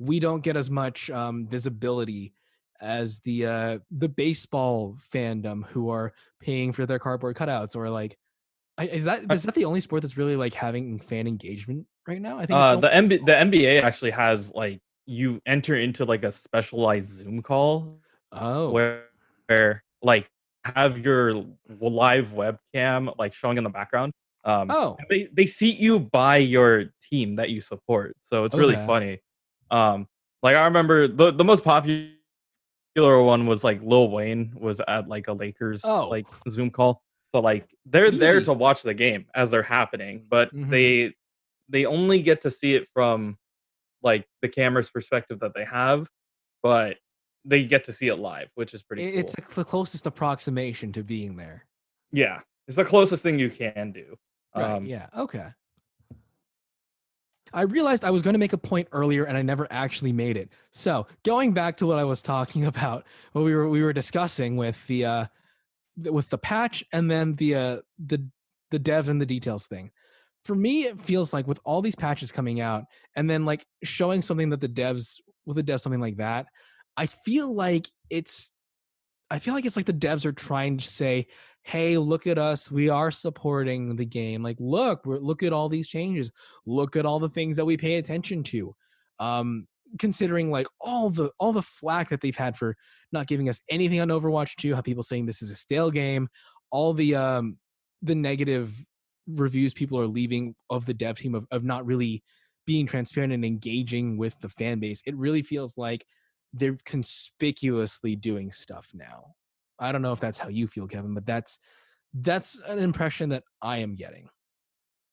we 0.00 0.18
don't 0.18 0.42
get 0.42 0.56
as 0.56 0.70
much 0.70 1.10
um, 1.10 1.46
visibility 1.46 2.34
as 2.80 3.20
the 3.20 3.46
uh, 3.46 3.78
the 3.90 4.08
baseball 4.08 4.96
fandom 4.98 5.64
who 5.66 5.90
are 5.90 6.12
paying 6.40 6.72
for 6.72 6.86
their 6.86 6.98
cardboard 6.98 7.36
cutouts 7.36 7.76
or 7.76 7.88
like 7.88 8.16
is 8.80 9.04
that 9.04 9.30
is 9.30 9.42
that 9.42 9.54
the 9.54 9.66
only 9.66 9.80
sport 9.80 10.02
that's 10.02 10.16
really 10.16 10.36
like 10.36 10.54
having 10.54 10.98
fan 10.98 11.26
engagement 11.26 11.86
right 12.08 12.20
now? 12.20 12.38
I 12.38 12.46
think 12.46 12.58
uh, 12.58 12.76
the 12.76 12.88
MB, 12.88 13.26
the 13.26 13.32
NBA 13.32 13.82
actually 13.82 14.10
has 14.12 14.52
like 14.54 14.80
you 15.04 15.40
enter 15.44 15.76
into 15.76 16.04
like 16.04 16.24
a 16.24 16.32
specialized 16.32 17.12
Zoom 17.12 17.42
call 17.42 18.00
Oh, 18.32 18.70
where, 18.70 19.04
where 19.46 19.84
like 20.02 20.28
have 20.64 20.98
your 20.98 21.44
live 21.80 22.28
webcam 22.28 23.12
like 23.18 23.34
showing 23.34 23.58
in 23.58 23.64
the 23.64 23.70
background. 23.70 24.12
Um, 24.44 24.70
oh, 24.70 24.96
they 25.10 25.28
they 25.32 25.46
seat 25.46 25.78
you 25.78 26.00
by 26.00 26.38
your 26.38 26.86
team 27.10 27.36
that 27.36 27.50
you 27.50 27.60
support, 27.60 28.16
so 28.20 28.44
it's 28.44 28.56
really 28.56 28.76
funny. 28.76 29.20
Um, 29.70 30.06
like 30.42 30.56
I 30.56 30.64
remember 30.64 31.06
the 31.08 31.30
the 31.32 31.44
most 31.44 31.62
popular 31.64 32.10
one 32.96 33.46
was 33.46 33.62
like 33.64 33.80
Lil 33.82 34.10
Wayne 34.10 34.52
was 34.58 34.80
at 34.88 35.08
like 35.08 35.28
a 35.28 35.32
Lakers 35.32 35.82
Oh. 35.84 36.08
like 36.08 36.26
Zoom 36.48 36.70
call. 36.70 37.02
So 37.34 37.40
like 37.40 37.68
they're 37.86 38.10
there 38.10 38.40
to 38.42 38.52
watch 38.52 38.82
the 38.82 38.94
game 38.94 39.26
as 39.34 39.50
they're 39.52 39.62
happening, 39.62 40.26
but 40.28 40.52
Mhm. 40.54 40.70
they 40.70 41.14
they 41.68 41.86
only 41.86 42.20
get 42.22 42.42
to 42.42 42.50
see 42.50 42.74
it 42.74 42.88
from 42.92 43.38
like 44.02 44.26
the 44.42 44.48
camera's 44.48 44.90
perspective 44.90 45.38
that 45.40 45.54
they 45.54 45.64
have, 45.64 46.08
but 46.62 46.96
they 47.44 47.64
get 47.64 47.84
to 47.84 47.92
see 47.92 48.08
it 48.08 48.16
live, 48.16 48.48
which 48.54 48.74
is 48.74 48.82
pretty 48.82 49.04
it- 49.04 49.10
cool. 49.12 49.20
it's 49.20 49.54
the 49.54 49.64
closest 49.64 50.06
approximation 50.06 50.92
to 50.92 51.04
being 51.04 51.36
there. 51.36 51.66
yeah, 52.12 52.40
it's 52.66 52.76
the 52.76 52.84
closest 52.84 53.22
thing 53.22 53.38
you 53.38 53.50
can 53.50 53.92
do. 53.92 54.16
Right. 54.56 54.64
Um, 54.64 54.84
yeah. 54.84 55.06
Okay. 55.16 55.46
I 57.52 57.62
realized 57.62 58.04
I 58.04 58.10
was 58.10 58.22
going 58.22 58.34
to 58.34 58.38
make 58.38 58.52
a 58.52 58.58
point 58.58 58.88
earlier 58.92 59.24
and 59.24 59.36
I 59.36 59.42
never 59.42 59.66
actually 59.70 60.12
made 60.12 60.36
it. 60.36 60.50
So 60.72 61.06
going 61.24 61.52
back 61.52 61.76
to 61.78 61.86
what 61.86 61.98
I 61.98 62.04
was 62.04 62.22
talking 62.22 62.66
about, 62.72 63.06
what 63.32 63.44
we 63.44 63.54
were 63.54 63.68
we 63.68 63.82
were 63.82 63.92
discussing 63.92 64.56
with 64.56 64.84
the 64.86 65.04
uh 65.04 65.26
with 65.96 66.30
the 66.30 66.38
patch 66.38 66.84
and 66.92 67.10
then 67.10 67.34
the 67.34 67.54
uh 67.54 67.78
the 68.06 68.26
the 68.70 68.78
devs 68.80 69.08
and 69.08 69.20
the 69.20 69.26
details 69.26 69.66
thing. 69.66 69.90
For 70.44 70.54
me, 70.54 70.84
it 70.84 70.98
feels 70.98 71.32
like 71.32 71.46
with 71.46 71.60
all 71.64 71.82
these 71.82 71.96
patches 71.96 72.32
coming 72.32 72.60
out 72.60 72.84
and 73.14 73.28
then 73.28 73.44
like 73.44 73.66
showing 73.84 74.22
something 74.22 74.50
that 74.50 74.60
the 74.60 74.68
devs 74.68 75.16
with 75.44 75.56
the 75.56 75.62
devs 75.62 75.80
something 75.80 76.00
like 76.00 76.16
that, 76.16 76.46
I 76.96 77.06
feel 77.06 77.52
like 77.52 77.86
it's 78.08 78.52
I 79.30 79.38
feel 79.38 79.54
like 79.54 79.64
it's 79.64 79.76
like 79.76 79.86
the 79.86 79.92
devs 79.92 80.24
are 80.24 80.32
trying 80.32 80.78
to 80.78 80.88
say, 80.88 81.28
"Hey, 81.62 81.98
look 81.98 82.26
at 82.26 82.38
us. 82.38 82.70
We 82.70 82.88
are 82.88 83.10
supporting 83.10 83.96
the 83.96 84.04
game. 84.04 84.42
Like, 84.42 84.56
look, 84.58 85.02
look 85.04 85.42
at 85.42 85.52
all 85.52 85.68
these 85.68 85.88
changes. 85.88 86.30
Look 86.66 86.96
at 86.96 87.06
all 87.06 87.18
the 87.18 87.28
things 87.28 87.56
that 87.56 87.64
we 87.64 87.76
pay 87.76 87.96
attention 87.96 88.42
to." 88.44 88.74
Um, 89.18 89.66
considering 89.98 90.50
like 90.50 90.66
all 90.80 91.10
the 91.10 91.30
all 91.38 91.52
the 91.52 91.62
flack 91.62 92.08
that 92.10 92.20
they've 92.20 92.36
had 92.36 92.56
for 92.56 92.76
not 93.12 93.26
giving 93.26 93.48
us 93.48 93.60
anything 93.68 94.00
on 94.00 94.08
Overwatch 94.08 94.56
2, 94.56 94.74
how 94.74 94.80
people 94.80 95.02
saying 95.02 95.26
this 95.26 95.42
is 95.42 95.50
a 95.50 95.56
stale 95.56 95.90
game, 95.90 96.28
all 96.70 96.92
the 96.92 97.14
um 97.14 97.58
the 98.02 98.14
negative 98.14 98.84
reviews 99.26 99.74
people 99.74 99.98
are 99.98 100.06
leaving 100.06 100.54
of 100.70 100.86
the 100.86 100.94
dev 100.94 101.18
team 101.18 101.34
of, 101.34 101.46
of 101.50 101.64
not 101.64 101.84
really 101.86 102.22
being 102.66 102.86
transparent 102.86 103.32
and 103.32 103.44
engaging 103.44 104.16
with 104.16 104.38
the 104.40 104.48
fan 104.48 104.78
base. 104.78 105.02
It 105.06 105.16
really 105.16 105.42
feels 105.42 105.76
like 105.76 106.04
they're 106.52 106.78
conspicuously 106.84 108.16
doing 108.16 108.50
stuff 108.50 108.90
now. 108.94 109.34
I 109.80 109.92
don't 109.92 110.02
know 110.02 110.12
if 110.12 110.20
that's 110.20 110.38
how 110.38 110.48
you 110.48 110.66
feel, 110.66 110.86
Kevin, 110.86 111.14
but 111.14 111.26
that's 111.26 111.58
that's 112.14 112.60
an 112.66 112.78
impression 112.78 113.30
that 113.30 113.44
I 113.62 113.78
am 113.78 113.94
getting. 113.94 114.28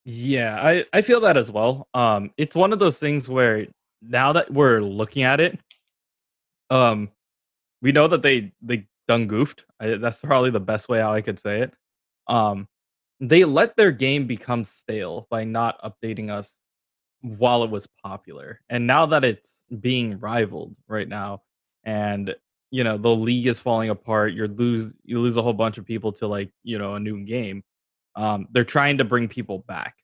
Yeah, 0.04 0.58
I 0.62 0.86
I 0.94 1.02
feel 1.02 1.22
that 1.22 1.38
as 1.38 1.52
well. 1.52 1.88
Um, 1.94 2.32
it's 2.38 2.56
one 2.56 2.74
of 2.74 2.80
those 2.80 3.00
things 3.00 3.28
where 3.28 3.68
now 4.02 4.34
that 4.34 4.52
we're 4.52 4.82
looking 4.82 5.24
at 5.24 5.40
it, 5.40 5.60
um, 6.70 7.10
we 7.82 7.92
know 7.92 8.08
that 8.08 8.22
they 8.22 8.54
they 8.62 8.88
done 9.08 9.28
goofed. 9.28 9.66
I, 9.80 9.96
that's 9.96 10.20
probably 10.20 10.52
the 10.52 10.60
best 10.60 10.90
way 10.90 11.00
how 11.00 11.14
I 11.14 11.22
could 11.22 11.40
say 11.40 11.62
it. 11.62 11.74
Um, 12.28 12.68
they 13.20 13.46
let 13.46 13.76
their 13.76 13.92
game 13.92 14.28
become 14.28 14.64
stale 14.64 15.28
by 15.30 15.44
not 15.44 15.82
updating 15.82 16.30
us 16.30 16.60
while 17.22 17.64
it 17.64 17.70
was 17.70 17.88
popular, 18.04 18.62
and 18.70 18.88
now 18.88 19.08
that 19.08 19.24
it's 19.24 19.66
being 19.80 20.20
rivaled 20.20 20.76
right 20.88 21.08
now, 21.08 21.42
and 21.84 22.36
you 22.72 22.84
know 22.84 22.98
the 22.98 23.16
league 23.16 23.48
is 23.48 23.60
falling 23.60 23.90
apart, 23.90 24.34
you 24.34 24.48
lose 24.48 24.92
you 25.04 25.20
lose 25.20 25.38
a 25.38 25.42
whole 25.42 25.54
bunch 25.54 25.78
of 25.78 25.86
people 25.86 26.12
to 26.14 26.28
like 26.28 26.52
you 26.64 26.78
know 26.78 26.96
a 26.96 27.00
new 27.00 27.24
game. 27.24 27.64
Um, 28.16 28.48
they're 28.52 28.64
trying 28.64 28.98
to 28.98 29.04
bring 29.04 29.28
people 29.28 29.60
back, 29.68 29.96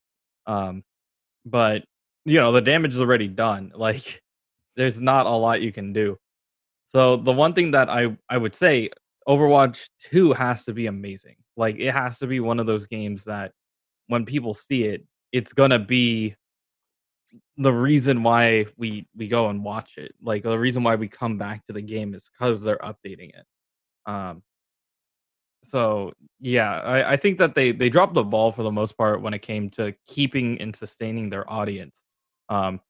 um, 0.45 0.83
but 1.45 1.83
you 2.25 2.39
know 2.39 2.51
the 2.51 2.61
damage 2.61 2.93
is 2.93 3.01
already 3.01 3.27
done. 3.27 3.71
Like 3.77 4.21
there's 4.75 4.99
not 4.99 5.25
a 5.25 5.29
lot 5.29 5.61
you 5.61 5.71
can 5.71 5.93
do. 5.93 6.17
So 6.87 7.17
the 7.17 7.31
one 7.31 7.53
thing 7.53 7.71
that 7.71 7.89
I 7.89 8.15
I 8.29 8.37
would 8.37 8.55
say 8.55 8.89
Overwatch 9.27 9.87
2 10.11 10.33
has 10.33 10.65
to 10.65 10.73
be 10.73 10.87
amazing. 10.87 11.35
Like 11.57 11.77
it 11.79 11.91
has 11.91 12.19
to 12.19 12.27
be 12.27 12.39
one 12.39 12.59
of 12.59 12.65
those 12.65 12.87
games 12.87 13.25
that 13.25 13.51
when 14.07 14.25
people 14.25 14.53
see 14.53 14.83
it, 14.83 15.05
it's 15.31 15.53
gonna 15.53 15.79
be 15.79 16.35
the 17.57 17.71
reason 17.71 18.23
why 18.23 18.65
we 18.77 19.07
we 19.15 19.27
go 19.27 19.49
and 19.49 19.63
watch 19.63 19.97
it. 19.97 20.13
Like 20.21 20.43
the 20.43 20.57
reason 20.57 20.83
why 20.83 20.95
we 20.95 21.07
come 21.07 21.37
back 21.37 21.65
to 21.67 21.73
the 21.73 21.81
game 21.81 22.13
is 22.13 22.29
because 22.31 22.61
they're 22.61 22.77
updating 22.77 23.29
it. 23.29 23.45
Um 24.05 24.43
so 25.63 26.13
yeah, 26.39 26.79
I, 26.81 27.13
I 27.13 27.17
think 27.17 27.37
that 27.39 27.55
they 27.55 27.71
they 27.71 27.89
dropped 27.89 28.15
the 28.15 28.23
ball 28.23 28.51
for 28.51 28.63
the 28.63 28.71
most 28.71 28.97
part 28.97 29.21
when 29.21 29.33
it 29.33 29.41
came 29.41 29.69
to 29.71 29.93
keeping 30.07 30.59
and 30.61 30.75
sustaining 30.75 31.29
their 31.29 31.49
audience. 31.51 31.95
Um 32.49 32.81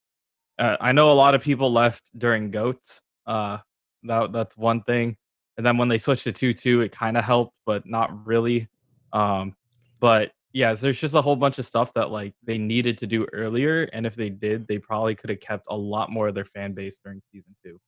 uh, 0.59 0.77
I 0.79 0.91
know 0.91 1.11
a 1.11 1.13
lot 1.13 1.33
of 1.35 1.41
people 1.41 1.71
left 1.71 2.03
during 2.17 2.51
goats. 2.51 3.01
Uh 3.25 3.57
that 4.03 4.31
that's 4.31 4.57
one 4.57 4.83
thing. 4.83 5.17
And 5.57 5.65
then 5.65 5.77
when 5.77 5.87
they 5.87 5.97
switched 5.97 6.23
to 6.23 6.31
2 6.31 6.53
2, 6.53 6.81
it 6.81 6.91
kind 6.91 7.17
of 7.17 7.23
helped, 7.23 7.53
but 7.65 7.85
not 7.85 8.25
really. 8.25 8.67
Um, 9.11 9.55
but 9.99 10.31
yeah, 10.53 10.75
so 10.75 10.81
there's 10.81 10.99
just 10.99 11.15
a 11.15 11.21
whole 11.21 11.35
bunch 11.35 11.57
of 11.57 11.65
stuff 11.65 11.91
that 11.95 12.11
like 12.11 12.35
they 12.43 12.59
needed 12.59 12.99
to 12.99 13.07
do 13.07 13.25
earlier. 13.33 13.89
And 13.91 14.05
if 14.05 14.15
they 14.15 14.29
did, 14.29 14.67
they 14.67 14.77
probably 14.77 15.15
could 15.15 15.31
have 15.31 15.39
kept 15.39 15.65
a 15.69 15.75
lot 15.75 16.11
more 16.11 16.27
of 16.27 16.35
their 16.35 16.45
fan 16.45 16.73
base 16.73 16.99
during 17.03 17.21
season 17.31 17.55
two. 17.65 17.79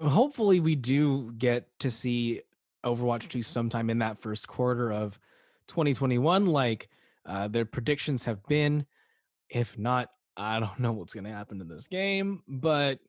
Hopefully, 0.00 0.60
we 0.60 0.76
do 0.76 1.32
get 1.36 1.66
to 1.80 1.90
see 1.90 2.42
Overwatch 2.86 3.28
2 3.28 3.42
sometime 3.42 3.90
in 3.90 3.98
that 3.98 4.18
first 4.18 4.46
quarter 4.46 4.92
of 4.92 5.18
2021, 5.66 6.46
like 6.46 6.88
uh, 7.26 7.48
their 7.48 7.64
predictions 7.64 8.24
have 8.24 8.42
been. 8.46 8.86
If 9.50 9.76
not, 9.76 10.08
I 10.36 10.60
don't 10.60 10.78
know 10.78 10.92
what's 10.92 11.12
going 11.12 11.24
to 11.24 11.30
happen 11.30 11.60
in 11.60 11.68
this 11.68 11.88
game, 11.88 12.42
but 12.46 13.00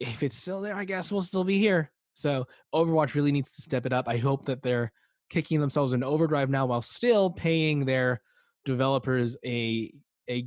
if 0.00 0.22
it's 0.22 0.36
still 0.36 0.60
there, 0.60 0.74
I 0.74 0.84
guess 0.84 1.12
we'll 1.12 1.22
still 1.22 1.44
be 1.44 1.58
here. 1.58 1.90
So 2.14 2.46
Overwatch 2.74 3.14
really 3.14 3.32
needs 3.32 3.52
to 3.52 3.62
step 3.62 3.86
it 3.86 3.92
up. 3.92 4.08
I 4.08 4.18
hope 4.18 4.46
that 4.46 4.62
they're 4.62 4.92
kicking 5.30 5.60
themselves 5.60 5.92
in 5.92 6.04
overdrive 6.04 6.50
now 6.50 6.66
while 6.66 6.82
still 6.82 7.30
paying 7.30 7.84
their 7.84 8.20
developers 8.64 9.36
a 9.44 9.90
a 10.28 10.46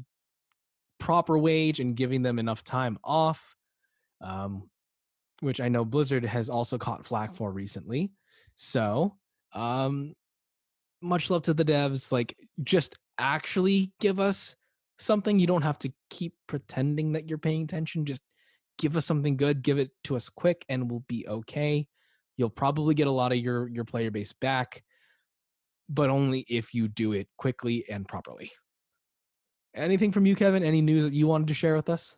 proper 0.99 1.37
wage 1.37 1.79
and 1.79 1.95
giving 1.95 2.21
them 2.21 2.39
enough 2.39 2.63
time 2.63 2.97
off. 3.03 3.55
Um, 4.21 4.69
which 5.41 5.59
I 5.59 5.67
know 5.67 5.83
Blizzard 5.83 6.23
has 6.23 6.49
also 6.49 6.77
caught 6.77 7.05
flack 7.05 7.33
for 7.33 7.51
recently. 7.51 8.11
So, 8.55 9.17
um, 9.53 10.13
much 11.01 11.29
love 11.29 11.41
to 11.43 11.53
the 11.53 11.65
devs. 11.65 12.11
Like, 12.11 12.35
just 12.63 12.95
actually 13.17 13.91
give 13.99 14.21
us 14.21 14.55
something. 14.99 15.39
You 15.39 15.47
don't 15.47 15.63
have 15.63 15.79
to 15.79 15.91
keep 16.09 16.33
pretending 16.47 17.13
that 17.13 17.27
you're 17.27 17.37
paying 17.37 17.63
attention. 17.63 18.05
Just 18.05 18.21
give 18.77 18.95
us 18.95 19.05
something 19.05 19.35
good, 19.35 19.61
give 19.61 19.79
it 19.79 19.91
to 20.05 20.15
us 20.15 20.29
quick, 20.29 20.63
and 20.69 20.89
we'll 20.89 21.03
be 21.07 21.27
okay. 21.27 21.87
You'll 22.37 22.49
probably 22.49 22.95
get 22.95 23.07
a 23.07 23.11
lot 23.11 23.31
of 23.31 23.37
your 23.37 23.67
your 23.67 23.83
player 23.83 24.11
base 24.11 24.33
back, 24.33 24.83
but 25.89 26.09
only 26.09 26.45
if 26.49 26.73
you 26.73 26.87
do 26.87 27.13
it 27.13 27.27
quickly 27.37 27.85
and 27.89 28.07
properly. 28.07 28.51
Anything 29.75 30.11
from 30.11 30.25
you, 30.25 30.35
Kevin? 30.35 30.63
Any 30.63 30.81
news 30.81 31.03
that 31.03 31.13
you 31.13 31.27
wanted 31.27 31.47
to 31.47 31.53
share 31.53 31.75
with 31.75 31.89
us? 31.89 32.17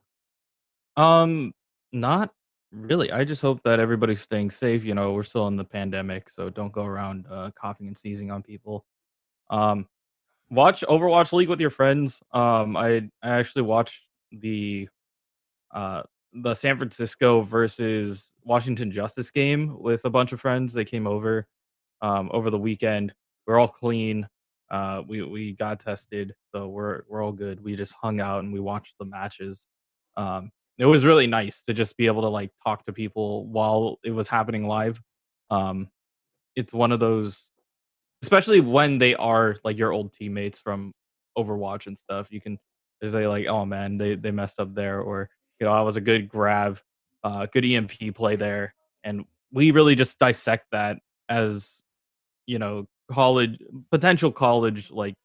Um, 0.97 1.53
not 1.91 2.31
really. 2.71 3.11
I 3.11 3.23
just 3.23 3.41
hope 3.41 3.61
that 3.63 3.79
everybody's 3.79 4.21
staying 4.21 4.51
safe. 4.51 4.83
You 4.83 4.93
know, 4.93 5.13
we're 5.13 5.23
still 5.23 5.47
in 5.47 5.55
the 5.55 5.63
pandemic, 5.63 6.29
so 6.29 6.49
don't 6.49 6.73
go 6.73 6.85
around 6.85 7.25
uh, 7.29 7.51
coughing 7.59 7.87
and 7.87 7.97
sneezing 7.97 8.31
on 8.31 8.43
people. 8.43 8.85
Um, 9.49 9.87
watch 10.49 10.83
Overwatch 10.87 11.33
League 11.33 11.49
with 11.49 11.61
your 11.61 11.69
friends. 11.69 12.19
Um, 12.31 12.75
I 12.75 13.09
I 13.21 13.31
actually 13.31 13.63
watched 13.63 14.01
the 14.31 14.89
uh 15.73 16.03
the 16.33 16.55
San 16.55 16.77
Francisco 16.77 17.41
versus 17.41 18.31
Washington 18.45 18.91
Justice 18.91 19.31
game 19.31 19.75
with 19.79 20.05
a 20.05 20.09
bunch 20.09 20.31
of 20.31 20.39
friends. 20.39 20.73
They 20.73 20.85
came 20.85 21.07
over 21.07 21.47
um, 22.01 22.29
over 22.31 22.49
the 22.49 22.59
weekend. 22.59 23.13
We're 23.47 23.59
all 23.59 23.67
clean. 23.67 24.27
Uh, 24.71 25.01
we 25.07 25.21
we 25.23 25.53
got 25.53 25.79
tested, 25.79 26.33
so 26.53 26.67
we're 26.67 27.01
we're 27.07 27.23
all 27.23 27.31
good. 27.31 27.63
We 27.63 27.75
just 27.75 27.93
hung 27.93 28.19
out 28.19 28.43
and 28.43 28.53
we 28.53 28.59
watched 28.59 28.95
the 28.99 29.05
matches. 29.05 29.65
Um, 30.17 30.51
it 30.77 30.85
was 30.85 31.05
really 31.05 31.27
nice 31.27 31.61
to 31.61 31.73
just 31.73 31.97
be 31.97 32.07
able 32.07 32.21
to 32.23 32.29
like 32.29 32.51
talk 32.63 32.83
to 32.85 32.93
people 32.93 33.47
while 33.47 33.97
it 34.03 34.11
was 34.11 34.27
happening 34.27 34.67
live. 34.67 35.01
Um, 35.49 35.89
it's 36.55 36.73
one 36.73 36.91
of 36.91 36.99
those, 36.99 37.51
especially 38.23 38.59
when 38.59 38.97
they 38.97 39.15
are 39.15 39.55
like 39.63 39.77
your 39.77 39.91
old 39.91 40.13
teammates 40.13 40.59
from 40.59 40.93
Overwatch 41.37 41.87
and 41.87 41.97
stuff. 41.97 42.27
You 42.31 42.41
can 42.41 42.57
just 43.01 43.13
say 43.13 43.27
like, 43.27 43.47
"Oh 43.47 43.65
man, 43.65 43.97
they 43.97 44.15
they 44.15 44.31
messed 44.31 44.59
up 44.59 44.73
there," 44.73 45.01
or 45.01 45.29
you 45.59 45.67
know, 45.67 45.73
I 45.73 45.81
was 45.81 45.95
a 45.95 46.01
good 46.01 46.27
grab, 46.27 46.79
uh, 47.25 47.47
good 47.51 47.65
EMP 47.65 48.15
play 48.15 48.35
there, 48.35 48.75
and 49.03 49.25
we 49.51 49.71
really 49.71 49.95
just 49.95 50.19
dissect 50.19 50.67
that 50.71 50.99
as 51.27 51.81
you 52.45 52.59
know 52.59 52.85
college 53.11 53.57
potential 53.91 54.31
college 54.31 54.91
like 54.91 55.15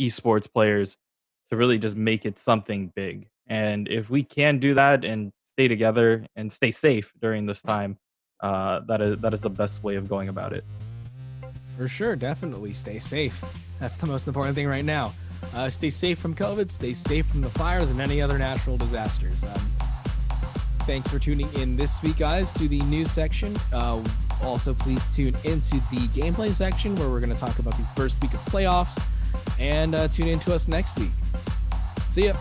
esports 0.00 0.50
players 0.50 0.96
to 1.50 1.56
really 1.56 1.78
just 1.78 1.96
make 1.96 2.24
it 2.24 2.38
something 2.38 2.92
big. 2.94 3.28
And 3.48 3.88
if 3.88 4.08
we 4.08 4.22
can 4.22 4.60
do 4.60 4.74
that 4.74 5.04
and 5.04 5.32
stay 5.48 5.66
together 5.66 6.24
and 6.36 6.52
stay 6.52 6.70
safe 6.70 7.12
during 7.20 7.44
this 7.44 7.60
time, 7.60 7.98
uh, 8.40 8.80
that 8.86 9.02
is 9.02 9.18
that 9.20 9.34
is 9.34 9.40
the 9.40 9.50
best 9.50 9.82
way 9.82 9.96
of 9.96 10.08
going 10.08 10.28
about 10.28 10.52
it. 10.52 10.64
For 11.76 11.88
sure, 11.88 12.14
definitely 12.14 12.72
stay 12.72 13.00
safe. 13.00 13.42
That's 13.80 13.96
the 13.96 14.06
most 14.06 14.28
important 14.28 14.54
thing 14.54 14.68
right 14.68 14.84
now. 14.84 15.12
Uh, 15.54 15.70
stay 15.70 15.90
safe 15.90 16.20
from 16.20 16.36
COVID, 16.36 16.70
stay 16.70 16.94
safe 16.94 17.26
from 17.26 17.40
the 17.40 17.50
fires 17.50 17.90
and 17.90 18.00
any 18.00 18.22
other 18.22 18.38
natural 18.38 18.76
disasters. 18.76 19.42
Um, 19.42 19.79
thanks 20.82 21.08
for 21.08 21.18
tuning 21.18 21.52
in 21.54 21.76
this 21.76 22.02
week, 22.02 22.18
guys, 22.18 22.52
to 22.52 22.68
the 22.68 22.80
news 22.80 23.10
section. 23.10 23.56
Uh, 23.72 24.02
also, 24.42 24.74
please 24.74 25.04
tune 25.14 25.34
into 25.44 25.76
the 25.90 26.08
gameplay 26.14 26.50
section 26.50 26.94
where 26.96 27.08
we're 27.08 27.20
going 27.20 27.34
to 27.34 27.40
talk 27.40 27.58
about 27.58 27.76
the 27.76 27.84
first 27.96 28.20
week 28.22 28.34
of 28.34 28.40
playoffs 28.46 29.02
and 29.58 29.94
uh, 29.94 30.08
tune 30.08 30.28
in 30.28 30.38
to 30.40 30.54
us 30.54 30.68
next 30.68 30.98
week. 30.98 31.10
See 32.10 32.26
ya. 32.26 32.34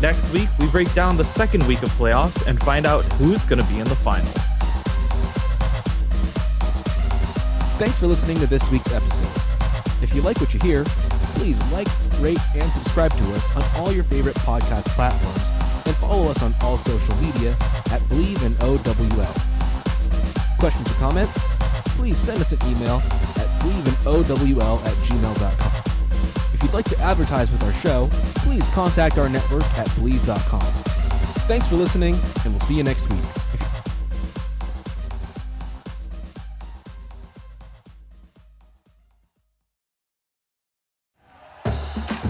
Next 0.00 0.30
week, 0.32 0.48
we 0.58 0.66
break 0.68 0.92
down 0.92 1.16
the 1.16 1.24
second 1.24 1.66
week 1.66 1.82
of 1.82 1.88
playoffs 1.90 2.46
and 2.46 2.62
find 2.62 2.84
out 2.84 3.04
who's 3.14 3.46
going 3.46 3.60
to 3.60 3.68
be 3.72 3.78
in 3.78 3.84
the 3.84 3.96
final. 3.96 4.30
Thanks 7.84 7.98
for 7.98 8.06
listening 8.06 8.38
to 8.38 8.46
this 8.46 8.70
week's 8.70 8.90
episode. 8.90 9.28
If 10.02 10.14
you 10.14 10.22
like 10.22 10.40
what 10.40 10.54
you 10.54 10.60
hear, 10.60 10.84
please 11.34 11.62
like, 11.70 11.86
rate, 12.18 12.38
and 12.56 12.72
subscribe 12.72 13.12
to 13.12 13.24
us 13.34 13.46
on 13.54 13.62
all 13.76 13.92
your 13.92 14.04
favorite 14.04 14.36
podcast 14.36 14.86
platforms 14.94 15.42
and 15.84 15.94
follow 15.96 16.30
us 16.30 16.42
on 16.42 16.54
all 16.62 16.78
social 16.78 17.14
media 17.16 17.50
at 17.90 18.00
Bleav 18.08 18.42
in 18.42 18.56
OWL. 18.62 19.34
Questions 20.58 20.90
or 20.90 20.94
comments? 20.94 21.38
Please 21.94 22.16
send 22.16 22.40
us 22.40 22.52
an 22.52 22.58
email 22.66 23.02
at 23.36 23.60
bleavinowl 23.60 24.82
at 24.86 24.94
gmail.com. 24.94 25.82
If 26.54 26.62
you'd 26.62 26.72
like 26.72 26.86
to 26.86 26.98
advertise 27.00 27.50
with 27.50 27.62
our 27.64 27.74
show, 27.74 28.08
please 28.36 28.66
contact 28.68 29.18
our 29.18 29.28
network 29.28 29.64
at 29.76 29.88
bleav.com. 29.88 30.72
Thanks 31.46 31.66
for 31.66 31.76
listening, 31.76 32.18
and 32.46 32.54
we'll 32.54 32.62
see 32.62 32.76
you 32.76 32.82
next 32.82 33.10
week. 33.10 33.43